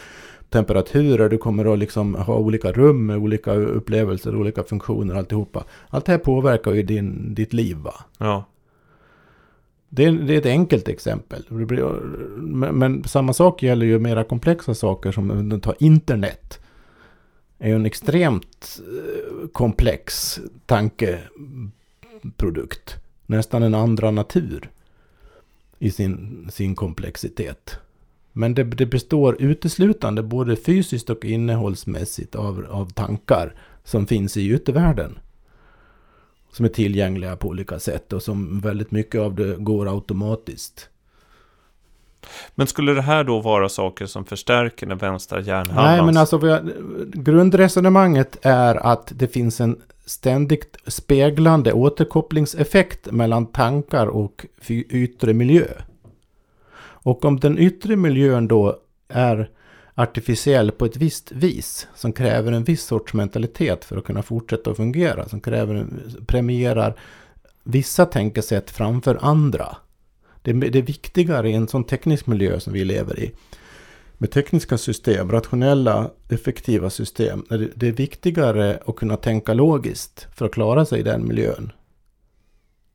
temperaturer, 0.50 1.28
du 1.28 1.38
kommer 1.38 1.72
att 1.72 1.78
liksom 1.78 2.14
ha 2.14 2.36
olika 2.36 2.72
rum 2.72 3.06
med 3.06 3.16
olika 3.16 3.52
upplevelser, 3.54 4.36
olika 4.36 4.62
funktioner, 4.62 5.14
alltihopa. 5.14 5.64
Allt 5.88 6.04
det 6.06 6.12
här 6.12 6.18
påverkar 6.18 6.72
ju 6.72 6.82
din, 6.82 7.34
ditt 7.34 7.52
liv 7.52 7.76
va. 7.76 7.94
Ja. 8.18 8.44
Det 9.88 10.04
är, 10.04 10.12
det 10.12 10.34
är 10.34 10.38
ett 10.38 10.46
enkelt 10.46 10.88
exempel. 10.88 11.44
Blir- 11.48 12.00
Men, 12.36 12.78
men 12.78 13.04
samma 13.04 13.32
sak 13.32 13.62
gäller 13.62 13.86
ju 13.86 13.98
mera 13.98 14.24
komplexa 14.24 14.74
saker 14.74 15.12
som 15.12 15.60
tar 15.60 15.74
internet 15.78 16.60
är 17.64 17.68
ju 17.68 17.74
en 17.74 17.86
extremt 17.86 18.78
eh, 18.78 19.48
komplex 19.48 20.38
tankeprodukt. 20.66 22.96
Nästan 23.26 23.62
en 23.62 23.74
andra 23.74 24.10
natur 24.10 24.70
i 25.78 25.90
sin, 25.90 26.48
sin 26.52 26.74
komplexitet. 26.74 27.76
Men 28.32 28.54
det, 28.54 28.64
det 28.64 28.86
består 28.86 29.42
uteslutande 29.42 30.22
både 30.22 30.56
fysiskt 30.56 31.10
och 31.10 31.24
innehållsmässigt 31.24 32.34
av, 32.34 32.66
av 32.70 32.90
tankar 32.90 33.54
som 33.84 34.06
finns 34.06 34.36
i 34.36 34.50
yttervärlden. 34.50 35.18
Som 36.52 36.64
är 36.64 36.68
tillgängliga 36.68 37.36
på 37.36 37.48
olika 37.48 37.78
sätt 37.78 38.12
och 38.12 38.22
som 38.22 38.60
väldigt 38.60 38.90
mycket 38.90 39.20
av 39.20 39.34
det 39.34 39.56
går 39.56 39.94
automatiskt. 39.94 40.88
Men 42.54 42.66
skulle 42.66 42.92
det 42.92 43.02
här 43.02 43.24
då 43.24 43.40
vara 43.40 43.68
saker 43.68 44.06
som 44.06 44.24
förstärker 44.24 44.86
den 44.86 44.98
vänstra 44.98 45.40
hjärnhalvan? 45.40 45.96
Nej, 45.96 46.02
men 46.02 46.16
alltså 46.16 46.38
har, 46.38 46.72
grundresonemanget 47.12 48.38
är 48.42 48.74
att 48.74 49.12
det 49.14 49.28
finns 49.28 49.60
en 49.60 49.80
ständigt 50.06 50.76
speglande 50.86 51.72
återkopplingseffekt 51.72 53.12
mellan 53.12 53.46
tankar 53.46 54.06
och 54.06 54.46
yttre 54.68 55.32
miljö. 55.32 55.66
Och 57.04 57.24
om 57.24 57.40
den 57.40 57.58
yttre 57.58 57.96
miljön 57.96 58.48
då 58.48 58.78
är 59.08 59.50
artificiell 59.94 60.70
på 60.70 60.84
ett 60.84 60.96
visst 60.96 61.32
vis, 61.32 61.88
som 61.94 62.12
kräver 62.12 62.52
en 62.52 62.64
viss 62.64 62.84
sorts 62.84 63.14
mentalitet 63.14 63.84
för 63.84 63.96
att 63.96 64.04
kunna 64.04 64.22
fortsätta 64.22 64.70
att 64.70 64.76
fungera, 64.76 65.28
som 65.28 65.40
kräver, 65.40 65.86
premierar 66.26 66.94
vissa 67.62 68.06
tänkesätt 68.06 68.70
framför 68.70 69.18
andra. 69.20 69.76
Det, 70.44 70.50
är- 70.50 70.54
det 70.70 70.78
är 70.78 70.82
viktigare 70.82 71.50
i 71.50 71.52
en 71.54 71.68
sån 71.68 71.84
teknisk 71.84 72.26
miljö 72.26 72.60
som 72.60 72.72
vi 72.72 72.84
lever 72.84 73.18
i 73.20 73.32
med 74.18 74.30
tekniska 74.30 74.78
system, 74.78 75.30
rationella, 75.30 76.10
effektiva 76.28 76.90
system, 76.90 77.44
är 77.50 77.58
det, 77.58 77.68
det 77.76 77.88
är 77.88 77.92
viktigare 77.92 78.78
att 78.86 78.96
kunna 78.96 79.16
tänka 79.16 79.54
logiskt 79.54 80.26
för 80.34 80.46
att 80.46 80.52
klara 80.52 80.84
sig 80.84 81.00
i 81.00 81.02
den 81.02 81.28
miljön. 81.28 81.72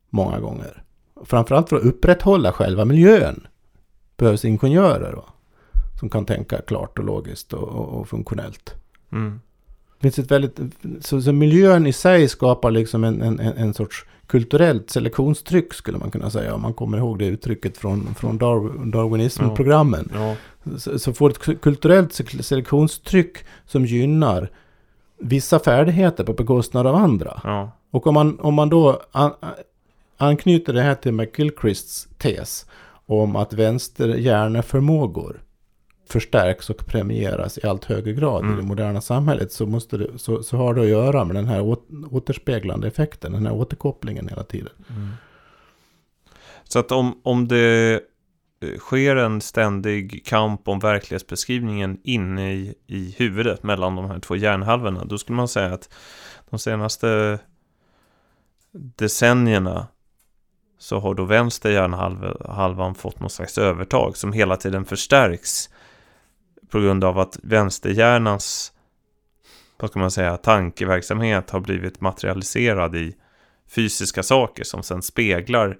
Många 0.09 0.39
gånger. 0.39 0.83
Framförallt 1.25 1.69
för 1.69 1.75
att 1.75 1.83
upprätthålla 1.83 2.51
själva 2.53 2.85
miljön 2.85 3.47
behövs 4.17 4.45
ingenjörer 4.45 5.13
va? 5.13 5.23
som 5.99 6.09
kan 6.09 6.25
tänka 6.25 6.61
klart 6.61 6.99
och 6.99 7.05
logiskt 7.05 7.53
och, 7.53 7.63
och, 7.67 7.99
och 7.99 8.07
funktionellt. 8.09 8.75
Mm. 9.11 9.41
Finns 10.01 10.19
ett 10.19 10.31
väldigt, 10.31 10.59
så, 11.01 11.21
så 11.21 11.33
miljön 11.33 11.87
i 11.87 11.93
sig 11.93 12.27
skapar 12.27 12.71
liksom 12.71 13.03
en, 13.03 13.21
en, 13.21 13.39
en 13.39 13.73
sorts 13.73 14.05
kulturellt 14.27 14.89
selektionstryck 14.89 15.73
skulle 15.73 15.97
man 15.97 16.11
kunna 16.11 16.29
säga. 16.29 16.55
Om 16.55 16.61
man 16.61 16.73
kommer 16.73 16.97
ihåg 16.97 17.19
det 17.19 17.25
uttrycket 17.25 17.77
från, 17.77 18.15
från 18.15 18.39
Darw- 18.39 18.91
Darwinismprogrammen. 18.91 20.11
Ja. 20.13 20.35
så, 20.77 20.99
så 20.99 21.13
får 21.13 21.29
ett 21.29 21.61
kulturellt 21.61 22.13
se- 22.13 22.43
selektionstryck 22.43 23.37
som 23.65 23.85
gynnar 23.85 24.49
vissa 25.17 25.59
färdigheter 25.59 26.23
på 26.23 26.33
bekostnad 26.33 26.87
av 26.87 26.95
andra. 26.95 27.41
Ja. 27.43 27.71
Och 27.91 28.07
om 28.07 28.13
man, 28.13 28.39
om 28.39 28.53
man 28.53 28.69
då 28.69 29.01
an, 29.11 29.31
anknyter 30.17 30.73
det 30.73 30.81
här 30.81 30.95
till 30.95 31.13
McGilchrists 31.13 32.07
tes 32.17 32.65
om 33.05 33.35
att 33.35 33.53
vänsterhjärneförmågor 33.53 35.41
förstärks 36.09 36.69
och 36.69 36.85
premieras 36.85 37.57
i 37.57 37.67
allt 37.67 37.85
högre 37.85 38.13
grad 38.13 38.43
i 38.43 38.45
Mm. 38.45 38.57
det 38.57 38.63
moderna 38.63 39.01
samhället 39.01 39.51
så, 39.51 39.65
måste 39.65 39.97
det, 39.97 40.19
så, 40.19 40.43
så 40.43 40.57
har 40.57 40.73
det 40.73 40.81
att 40.81 40.87
göra 40.87 41.25
med 41.25 41.35
den 41.35 41.47
här 41.47 41.61
åt, 41.61 41.87
återspeglande 42.11 42.87
effekten, 42.87 43.31
den 43.31 43.45
här 43.45 43.53
återkopplingen 43.53 44.27
hela 44.27 44.43
tiden. 44.43 44.73
Mm. 44.89 45.09
Så 46.63 46.79
att 46.79 46.91
om, 46.91 47.19
om 47.23 47.47
det 47.47 48.01
eh, 48.61 48.77
sker 48.77 49.15
en 49.15 49.41
ständig 49.41 50.25
kamp 50.25 50.67
om 50.67 50.79
verklighetsbeskrivningen 50.79 51.99
inne 52.03 52.53
i, 52.53 52.75
i 52.87 53.15
huvudet 53.17 53.63
mellan 53.63 53.95
de 53.95 54.05
här 54.05 54.19
två 54.19 54.35
hjärnhalvorna, 54.35 55.05
då 55.05 55.17
skulle 55.17 55.35
man 55.35 55.47
säga 55.47 55.73
att 55.73 55.89
de 56.49 56.59
senaste 56.59 57.39
decennierna 58.71 59.87
så 60.77 60.99
har 60.99 61.13
då 61.13 61.25
vänster 61.25 61.71
hjärnhalvan 61.71 62.95
fått 62.95 63.19
någon 63.19 63.29
slags 63.29 63.57
övertag 63.57 64.17
som 64.17 64.33
hela 64.33 64.55
tiden 64.55 64.85
förstärks 64.85 65.69
på 66.69 66.79
grund 66.79 67.03
av 67.03 67.19
att 67.19 67.39
vänsterhjärnans 67.43 68.73
vad 69.81 69.89
ska 69.89 69.99
man 69.99 70.11
säga, 70.11 70.37
tankeverksamhet 70.37 71.49
har 71.49 71.59
blivit 71.59 72.01
materialiserad 72.01 72.95
i 72.95 73.15
fysiska 73.67 74.23
saker 74.23 74.63
som 74.63 74.83
sen 74.83 75.01
speglar 75.01 75.77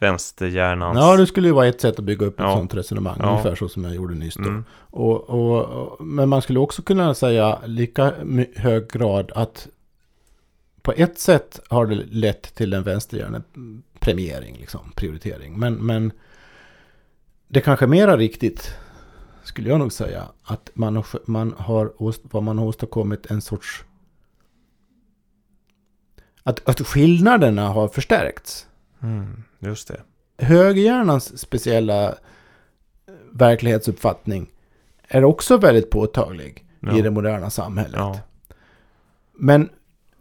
vänsterhjärnans... 0.00 0.98
Ja, 0.98 1.16
det 1.16 1.26
skulle 1.26 1.48
ju 1.48 1.54
vara 1.54 1.66
ett 1.66 1.80
sätt 1.80 1.98
att 1.98 2.04
bygga 2.04 2.26
upp 2.26 2.40
ett 2.40 2.46
Ja. 2.46 2.56
sånt 2.56 2.74
resonemang. 2.74 3.16
Ja. 3.20 3.30
Ungefär 3.30 3.54
så 3.54 3.68
som 3.68 3.84
jag 3.84 3.94
gjorde 3.94 4.14
nyss 4.14 4.34
då. 4.34 4.42
Mm. 4.42 4.64
Och, 4.72 5.30
och, 5.30 5.64
och, 5.64 6.06
men 6.06 6.28
man 6.28 6.42
skulle 6.42 6.58
också 6.58 6.82
kunna 6.82 7.14
säga 7.14 7.58
lika 7.64 8.12
hög 8.56 8.90
grad 8.90 9.32
att 9.34 9.68
på 10.82 10.92
ett 10.92 11.18
sätt 11.18 11.60
har 11.68 11.86
det 11.86 11.94
lett 11.94 12.54
till 12.54 12.72
en 12.72 12.82
vänsterhjärnepremiering, 12.82 14.56
liksom, 14.60 14.92
prioritering. 14.94 15.58
Men, 15.58 15.74
men 15.74 16.12
det 17.48 17.60
kanske 17.60 17.84
är 17.84 17.88
mera 17.88 18.16
riktigt, 18.16 18.74
skulle 19.48 19.68
jag 19.68 19.78
nog 19.78 19.92
säga, 19.92 20.28
att 20.44 20.70
man 20.74 20.96
har, 20.96 21.06
man 21.26 21.54
har, 21.58 21.92
vad 22.22 22.42
man 22.42 22.58
har 22.58 22.64
åstadkommit 22.66 23.26
en 23.26 23.40
sorts... 23.40 23.84
Att, 26.42 26.68
att 26.68 26.80
skillnaderna 26.86 27.68
har 27.68 27.88
förstärkts 27.88 28.64
Mm, 29.02 29.42
just 29.58 29.88
det. 29.88 30.00
högerhjärnans 30.38 31.38
speciella 31.38 32.08
eh, 32.08 32.14
verklighetsuppfattning 33.32 34.50
är 35.08 35.24
också 35.24 35.56
väldigt 35.56 35.90
påtaglig 35.90 36.64
Ja. 36.80 36.98
i 36.98 37.02
det 37.02 37.10
moderna 37.10 37.50
samhället. 37.50 37.94
Ja. 37.96 38.20
Men 39.32 39.68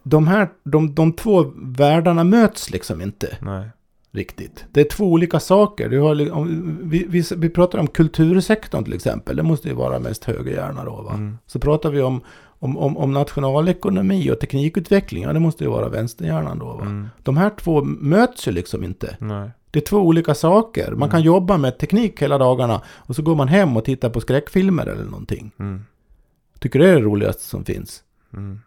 de 0.03 0.27
här, 0.27 0.49
de, 0.63 0.95
de 0.95 1.13
två 1.13 1.51
världarna 1.55 2.23
möts 2.23 2.69
liksom 2.69 3.01
inte 3.01 3.37
Nej. 3.41 3.69
Riktigt. 4.11 4.65
Det 4.71 4.81
är 4.81 4.85
två 4.85 5.05
olika 5.11 5.39
saker. 5.39 5.89
Du 5.89 5.99
har, 5.99 6.31
om, 6.31 6.77
vi, 6.83 7.05
vi, 7.09 7.23
vi 7.37 7.49
pratar 7.49 7.79
om 7.79 7.87
kultursektorn 7.87 8.83
till 8.83 8.93
exempel. 8.93 9.35
Det 9.35 9.43
måste 9.43 9.67
ju 9.67 9.73
vara 9.73 9.99
mest 9.99 10.23
högerhjärna 10.23 10.85
då 10.85 11.01
va? 11.01 11.13
Mm. 11.13 11.37
Så 11.45 11.59
pratar 11.59 11.89
vi 11.89 12.01
om, 12.01 12.21
om, 12.59 12.77
om, 12.77 12.97
om 12.97 13.13
nationalekonomi 13.13 14.31
och 14.31 14.39
teknikutveckling. 14.39 15.23
Ja, 15.23 15.33
det 15.33 15.39
måste 15.39 15.63
ju 15.63 15.69
vara 15.69 15.89
vänsterhjärnan 15.89 16.59
då 16.59 16.65
va? 16.65 16.81
Mm. 16.81 17.07
De 17.23 17.37
här 17.37 17.49
två 17.49 17.83
möts 17.83 18.47
ju 18.47 18.51
liksom 18.51 18.83
inte. 18.83 19.17
Nej. 19.19 19.49
Det 19.71 19.79
är 19.79 19.83
två 19.85 19.97
olika 19.97 20.35
saker. 20.35 20.91
Man 20.91 20.97
Mm. 20.97 21.09
kan 21.09 21.21
jobba 21.21 21.57
med 21.57 21.77
teknik 21.77 22.21
hela 22.21 22.37
dagarna 22.37 22.81
och 22.87 23.15
så 23.15 23.21
går 23.21 23.35
man 23.35 23.47
hem 23.47 23.77
och 23.77 23.85
tittar 23.85 24.09
på 24.09 24.21
skräckfilmer 24.21 24.85
eller 24.85 25.03
någonting. 25.05 25.51
Mm. 25.59 25.81
Tycker 26.59 26.79
det 26.79 26.89
är 26.89 26.93
det 26.95 27.01
roligaste 27.01 27.43
som 27.43 27.65
finns. 27.65 28.03
Mm. 28.33 28.59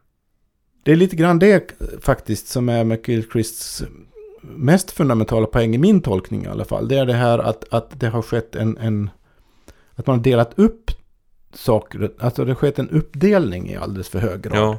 Det 0.82 0.92
är 0.92 0.96
lite 0.96 1.16
grann 1.16 1.38
det 1.38 1.72
faktiskt 2.00 2.48
som 2.48 2.68
är 2.68 2.84
McGilchrists 2.84 3.82
mest 4.40 4.90
fundamentala 4.90 5.46
poäng 5.46 5.74
i 5.74 5.78
min 5.78 6.02
tolkning 6.02 6.44
i 6.44 6.48
alla 6.48 6.64
fall. 6.64 6.88
Det 6.88 6.98
är 6.98 7.06
det 7.06 7.14
här 7.14 7.38
att, 7.38 7.64
att 7.70 8.00
det 8.00 8.08
har 8.08 8.22
skett 8.22 8.56
en, 8.56 8.76
en... 8.76 9.10
Att 9.94 10.06
man 10.06 10.16
har 10.16 10.24
delat 10.24 10.58
upp 10.58 10.90
saker. 11.52 12.12
Alltså 12.18 12.44
det 12.44 12.50
har 12.50 12.56
skett 12.56 12.78
en 12.78 12.90
uppdelning 12.90 13.68
i 13.70 13.76
alldeles 13.76 14.08
för 14.08 14.18
hög 14.18 14.42
grad. 14.42 14.56
Ja. 14.56 14.78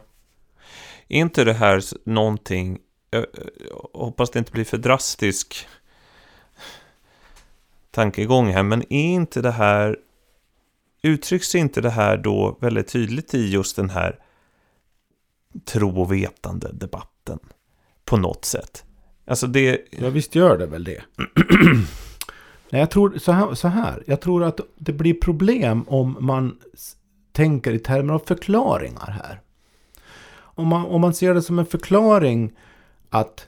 Är 1.08 1.20
inte 1.20 1.44
det 1.44 1.54
här 1.54 1.84
någonting, 2.10 2.80
jag, 3.10 3.26
jag 3.70 4.00
hoppas 4.00 4.30
det 4.30 4.40
inte 4.40 4.52
blir 4.52 4.66
för 4.66 4.78
drastisk 4.78 5.68
tankegång 7.92 8.48
här, 8.48 8.64
men 8.64 8.94
är 8.94 9.14
inte 9.14 9.42
det 9.42 9.52
här, 9.52 9.98
uttrycks 11.02 11.56
inte 11.56 11.82
det 11.82 11.90
här 11.90 12.18
då 12.18 12.58
väldigt 12.62 12.88
tydligt 12.88 13.34
i 13.34 13.50
just 13.50 13.76
den 13.76 13.90
här 13.90 14.20
tro 15.66 16.02
och 16.02 16.12
vetande 16.12 16.72
debatten 16.74 17.40
på 18.06 18.18
något 18.18 18.46
sätt? 18.46 18.86
Alltså 19.32 19.48
det, 19.48 19.82
Ja, 20.02 20.10
visst 20.10 20.36
gör 20.36 20.58
det 20.58 20.66
väl 20.66 20.84
det. 20.84 21.02
Nej, 22.70 22.82
jag 22.82 22.90
tror 22.92 23.18
så 23.18 23.32
här, 23.32 23.54
så 23.54 23.68
här. 23.68 24.04
Jag 24.08 24.22
tror 24.22 24.44
att 24.44 24.60
det 24.76 24.94
blir 24.94 25.14
problem 25.14 25.84
om 25.88 26.18
man 26.20 26.58
tänker 27.32 27.74
i 27.74 27.80
termer 27.80 28.14
av 28.14 28.20
förklaringar 28.26 29.12
här. 29.24 29.42
Om 30.34 30.68
man, 30.68 30.86
om 30.86 31.02
man 31.02 31.14
ser 31.14 31.34
det 31.34 31.42
som 31.42 31.60
en 31.60 31.66
förklaring 31.66 32.52
att 33.10 33.48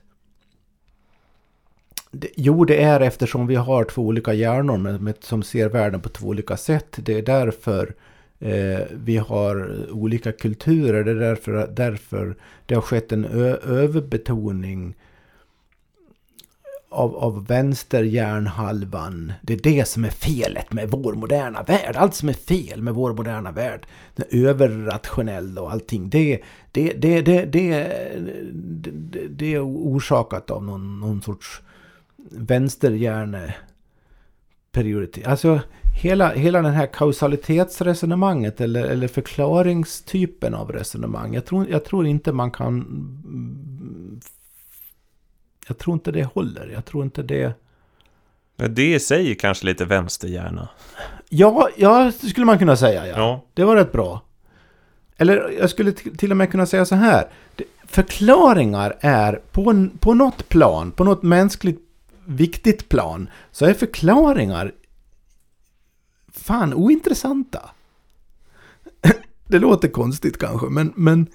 jo, 2.36 2.66
det 2.66 2.82
är 2.84 3.00
eftersom 3.00 3.48
vi 3.48 3.56
har 3.56 3.84
två 3.84 4.02
olika 4.02 4.34
hjärnor 4.34 4.78
med, 4.78 5.02
med, 5.02 5.16
som 5.20 5.44
ser 5.44 5.70
världen 5.70 6.02
på 6.02 6.10
två 6.10 6.28
olika 6.28 6.58
sätt. 6.58 6.96
Det 6.98 7.14
är 7.18 7.22
därför 7.22 7.94
Eh, 8.40 8.82
vi 8.92 9.18
har 9.18 9.86
olika 9.92 10.32
kulturer. 10.32 11.04
Det 11.04 11.12
är 11.12 11.16
därför, 11.16 11.68
därför 11.76 12.36
det 12.66 12.76
har 12.76 12.82
skett 12.82 13.12
en 13.12 13.26
ö- 13.26 13.58
överbetoning 13.66 14.96
av, 16.94 17.16
av 17.16 17.48
vänsterhjärnhalvan. 17.48 19.34
Det 19.41 19.54
är 19.54 19.60
det 19.64 19.88
som 19.88 20.06
är 20.06 20.10
felet 20.10 20.74
med 20.74 20.89
vår 20.91 21.14
moderna 21.14 21.64
värld. 21.64 21.96
Allt 21.96 22.16
som 22.16 22.30
är 22.30 22.34
fel 22.34 22.82
med 22.82 22.94
vår 22.94 23.14
moderna 23.14 23.52
värld. 23.52 23.86
Den 24.16 24.26
överrationella 24.32 25.24
överrationell 25.44 25.58
och 25.58 25.72
allting. 25.72 26.10
Det, 26.10 26.39
det, 26.72 26.94
det, 26.94 27.22
det, 27.22 27.46
det, 27.46 27.89
det, 28.84 29.28
det 29.28 29.54
är 29.54 29.66
orsakat 29.66 30.52
av 30.52 30.64
någon, 30.64 31.00
någon 31.00 31.22
sorts 31.22 31.62
vänsterhjärne. 32.32 33.56
Alltså 35.26 35.62
hela, 36.02 36.34
hela 36.34 36.62
den 36.62 36.74
här 36.74 36.88
kausalitetsresonemanget 36.88 38.62
eller, 38.62 38.84
eller 38.84 39.08
förklaringstypen 39.08 40.54
av 40.54 40.72
resonemang. 40.72 41.34
Jag 41.34 41.46
tror, 41.46 41.70
jag 41.70 41.86
tror 41.86 42.08
inte 42.08 42.32
man 42.32 42.52
kan... 42.52 42.86
Jag 45.68 45.78
tror 45.78 45.93
inte 45.93 46.11
det 46.11 46.24
håller. 46.24 46.68
Jag 46.74 46.86
tror 46.86 47.03
inte 47.03 47.24
det... 47.24 47.53
Det 48.55 48.93
i 48.93 48.99
sig 48.99 49.32
är 49.32 49.36
kanske 49.36 49.66
lite 49.66 49.86
vänsterhjärna. 49.86 50.70
Ja, 51.30 51.70
ja, 51.78 52.11
det 52.22 52.28
skulle 52.30 52.45
man 52.45 52.59
kunna 52.59 52.76
säga. 52.78 53.07
Ja. 53.07 53.14
Ja. 53.18 53.43
Det 53.53 53.64
var 53.64 53.76
rätt 53.76 53.91
bra. 53.91 54.22
Eller 55.18 55.49
jag 55.59 55.70
skulle 55.70 55.91
till 55.91 56.32
och 56.32 56.38
med 56.38 56.51
kunna 56.51 56.66
säga 56.66 56.86
så 56.86 56.95
här. 56.95 57.28
Förklaringar 57.88 58.97
är 58.99 59.41
på, 59.51 59.70
en- 59.70 59.97
på 59.97 60.14
något 60.14 60.49
plan, 60.49 60.91
på 60.91 61.03
något 61.03 61.24
mänskligt 61.24 61.80
viktigt 62.26 62.89
plan, 62.89 63.30
så 63.51 63.66
är 63.66 63.74
förklaringar 63.74 64.72
fan 66.34 66.74
ointressanta. 66.74 67.70
Det 69.47 69.59
låter 69.59 69.88
konstigt 69.88 70.38
kanske, 70.39 70.68
men, 70.68 70.93
men 70.95 71.28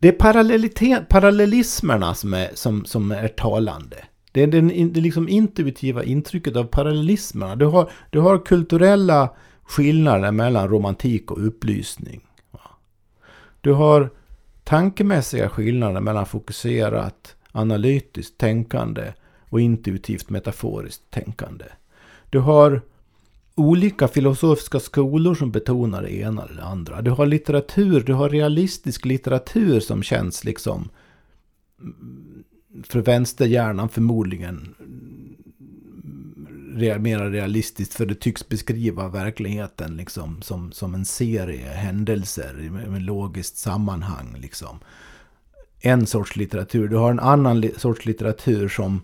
det 0.00 0.08
är 0.08 1.04
parallellismerna 1.04 2.14
som 2.14 2.34
är, 2.34 2.50
som, 2.54 2.84
som 2.84 3.12
är 3.12 3.28
talande. 3.28 3.96
Det 4.32 4.42
är 4.42 4.46
den, 4.46 4.92
det 4.92 5.00
liksom 5.00 5.28
intuitiva 5.28 6.04
intrycket 6.04 6.56
av 6.56 6.64
parallellismerna. 6.64 7.56
Du 7.56 7.66
har, 7.66 7.90
du 8.10 8.20
har 8.20 8.44
kulturella 8.44 9.34
skillnader 9.62 10.32
mellan 10.32 10.68
romantik 10.68 11.30
och 11.30 11.46
upplysning. 11.46 12.20
Du 13.60 13.72
har 13.72 14.10
tankemässiga 14.64 15.48
skillnader 15.48 16.00
mellan 16.00 16.26
fokuserat 16.26 17.36
analytiskt 17.52 18.38
tänkande 18.38 19.12
och 19.48 19.60
intuitivt 19.60 20.30
metaforiskt 20.30 21.10
tänkande. 21.10 21.64
Du 22.30 22.38
har 22.38 22.82
olika 23.60 24.08
filosofiska 24.08 24.80
skolor 24.80 25.34
som 25.34 25.50
betonar 25.50 26.02
det 26.02 26.12
ena 26.12 26.44
eller 26.44 26.54
det 26.54 26.64
andra. 26.64 27.02
Du 27.02 27.10
har 27.10 27.26
litteratur, 27.26 28.00
du 28.00 28.12
har 28.12 28.28
realistisk 28.28 29.04
litteratur 29.04 29.80
som 29.80 30.02
känns 30.02 30.44
liksom 30.44 30.88
för 32.84 33.00
vänsterhjärnan 33.00 33.88
förmodligen 33.88 34.74
Mer 37.00 37.30
realistiskt 37.30 37.94
för 37.94 38.06
det 38.06 38.14
tycks 38.14 38.48
beskriva 38.48 39.08
verkligheten 39.08 39.96
liksom 39.96 40.42
som, 40.42 40.72
som 40.72 40.94
en 40.94 41.04
serie 41.04 41.68
händelser 41.68 42.68
med, 42.70 42.90
med 42.90 43.02
logiskt 43.02 43.56
sammanhang 43.56 44.36
liksom. 44.38 44.78
En 45.80 46.06
sorts 46.06 46.36
litteratur. 46.36 46.88
Du 46.88 46.96
har 46.96 47.10
en 47.10 47.20
annan 47.20 47.60
li- 47.60 47.74
sorts 47.76 48.06
litteratur 48.06 48.68
som 48.68 49.02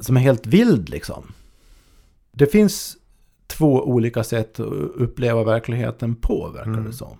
som 0.00 0.16
är 0.16 0.20
helt 0.20 0.46
vild 0.46 0.88
liksom. 0.88 1.32
Det 2.38 2.46
finns 2.46 2.96
två 3.46 3.82
olika 3.82 4.24
sätt 4.24 4.60
att 4.60 4.66
uppleva 4.94 5.44
verkligheten 5.44 6.14
på, 6.14 6.48
verkar 6.48 6.70
Mm. 6.70 6.84
det 6.84 6.92
som. 6.92 7.18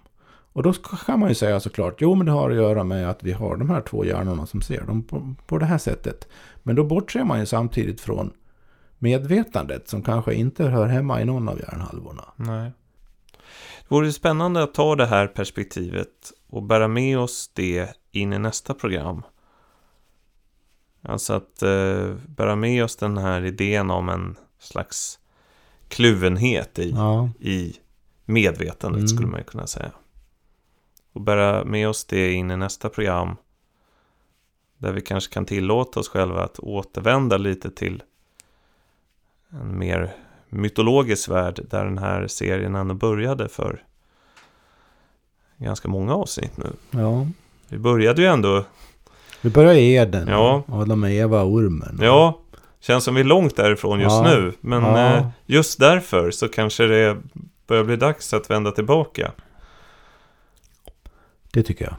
Och 0.52 0.62
då 0.62 0.72
kan 0.72 1.20
man 1.20 1.28
ju 1.28 1.34
säga 1.34 1.60
såklart, 1.60 1.94
jo 1.98 2.14
men 2.14 2.26
det 2.26 2.32
har 2.32 2.50
att 2.50 2.56
göra 2.56 2.84
med 2.84 3.10
att 3.10 3.22
vi 3.22 3.32
har 3.32 3.56
de 3.56 3.70
här 3.70 3.80
två 3.80 4.04
hjärnorna 4.04 4.46
som 4.46 4.62
ser 4.62 4.80
dem 4.80 5.02
på, 5.02 5.34
på 5.46 5.58
det 5.58 5.64
här 5.64 5.78
sättet. 5.78 6.28
Men 6.62 6.76
då 6.76 6.84
bortser 6.84 7.24
man 7.24 7.40
ju 7.40 7.46
samtidigt 7.46 8.00
från 8.00 8.32
medvetandet 8.98 9.88
som 9.88 10.02
kanske 10.02 10.34
inte 10.34 10.64
hör 10.64 10.86
hemma 10.86 11.20
i 11.20 11.24
någon 11.24 11.48
av 11.48 11.58
hjärnhalvorna. 11.58 12.24
Nej. 12.36 12.72
Det 13.88 13.94
vore 13.94 14.12
spännande 14.12 14.62
att 14.62 14.74
ta 14.74 14.96
det 14.96 15.06
här 15.06 15.26
perspektivet 15.26 16.32
och 16.48 16.62
bära 16.62 16.88
med 16.88 17.18
oss 17.18 17.50
det 17.54 17.88
in 18.12 18.32
i 18.32 18.38
nästa 18.38 18.74
program. 18.74 19.22
Alltså 21.02 21.32
att 21.32 21.62
eh, 21.62 22.14
bära 22.26 22.56
med 22.56 22.84
oss 22.84 22.96
den 22.96 23.18
här 23.18 23.44
idén 23.44 23.90
om 23.90 24.08
en 24.08 24.36
slags 24.58 25.18
kluvenhet 25.88 26.78
i, 26.78 26.90
Ja, 26.90 27.30
i 27.40 27.76
medvetandet 28.24 28.98
Mm. 28.98 29.08
skulle 29.08 29.28
man 29.28 29.40
ju 29.40 29.44
kunna 29.44 29.66
säga. 29.66 29.90
Och 31.12 31.20
bära 31.20 31.64
med 31.64 31.88
oss 31.88 32.04
det 32.04 32.32
in 32.32 32.50
i 32.50 32.56
nästa 32.56 32.88
program. 32.88 33.36
Där 34.78 34.92
vi 34.92 35.00
kanske 35.00 35.34
kan 35.34 35.44
tillåta 35.44 36.00
oss 36.00 36.08
själva 36.08 36.44
att 36.44 36.58
återvända 36.58 37.36
lite 37.36 37.70
till 37.70 38.02
en 39.50 39.78
mer 39.78 40.16
mytologisk 40.48 41.28
värld 41.28 41.60
där 41.70 41.84
den 41.84 41.98
här 41.98 42.26
serien 42.26 42.74
ändå 42.74 42.94
började 42.94 43.48
för 43.48 43.84
ganska 45.56 45.88
många 45.88 46.14
avsnitt 46.14 46.56
nu. 46.56 46.72
ja. 46.90 47.26
Vi 47.68 47.78
började 47.78 48.22
ju 48.22 48.28
ändå, 48.28 48.64
Vi 49.40 49.50
börjar 49.50 49.74
i 49.74 49.94
Eden. 49.94 50.28
Ja. 50.28 50.62
Adam 50.68 51.02
och 51.02 51.10
Eva 51.10 51.44
ormen. 51.44 51.98
ja, 52.02 52.40
känns 52.86 53.04
som 53.04 53.14
vi 53.14 53.20
är 53.20 53.24
långt 53.24 53.56
därifrån 53.56 54.00
just 54.00 54.16
Ja. 54.16 54.22
nu. 54.22 54.52
Men 54.60 54.82
Ja. 54.82 55.16
eh, 55.16 55.28
just 55.46 55.78
därför 55.80 56.30
så 56.30 56.48
kanske 56.48 56.86
det 56.86 57.16
börjar 57.66 57.84
bli 57.84 57.96
dags 57.96 58.34
att 58.34 58.50
vända 58.50 58.70
tillbaka. 58.72 59.32
Det 61.52 61.62
tycker 61.62 61.84
jag. 61.84 61.94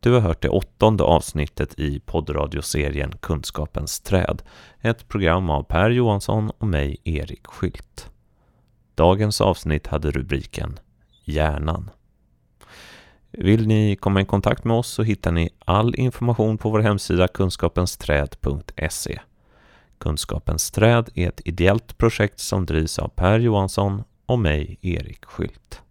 Du 0.00 0.12
har 0.12 0.20
hört 0.20 0.42
det 0.42 0.48
åttonde 0.48 1.04
avsnittet 1.04 1.78
i 1.78 2.00
poddradioserien 2.00 3.12
Kunskapens 3.20 4.00
träd. 4.00 4.42
Ett 4.80 5.08
program 5.08 5.50
av 5.50 5.62
Per 5.62 5.90
Johansson 5.90 6.50
och 6.58 6.66
mig, 6.66 6.96
Erik 7.04 7.46
Skylt. 7.46 8.10
Dagens 8.94 9.40
avsnitt 9.40 9.86
hade 9.86 10.10
rubriken 10.10 10.78
Hjärnan. 11.24 11.90
Vill 13.32 13.66
ni 13.66 13.96
komma 13.96 14.20
i 14.20 14.24
kontakt 14.24 14.64
med 14.64 14.76
oss 14.76 14.88
så 14.88 15.02
hittar 15.02 15.32
ni 15.32 15.50
all 15.64 15.94
information 15.94 16.58
på 16.58 16.70
vår 16.70 16.78
hemsida 16.78 17.28
kunskapensträd.se. 17.28 19.20
Kunskapens 19.98 20.70
träd 20.70 21.10
är 21.14 21.28
ett 21.28 21.40
ideellt 21.44 21.98
projekt 21.98 22.38
som 22.38 22.66
drivs 22.66 22.98
av 22.98 23.08
Per 23.08 23.38
Johansson 23.38 24.02
och 24.26 24.38
mig, 24.38 24.78
Erik 24.80 25.24
Skylt. 25.24 25.82